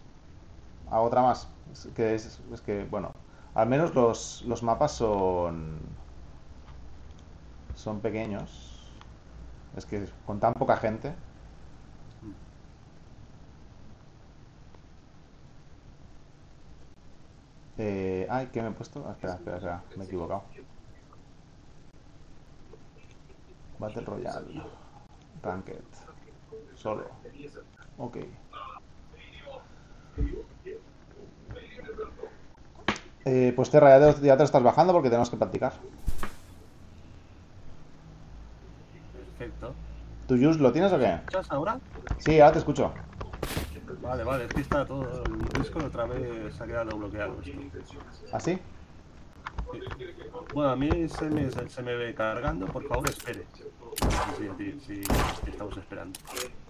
¿A 0.90 1.00
otra 1.00 1.22
más? 1.22 1.48
Es 1.72 1.88
que, 1.94 2.14
es, 2.14 2.40
es 2.52 2.60
que, 2.60 2.84
bueno, 2.84 3.12
al 3.54 3.68
menos 3.68 3.94
los, 3.94 4.42
los 4.46 4.62
mapas 4.62 4.92
son... 4.92 5.78
Son 7.74 8.00
pequeños. 8.00 8.92
Es 9.76 9.86
que 9.86 10.06
con 10.26 10.40
tan 10.40 10.54
poca 10.54 10.76
gente... 10.76 11.14
Eh, 17.78 18.26
ay, 18.28 18.50
¿qué 18.52 18.60
me 18.60 18.68
he 18.68 18.72
puesto? 18.72 19.02
Ah, 19.08 19.12
espera, 19.12 19.34
espera, 19.34 19.56
espera, 19.56 19.82
me 19.96 20.04
he 20.04 20.06
equivocado. 20.06 20.42
Battle 23.80 24.04
Royale. 24.04 24.62
Ranked. 25.42 25.82
Solo. 26.76 27.06
Ok. 27.96 28.18
Eh, 33.24 33.52
pues 33.56 33.70
Terra, 33.70 33.98
ya 33.98 34.14
te, 34.14 34.26
ya 34.26 34.36
te 34.36 34.44
estás 34.44 34.62
bajando 34.62 34.92
porque 34.92 35.08
tenemos 35.08 35.30
que 35.30 35.36
practicar. 35.36 35.72
Perfecto. 39.38 39.74
¿Tu 40.28 40.36
Just 40.36 40.60
lo 40.60 40.72
tienes 40.72 40.92
o 40.92 40.98
qué? 40.98 41.14
¿Escuchas 41.14 41.50
ahora? 41.50 41.80
Sí, 42.18 42.38
ahora 42.40 42.52
te 42.52 42.58
escucho. 42.58 42.92
Vale, 44.02 44.24
vale, 44.24 44.44
es 44.44 44.54
que 44.54 44.60
está 44.60 44.86
todo 44.86 45.24
el 45.24 45.38
Discord 45.60 45.86
otra 45.86 46.06
vez 46.06 46.54
se 46.54 46.62
ha 46.62 46.66
quedado 46.66 46.96
bloqueado 46.96 47.38
esto. 47.42 47.98
¿Así? 48.32 48.58
Bueno, 50.54 50.70
a 50.70 50.76
mí 50.76 51.08
se 51.08 51.24
me, 51.30 51.50
se 51.50 51.82
me 51.82 51.94
ve 51.94 52.14
cargando, 52.14 52.66
por 52.66 52.86
favor 52.86 53.08
espere. 53.08 53.46
Sí, 54.38 54.48
sí, 54.58 54.80
sí, 54.86 55.02
sí, 55.04 55.50
estamos 55.50 55.76
esperando. 55.76 56.18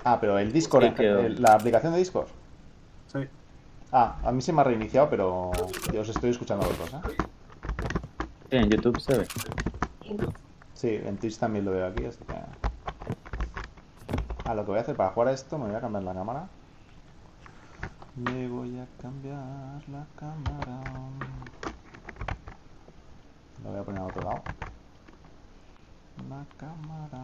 Ah, 0.05 0.19
pero 0.21 0.39
el 0.39 0.53
Discord, 0.53 0.85
el- 1.01 1.41
la 1.41 1.55
aplicación 1.55 1.93
de 1.93 1.99
Discord. 1.99 2.29
Sí, 3.13 3.19
Ah, 3.93 4.17
a 4.23 4.31
mí 4.31 4.41
se 4.41 4.53
me 4.53 4.61
ha 4.61 4.65
reiniciado, 4.65 5.11
pero 5.11 5.51
yo 5.93 6.03
os 6.03 6.09
estoy 6.09 6.31
escuchando 6.31 6.65
dos, 6.67 6.93
¿eh? 6.95 7.15
Sí, 8.51 8.57
en 8.57 8.71
YouTube 8.71 9.01
se 9.01 9.19
ve. 9.19 9.27
Sí, 10.75 11.01
en 11.05 11.17
Twitch 11.17 11.39
también 11.39 11.65
lo 11.65 11.73
veo 11.73 11.87
aquí, 11.87 12.05
así 12.05 12.19
que... 12.25 12.35
Ah, 14.47 14.55
lo 14.55 14.65
que 14.65 14.71
voy 14.71 14.79
a 14.79 14.83
hacer 14.83 14.97
para 14.97 15.11
jugar 15.11 15.29
a 15.29 15.33
esto, 15.33 15.59
me 15.59 15.67
voy 15.67 15.75
a 15.75 15.81
cambiar 15.81 16.05
la 16.05 16.15
cámara. 16.15 16.49
Me 18.17 18.49
voy 18.49 18.79
a 18.79 18.87
cambiar 19.03 19.83
la 19.89 20.07
cámara. 20.17 20.81
Lo 23.65 23.71
voy 23.71 23.81
a 23.81 23.83
poner 23.83 24.01
a 24.01 24.07
otro 24.07 24.23
lado. 24.23 24.43
La 26.29 26.45
cámara. 26.57 27.23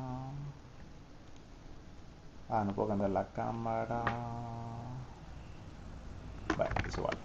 Ah, 2.49 2.65
no 2.65 2.73
puedo 2.73 2.89
cambiar 2.89 3.11
la 3.11 3.27
cámara. 3.29 4.05
Bueno, 6.57 6.75
es 6.87 6.99
igual. 6.99 7.17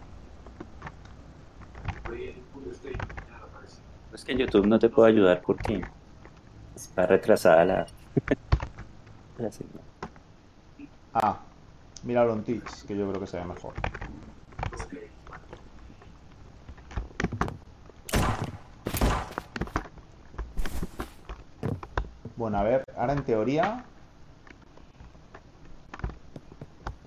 Es 4.14 4.26
que 4.26 4.32
en 4.34 4.40
YouTube 4.40 4.66
no 4.66 4.78
te 4.80 4.90
puedo 4.90 5.08
ayudar 5.08 5.42
porque 5.42 5.82
está 6.76 7.06
retrasada 7.06 7.66
la, 7.66 7.88
la 9.38 9.52
señal. 9.52 9.82
Ah, 11.14 11.40
míralo 12.04 12.34
en 12.34 12.44
Twitch, 12.44 12.86
que 12.86 12.98
yo 12.98 13.08
creo 13.10 13.22
que 13.22 13.28
se 13.28 13.38
ve 13.38 13.46
mejor. 13.46 13.74
Bueno, 22.42 22.58
a 22.58 22.64
ver, 22.64 22.84
ahora 22.98 23.14
en 23.14 23.24
teoría... 23.24 23.86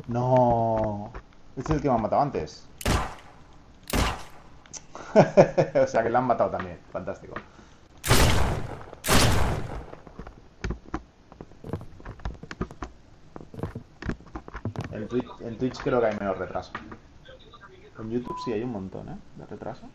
No... 0.07 1.11
Este 1.57 1.73
es 1.73 1.77
el 1.77 1.83
que 1.83 1.89
me 1.89 1.95
han 1.97 2.03
matado 2.03 2.23
antes. 2.23 2.69
o 5.75 5.87
sea 5.89 6.05
que 6.05 6.11
lo 6.11 6.19
han 6.19 6.27
matado 6.29 6.51
también. 6.51 6.79
Fantástico. 6.93 7.35
En 14.93 15.09
Twitch, 15.09 15.41
en 15.41 15.59
Twitch 15.59 15.83
creo 15.83 15.99
que 15.99 16.07
hay 16.07 16.17
menos 16.17 16.39
retraso. 16.39 16.71
En 17.99 18.09
YouTube 18.09 18.37
sí 18.45 18.53
hay 18.53 18.63
un 18.63 18.71
montón, 18.71 19.09
¿eh? 19.09 19.19
De 19.37 19.47
retraso. 19.47 19.89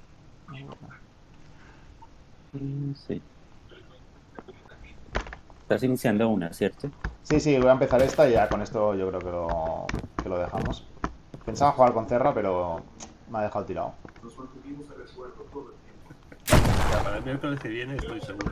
Sí. 3.08 3.22
Estás 5.70 5.84
iniciando 5.84 6.28
una, 6.28 6.52
¿cierto? 6.52 6.90
Sí, 7.22 7.40
sí, 7.40 7.56
voy 7.60 7.68
a 7.68 7.74
empezar 7.74 8.02
esta 8.02 8.28
y 8.28 8.32
ya 8.32 8.50
con 8.50 8.64
esto 8.64 8.96
yo 8.96 9.08
creo 9.10 9.20
que 9.20 9.30
lo, 9.30 9.86
que 10.24 10.28
lo 10.28 10.40
dejamos. 10.40 10.88
Pensaba 11.46 11.74
jugar 11.74 11.94
con 11.94 12.08
Cerra, 12.10 12.34
pero 12.34 12.82
me 13.30 13.38
ha 13.38 13.42
dejado 13.44 13.66
tirado. 13.66 13.94
ya, 16.48 17.04
para 17.04 17.18
el 17.18 17.24
miércoles 17.24 17.60
que 17.60 17.68
viene 17.68 17.98
estoy 17.98 18.20
seguro. 18.20 18.52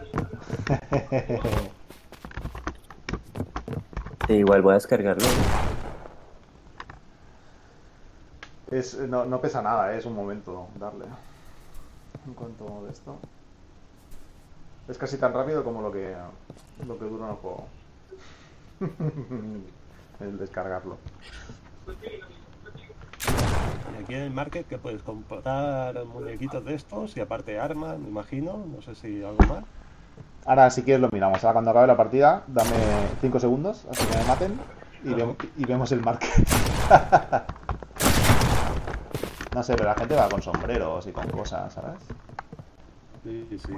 Sí, 4.27 4.33
igual 4.35 4.61
voy 4.61 4.73
a 4.73 4.75
descargarlo. 4.75 5.25
Es, 8.69 8.95
no, 8.95 9.25
no 9.25 9.41
pesa 9.41 9.63
nada, 9.63 9.95
¿eh? 9.95 9.97
es 9.97 10.05
un 10.05 10.13
momento 10.13 10.67
darle. 10.79 11.05
En 12.27 12.35
cuanto 12.35 12.83
de 12.85 12.91
esto. 12.91 13.17
Es 14.87 14.97
casi 14.97 15.17
tan 15.17 15.33
rápido 15.33 15.63
como 15.63 15.81
lo 15.81 15.91
que, 15.91 16.15
lo 16.85 16.97
que 16.97 17.05
dura 17.05 17.29
el 17.29 17.35
juego. 17.35 17.65
el 20.21 20.37
descargarlo. 20.37 20.97
Y 23.97 24.03
aquí 24.03 24.13
en 24.13 24.21
el 24.21 24.31
market 24.31 24.67
que 24.67 24.77
puedes 24.77 25.01
comprar 25.01 26.05
muñequitos 26.05 26.63
de 26.63 26.75
estos 26.75 27.17
y 27.17 27.19
aparte 27.19 27.59
armas, 27.59 27.97
me 27.99 28.07
imagino, 28.09 28.63
no 28.73 28.81
sé 28.81 28.95
si 28.95 29.23
algo 29.23 29.43
más. 29.47 29.63
Ahora, 30.45 30.69
si 30.69 30.83
quieres, 30.83 31.01
lo 31.01 31.09
miramos. 31.11 31.43
Ahora, 31.43 31.53
cuando 31.53 31.71
acabe 31.71 31.87
la 31.87 31.97
partida, 31.97 32.43
dame 32.47 32.69
5 33.19 33.39
segundos 33.39 33.85
hasta 33.91 34.05
que 34.07 34.17
me 34.17 34.23
maten 34.23 34.59
y, 35.03 35.13
ve- 35.13 35.35
y 35.57 35.65
vemos 35.65 35.91
el 35.91 36.01
market. 36.01 36.29
no 39.53 39.63
sé, 39.63 39.73
pero 39.75 39.89
la 39.89 39.95
gente 39.95 40.15
va 40.15 40.29
con 40.29 40.41
sombreros 40.41 41.05
y 41.07 41.11
con 41.11 41.27
cosas, 41.29 41.73
¿sabes? 41.73 41.99
Sí, 43.25 43.59
sí. 43.65 43.73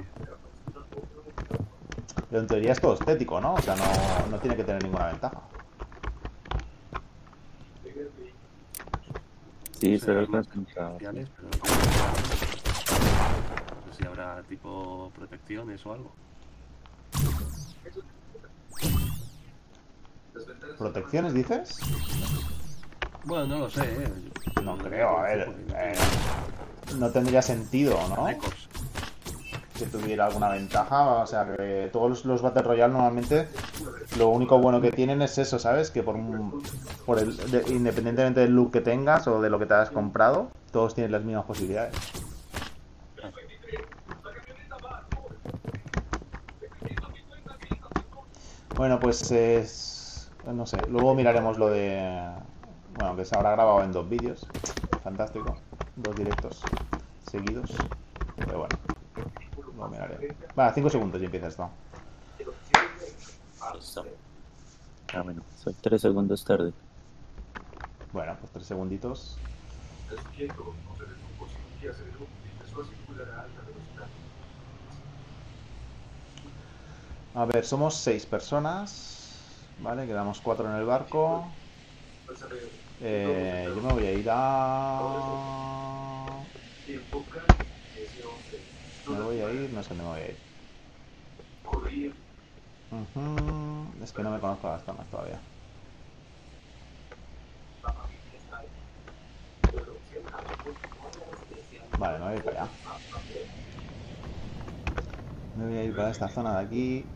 Pero 2.28 2.42
en 2.42 2.46
teoría 2.46 2.72
es 2.72 2.80
todo 2.80 2.94
estético, 2.94 3.40
¿no? 3.40 3.54
O 3.54 3.60
sea, 3.62 3.74
no, 3.76 3.84
no 4.30 4.38
tiene 4.38 4.56
que 4.56 4.64
tener 4.64 4.82
ninguna 4.82 5.06
ventaja. 5.08 5.40
Sí, 9.80 9.98
No 10.06 10.12
armas 10.12 10.46
concentrado. 10.46 10.90
especiales, 10.92 11.28
pero 11.36 11.48
no 13.86 13.92
sé 13.92 13.98
si 13.98 14.06
habrá 14.06 14.42
tipo 14.42 15.10
protecciones 15.16 15.84
o 15.86 15.92
algo. 15.94 16.12
¿Protecciones, 20.78 21.34
dices? 21.34 21.78
Bueno, 23.24 23.46
no 23.46 23.58
lo 23.60 23.70
sé, 23.70 23.82
¿eh? 23.82 24.08
No 24.62 24.78
creo, 24.78 25.18
a 25.18 25.22
ver. 25.22 25.54
eh, 25.76 25.94
no 26.96 27.10
tendría 27.10 27.42
sentido, 27.42 27.98
¿no? 28.08 28.26
Que 29.80 29.86
tuviera 29.86 30.26
alguna 30.26 30.48
ventaja. 30.50 31.22
O 31.22 31.26
sea, 31.26 31.46
todos 31.92 32.24
los, 32.24 32.42
Battle 32.42 32.62
Royale 32.62 32.92
normalmente 32.92 33.48
lo 34.18 34.28
único 34.28 34.58
bueno 34.58 34.80
que 34.80 34.92
tienen 34.92 35.22
es 35.22 35.38
eso, 35.38 35.58
¿sabes? 35.58 35.90
Que 35.90 36.02
por, 36.02 36.16
el, 37.18 37.36
de- 37.50 37.64
independientemente 37.68 38.40
del 38.40 38.52
look 38.54 38.70
que 38.72 38.80
tengas 38.80 39.26
o 39.26 39.40
de 39.40 39.50
lo 39.50 39.58
que 39.58 39.66
te 39.66 39.74
hayas 39.74 39.90
comprado, 39.90 40.48
todos 40.70 40.94
tienen 40.94 41.12
las 41.12 41.22
mismas 41.24 41.46
posibilidades. 41.46 41.94
Bueno, 48.76 48.98
pues 49.00 49.30
es... 49.30 50.30
No 50.46 50.66
sé, 50.66 50.78
luego 50.88 51.14
miraremos 51.14 51.58
lo 51.58 51.68
de... 51.68 52.30
Bueno, 52.94 53.16
que 53.16 53.24
se 53.24 53.36
habrá 53.36 53.52
grabado 53.52 53.82
en 53.82 53.92
dos 53.92 54.08
vídeos. 54.08 54.46
Fantástico. 55.02 55.56
Dos 55.96 56.14
directos 56.16 56.62
seguidos. 57.30 57.70
Pero 58.36 58.58
bueno. 58.60 58.76
Lo 59.80 59.88
miraré. 59.88 60.36
Va, 60.58 60.72
5 60.72 60.90
segundos 60.90 61.20
y 61.22 61.24
empieza 61.24 61.48
esto. 61.48 61.70
Listo. 63.74 64.04
Ah, 65.14 65.22
bueno, 65.22 65.42
soy 65.56 65.74
tres 65.80 66.02
segundos 66.02 66.44
tarde. 66.44 66.72
Bueno, 68.12 68.36
pues 68.40 68.52
3 68.52 68.66
segunditos. 68.66 69.38
A 77.34 77.44
ver, 77.46 77.64
somos 77.64 77.94
6 77.94 78.26
personas. 78.26 79.16
Vale, 79.80 80.06
quedamos 80.06 80.40
4 80.40 80.68
en 80.68 80.76
el 80.76 80.84
barco. 80.84 81.46
Eh, 83.00 83.72
yo 83.74 83.82
me 83.82 83.92
voy 83.94 84.06
a 84.06 84.12
ir 84.12 84.28
a... 84.30 85.00
Me 89.10 89.20
voy 89.20 89.40
a 89.40 89.50
ir, 89.52 89.70
no 89.72 89.82
sé 89.82 89.90
dónde 89.90 90.04
me 90.04 90.10
voy 90.10 90.20
a 90.20 90.28
ir. 90.30 90.38
Es 94.02 94.12
que 94.12 94.22
no 94.22 94.30
me 94.30 94.40
conozco 94.40 94.68
las 94.68 94.82
zonas 94.84 95.08
todavía. 95.10 95.40
Vale, 101.98 102.18
me 102.18 102.24
voy 102.24 102.34
a 102.34 102.36
ir 102.36 102.44
para 102.44 102.62
allá. 102.62 102.72
Me 105.54 105.64
voy 105.66 105.76
a 105.76 105.84
ir 105.84 105.94
para 105.94 106.10
esta 106.10 106.28
zona 106.28 106.58
de 106.58 106.66
aquí. 106.66 107.06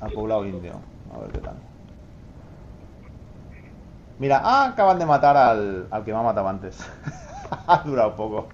Al 0.00 0.10
poblado 0.12 0.46
indio. 0.46 0.80
A 1.12 1.18
ver 1.18 1.32
qué 1.32 1.40
tal. 1.40 1.60
Mira, 4.18 4.40
ah, 4.42 4.66
acaban 4.72 4.98
de 4.98 5.06
matar 5.06 5.36
al, 5.36 5.88
al 5.90 6.04
que 6.04 6.12
me 6.12 6.18
ha 6.18 6.22
matado 6.22 6.48
antes. 6.48 6.78
ha 7.66 7.82
durado 7.84 8.16
poco. 8.16 8.48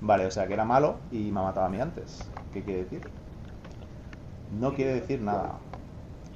Vale, 0.00 0.26
o 0.26 0.30
sea 0.30 0.46
que 0.46 0.54
era 0.54 0.64
malo 0.64 0.96
y 1.10 1.30
me 1.30 1.40
ha 1.40 1.44
matado 1.44 1.66
a 1.66 1.68
mí 1.68 1.80
antes. 1.80 2.28
¿Qué 2.52 2.62
quiere 2.62 2.84
decir? 2.84 3.08
No 4.58 4.74
quiere 4.74 4.94
decir 4.94 5.20
nada. 5.20 5.58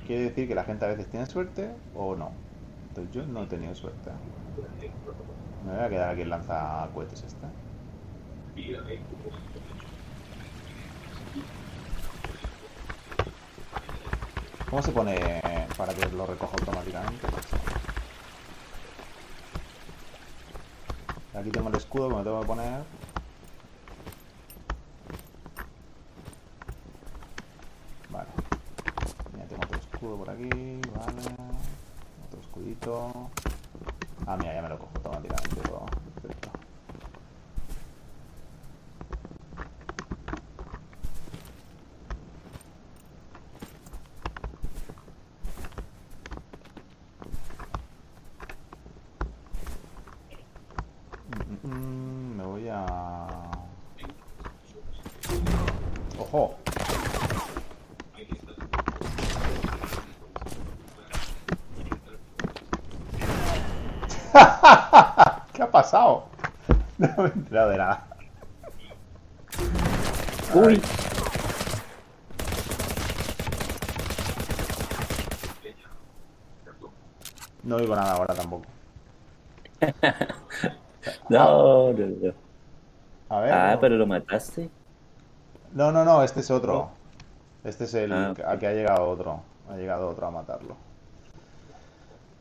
quiere 0.06 0.24
decir 0.24 0.48
que 0.48 0.54
la 0.54 0.64
gente 0.64 0.84
a 0.84 0.88
veces 0.88 1.08
tiene 1.08 1.26
suerte 1.26 1.70
o 1.94 2.14
no. 2.14 2.30
Entonces 2.88 3.12
yo 3.14 3.26
no 3.26 3.42
he 3.42 3.46
tenido 3.46 3.74
suerte. 3.74 4.10
Me 5.66 5.72
voy 5.72 5.84
a 5.84 5.88
quedar 5.88 6.10
aquí 6.10 6.22
en 6.22 6.30
lanza 6.30 6.88
cohetes 6.94 7.24
esta. 7.24 7.48
¿Cómo 14.70 14.82
se 14.82 14.92
pone 14.92 15.42
para 15.76 15.92
que 15.92 16.06
lo 16.08 16.26
recoja 16.26 16.52
automáticamente? 16.52 17.26
Aquí 21.36 21.50
tengo 21.50 21.68
el 21.68 21.76
escudo 21.76 22.08
que 22.08 22.14
me 22.16 22.22
tengo 22.24 22.40
que 22.40 22.46
poner. 22.46 22.82
Vale. 28.10 28.28
Ya 29.38 29.44
tengo 29.46 29.62
otro 29.64 29.78
escudo 29.78 30.16
por 30.16 30.30
aquí, 30.30 30.48
vale. 30.48 31.22
Otro 32.26 32.40
escudito. 32.40 33.30
Ah, 34.26 34.36
mira, 34.38 34.54
ya 34.54 34.62
me 34.62 34.68
lo 34.70 34.78
cojo 34.78 34.90
automáticamente 34.96 35.56
todo. 35.68 35.86
Perfecto. 36.14 36.50
Mm, 51.62 51.68
mm, 51.68 52.36
Me 52.36 52.44
voy 52.44 52.68
a... 52.68 53.26
¡Ojo! 56.18 56.56
¿Qué 65.52 65.62
ha 65.62 65.70
pasado? 65.86 66.24
No 66.98 67.08
me 67.18 67.28
he 67.28 67.32
enterado 67.32 67.70
de 67.70 67.76
nada. 67.76 68.06
Uy, 70.54 70.80
No 77.62 77.76
oigo 77.76 77.94
nada 77.94 78.12
ahora 78.12 78.34
tampoco. 78.34 78.64
no, 81.28 81.92
no, 81.92 82.06
no. 82.06 82.32
A 83.28 83.40
ver. 83.40 83.52
Ah, 83.52 83.72
no. 83.74 83.80
pero 83.80 83.96
lo 83.96 84.06
mataste. 84.06 84.70
No, 85.72 85.92
no, 85.92 86.04
no, 86.04 86.22
este 86.22 86.40
es 86.40 86.50
otro. 86.50 86.90
Este 87.64 87.84
es 87.84 87.94
el 87.94 88.12
Ah, 88.12 88.34
a 88.46 88.56
que 88.58 88.66
ha 88.68 88.72
llegado 88.72 89.06
otro. 89.06 89.42
Ha 89.68 89.76
llegado 89.76 90.08
otro 90.08 90.28
a 90.28 90.30
matarlo. 90.30 90.76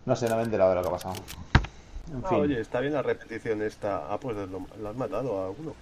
No 0.06 0.16
sé, 0.16 0.30
no 0.30 0.36
me 0.36 0.44
he 0.44 0.46
enterado 0.46 0.70
de 0.70 0.76
lo 0.78 0.82
que 0.84 0.88
ha 0.88 0.92
pasado. 0.92 1.16
En 2.12 2.24
Ah, 2.24 2.30
fin. 2.30 2.40
oye, 2.40 2.60
está 2.60 2.80
bien 2.82 2.94
la 2.94 3.02
repetición 3.04 3.62
esta. 3.62 4.12
Ah, 4.12 4.20
pues 4.20 4.36
lo, 4.36 4.68
lo 4.78 4.90
has 4.90 4.96
matado 4.96 5.40
a 5.40 5.50
uno. 5.52 5.74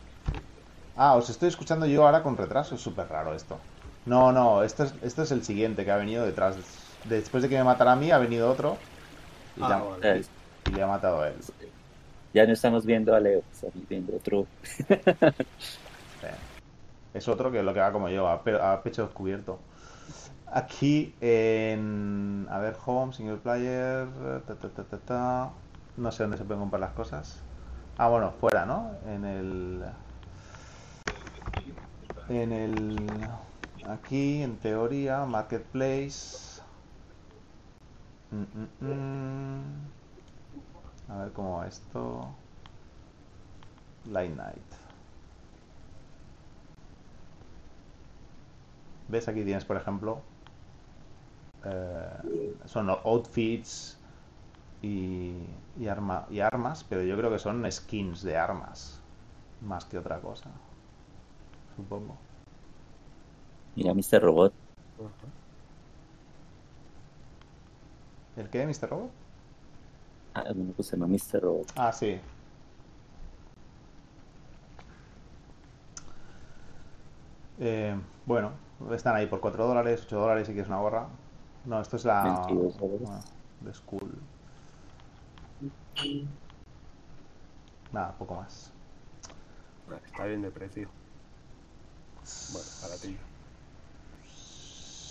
Ah, 0.96 1.16
os 1.16 1.30
estoy 1.30 1.50
escuchando 1.50 1.86
yo 1.86 2.06
ahora 2.06 2.24
con 2.24 2.38
retraso. 2.38 2.76
Es 2.76 2.82
súper 2.82 3.08
raro 3.08 3.34
esto. 3.34 3.58
No, 4.06 4.32
no, 4.32 4.64
este 4.64 4.84
es, 4.84 4.94
este 5.02 5.22
es 5.24 5.32
el 5.32 5.44
siguiente 5.44 5.86
que 5.86 5.92
ha 5.92 5.98
venido 5.98 6.26
detrás. 6.26 6.58
Después 7.06 7.44
de 7.44 7.50
que 7.50 7.58
me 7.58 7.64
matara 7.64 7.94
a 7.94 7.96
mí, 7.96 8.12
ha 8.12 8.18
venido 8.18 8.50
otro. 8.50 8.78
Y, 9.56 9.62
Ah, 9.62 9.70
ya- 9.70 9.84
vale. 9.84 10.20
Eh, 10.20 10.24
y 10.66 10.72
le 10.72 10.82
ha 10.84 10.88
matado 10.88 11.22
a 11.22 11.30
él. 11.30 11.36
Ya 12.34 12.46
no 12.48 12.54
estamos 12.54 12.86
viendo 12.86 13.14
a 13.14 13.20
Leo, 13.20 13.44
estamos 13.52 13.88
viendo 13.88 14.16
otro. 14.16 14.48
Es 17.14 17.28
otro 17.28 17.52
que 17.52 17.64
lo 17.64 17.74
que 17.74 17.80
va 17.80 17.92
como 17.92 18.10
yo, 18.10 18.28
a, 18.28 18.44
pe- 18.44 18.60
a 18.62 18.82
pecho 18.84 19.04
descubierto. 19.04 19.60
Aquí 20.48 21.16
en. 21.22 22.48
A 22.50 22.60
ver, 22.60 22.78
home, 22.86 23.14
single 23.14 23.38
player. 23.38 24.08
ta, 24.48 24.56
ta, 24.56 24.70
ta, 24.70 24.84
ta, 24.84 24.98
ta. 25.00 25.52
No 25.98 26.12
sé 26.12 26.24
dónde 26.24 26.38
se 26.38 26.44
pueden 26.44 26.62
comprar 26.62 26.80
las 26.82 26.91
cosas. 26.91 27.41
Ah, 27.98 28.10
bueno, 28.10 28.32
fuera, 28.39 28.66
¿no? 28.66 28.91
En 29.08 29.26
el. 29.26 29.84
En 32.30 32.52
el. 32.52 33.08
Aquí, 33.88 34.41
en 34.41 34.58
teoría, 34.58 35.26
marketplace. 35.26 36.62
Mm, 38.32 38.46
mm, 38.60 38.70
mm. 38.82 39.64
A 41.10 41.18
ver 41.18 41.32
cómo 41.34 41.58
va 41.58 41.68
esto. 41.68 42.28
Light 44.06 44.36
Night. 44.36 44.76
¿Ves? 49.08 49.28
Aquí 49.28 49.44
tienes, 49.44 49.66
por 49.66 49.78
ejemplo, 49.78 50.22
eh, 51.66 52.56
son 52.66 52.89
outfits 52.89 53.98
y, 54.84 55.34
y, 55.80 55.88
arma, 55.88 56.28
y 56.30 56.42
armas, 56.42 56.84
pero 56.84 57.02
yo 57.02 57.18
creo 57.18 57.32
que 57.32 57.40
son 57.40 57.70
skins 57.72 58.22
de 58.22 58.38
armas, 58.38 59.00
más 59.62 59.86
que 59.86 59.98
otra 59.98 60.20
cosa, 60.20 60.52
supongo. 61.76 62.16
Mira, 63.76 63.94
Mr. 63.94 64.22
Robot. 64.22 64.54
¿El 68.36 68.50
qué, 68.50 68.68
Mr. 68.68 68.90
Robot? 68.90 69.12
Ah, 70.34 70.44
bueno, 70.54 70.74
pues 70.76 70.88
se 70.90 70.98
llama 70.98 71.08
Mr. 71.08 71.42
Robot. 71.42 71.72
Ah, 71.76 71.92
sí. 71.94 72.20
Eh, 77.60 77.96
bueno, 78.26 78.52
están 78.92 79.16
ahí 79.16 79.28
por 79.28 79.40
4 79.40 79.66
dólares, 79.66 80.04
8 80.06 80.20
dólares 80.20 80.48
si 80.48 80.54
quieres 80.54 80.68
una 80.68 80.80
gorra. 80.80 81.08
No, 81.66 81.80
esto 81.80 81.96
es 81.96 82.04
la 82.04 82.24
22 82.24 82.78
dólares. 82.78 83.02
bueno, 83.02 83.20
de 83.62 83.74
School. 83.74 84.12
Nada, 87.91 88.14
poco 88.18 88.36
más. 88.36 88.72
Está 90.06 90.26
bien 90.26 90.41
de 90.41 90.52
precio. 90.52 90.89
Bueno, 92.48 92.70
para 92.82 92.98
ti. 93.00 93.18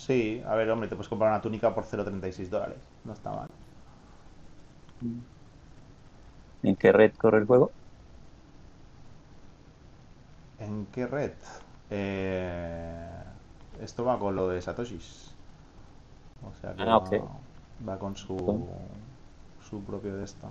Sí, 0.05 0.41
a 0.45 0.55
ver, 0.55 0.69
hombre, 0.69 0.89
te 0.89 0.95
puedes 0.95 1.09
comprar 1.09 1.31
una 1.31 1.41
túnica 1.41 1.73
por 1.73 1.85
0,36 1.85 2.49
dólares. 2.49 2.77
No 3.05 3.13
está 3.13 3.31
mal. 3.31 3.47
¿En 6.63 6.75
qué 6.77 6.91
red 6.91 7.13
corre 7.15 7.37
el 7.37 7.45
juego? 7.45 7.73
¿En 10.59 10.85
qué 10.87 11.05
red? 11.07 11.33
Eh, 11.89 13.23
esto 13.81 14.03
va 14.05 14.17
con 14.19 14.35
lo 14.35 14.47
de 14.49 14.61
Satoshis. 14.61 15.31
O 16.41 16.53
sea 16.61 16.73
que 16.75 16.85
Ah, 16.85 16.99
va, 17.87 17.97
con 17.99 18.15
su, 18.15 18.37
su 19.69 19.83
propio 19.83 20.15
de 20.15 20.23
esto. 20.25 20.47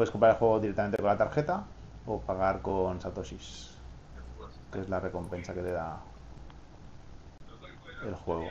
Puedes 0.00 0.12
comprar 0.12 0.32
el 0.32 0.38
juego 0.38 0.58
directamente 0.60 0.96
con 0.96 1.08
la 1.08 1.18
tarjeta 1.18 1.66
o 2.06 2.18
pagar 2.20 2.62
con 2.62 2.98
Satoshis, 3.02 3.76
que 4.72 4.80
es 4.80 4.88
la 4.88 4.98
recompensa 4.98 5.52
que 5.52 5.60
te 5.60 5.72
da 5.72 6.00
el 8.06 8.14
juego. 8.14 8.48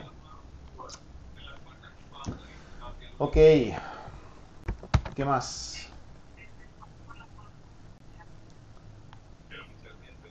Ok. 3.18 3.34
¿Qué 5.16 5.24
más? 5.24 5.88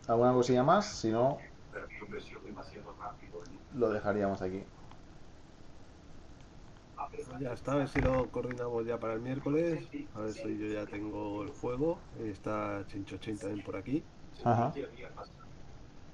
¿Alguna 0.08 0.32
cosilla 0.32 0.64
más? 0.64 0.86
Si 0.86 1.12
no, 1.12 1.38
lo 3.74 3.90
dejaríamos 3.90 4.42
aquí. 4.42 4.64
Ya 7.42 7.54
está, 7.54 7.74
a 7.74 7.76
ver 7.78 7.88
si 7.88 8.02
lo 8.02 8.30
coordinamos 8.32 8.86
ya 8.86 9.00
para 9.00 9.14
el 9.14 9.22
miércoles. 9.22 9.80
A 10.14 10.22
ver 10.22 10.34
si 10.34 10.58
yo 10.58 10.68
ya 10.68 10.86
tengo 10.86 11.44
el 11.44 11.50
juego. 11.50 11.98
Está 12.20 12.84
Chinchochín 12.88 13.38
también 13.38 13.62
por 13.62 13.76
aquí. 13.78 14.04
Ajá. 14.44 14.72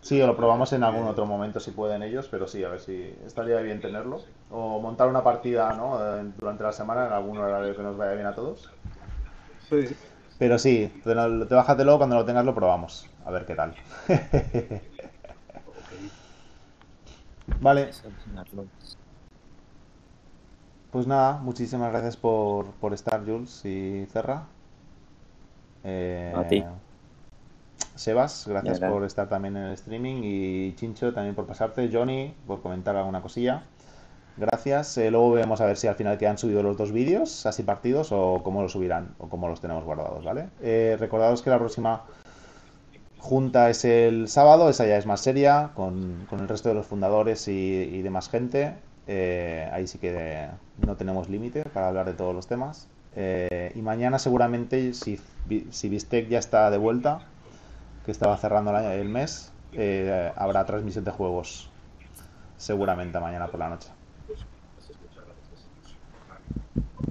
Sí, 0.01 0.21
o 0.21 0.27
lo 0.27 0.37
probamos 0.37 0.71
en 0.73 0.83
algún 0.83 1.07
otro 1.07 1.25
momento 1.25 1.59
si 1.59 1.71
pueden 1.71 2.03
ellos, 2.03 2.27
pero 2.29 2.47
sí, 2.47 2.63
a 2.63 2.69
ver 2.69 2.79
si 2.79 3.11
estaría 3.25 3.57
bien 3.61 3.81
tenerlo. 3.81 4.21
O 4.51 4.79
montar 4.79 5.07
una 5.09 5.23
partida, 5.23 5.73
¿no? 5.73 5.97
Eh, 6.19 6.23
Durante 6.37 6.63
la 6.63 6.71
semana 6.71 7.07
en 7.07 7.13
algún 7.13 7.37
horario 7.39 7.75
que 7.75 7.81
nos 7.81 7.97
vaya 7.97 8.13
bien 8.13 8.27
a 8.27 8.35
todos. 8.35 8.69
Sí. 9.69 9.87
Pero 10.37 10.59
sí, 10.59 10.91
te, 11.03 11.15
lo- 11.15 11.47
te 11.47 11.55
bájatelo, 11.55 11.97
cuando 11.97 12.15
lo 12.17 12.25
tengas 12.25 12.45
lo 12.45 12.53
probamos. 12.53 13.09
A 13.25 13.31
ver 13.31 13.45
qué 13.45 13.55
tal. 13.55 13.73
Vale, 17.61 17.91
pues 20.95 21.07
nada, 21.07 21.39
muchísimas 21.39 21.91
gracias 21.91 22.15
por, 22.15 22.67
por 22.67 22.93
estar, 22.93 23.25
Jules 23.25 23.65
y 23.65 24.05
Cerra. 24.13 24.43
Eh, 25.83 26.31
A 26.33 26.47
ti. 26.47 26.63
Sebas, 27.95 28.47
gracias 28.47 28.79
por 28.79 29.03
estar 29.03 29.27
también 29.27 29.57
en 29.57 29.63
el 29.63 29.73
streaming 29.73 30.21
y 30.23 30.73
Chincho 30.75 31.13
también 31.13 31.35
por 31.35 31.47
pasarte, 31.47 31.89
Johnny 31.91 32.33
por 32.47 32.61
comentar 32.61 32.95
alguna 32.95 33.21
cosilla. 33.21 33.63
Gracias. 34.37 34.97
Eh, 34.97 35.11
luego 35.11 35.31
veremos 35.31 35.59
a 35.59 35.65
ver 35.65 35.75
si 35.75 35.87
al 35.87 35.95
final 35.95 36.17
quedan 36.17 36.37
subidos 36.37 36.63
los 36.63 36.77
dos 36.77 36.93
vídeos, 36.93 37.45
así 37.45 37.63
partidos, 37.63 38.13
o 38.13 38.39
cómo 38.41 38.61
los 38.61 38.71
subirán, 38.71 39.15
o 39.17 39.27
cómo 39.27 39.49
los 39.49 39.59
tenemos 39.59 39.83
guardados, 39.83 40.23
¿vale? 40.23 40.47
Eh, 40.61 40.95
recordaros 40.97 41.41
que 41.41 41.49
la 41.49 41.59
próxima 41.59 42.03
junta 43.19 43.69
es 43.69 43.83
el 43.83 44.29
sábado, 44.29 44.69
esa 44.69 44.85
ya 44.87 44.95
es 44.95 45.05
más 45.05 45.19
seria, 45.19 45.71
con, 45.75 46.25
con 46.29 46.39
el 46.39 46.47
resto 46.47 46.69
de 46.69 46.75
los 46.75 46.85
fundadores 46.85 47.49
y, 47.49 47.51
y 47.51 48.01
demás 48.01 48.29
gente. 48.29 48.75
Eh, 49.07 49.69
ahí 49.71 49.87
sí 49.87 49.97
que 49.99 50.47
no 50.85 50.95
tenemos 50.95 51.29
límite 51.29 51.63
para 51.65 51.87
hablar 51.87 52.05
de 52.05 52.13
todos 52.13 52.33
los 52.35 52.47
temas. 52.47 52.87
Eh, 53.15 53.71
y 53.75 53.81
mañana 53.81 54.19
seguramente, 54.19 54.93
si, 54.93 55.19
si 55.71 55.89
Bistec 55.89 56.27
ya 56.27 56.39
está 56.39 56.69
de 56.71 56.77
vuelta, 56.77 57.21
que 58.05 58.11
estaba 58.11 58.35
cerrando 58.37 58.71
el, 58.71 58.77
año- 58.77 58.91
el 58.91 59.09
mes, 59.09 59.51
eh, 59.73 60.31
habrá 60.35 60.65
transmisión 60.65 61.03
de 61.05 61.11
juegos. 61.11 61.69
Seguramente 62.57 63.19
mañana 63.19 63.47
por 63.47 63.59
la 63.59 63.69
noche. 63.69 63.89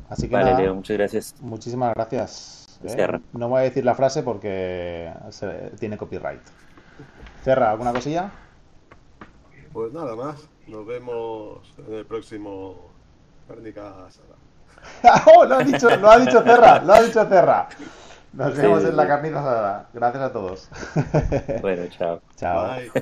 Así 0.08 0.28
que 0.28 0.34
Vale, 0.34 0.50
nada, 0.50 0.60
Leo, 0.62 0.74
muchas 0.74 0.96
gracias. 0.96 1.34
muchísimas 1.40 1.92
gracias. 1.94 2.78
¿eh? 2.84 2.88
Cerra. 2.88 3.20
No 3.32 3.48
voy 3.48 3.60
a 3.60 3.62
decir 3.64 3.84
la 3.84 3.94
frase 3.94 4.22
porque 4.22 5.12
se- 5.30 5.70
tiene 5.78 5.96
copyright. 5.96 6.40
Cerra, 7.42 7.70
¿alguna 7.70 7.92
cosilla? 7.92 8.30
Pues 9.72 9.92
nada 9.92 10.14
más. 10.14 10.48
Nos 10.66 10.86
vemos 10.86 11.74
en 11.78 11.94
el 11.94 12.06
próximo 12.06 12.90
Cárnica 13.48 14.06
Asada. 14.06 14.36
¡Oh! 15.34 15.44
Lo 15.44 15.56
ha 15.56 15.64
dicho, 15.64 15.94
lo 15.96 16.10
ha 16.10 16.18
dicho 16.18 16.42
Cerra, 16.42 16.80
lo 16.82 16.94
ha 16.94 17.02
dicho 17.02 17.24
Cerra. 17.26 17.68
Nos 18.32 18.54
Sí, 18.54 18.60
vemos 18.60 18.82
sí, 18.82 18.88
en 18.88 18.96
la 18.96 19.06
carnita 19.06 19.40
asada. 19.40 19.90
Gracias 19.92 20.22
a 20.22 20.32
todos. 20.32 20.70
Bueno, 21.60 21.86
chao. 21.88 22.22
Chao. 22.36 22.74
Bye. 22.76 22.92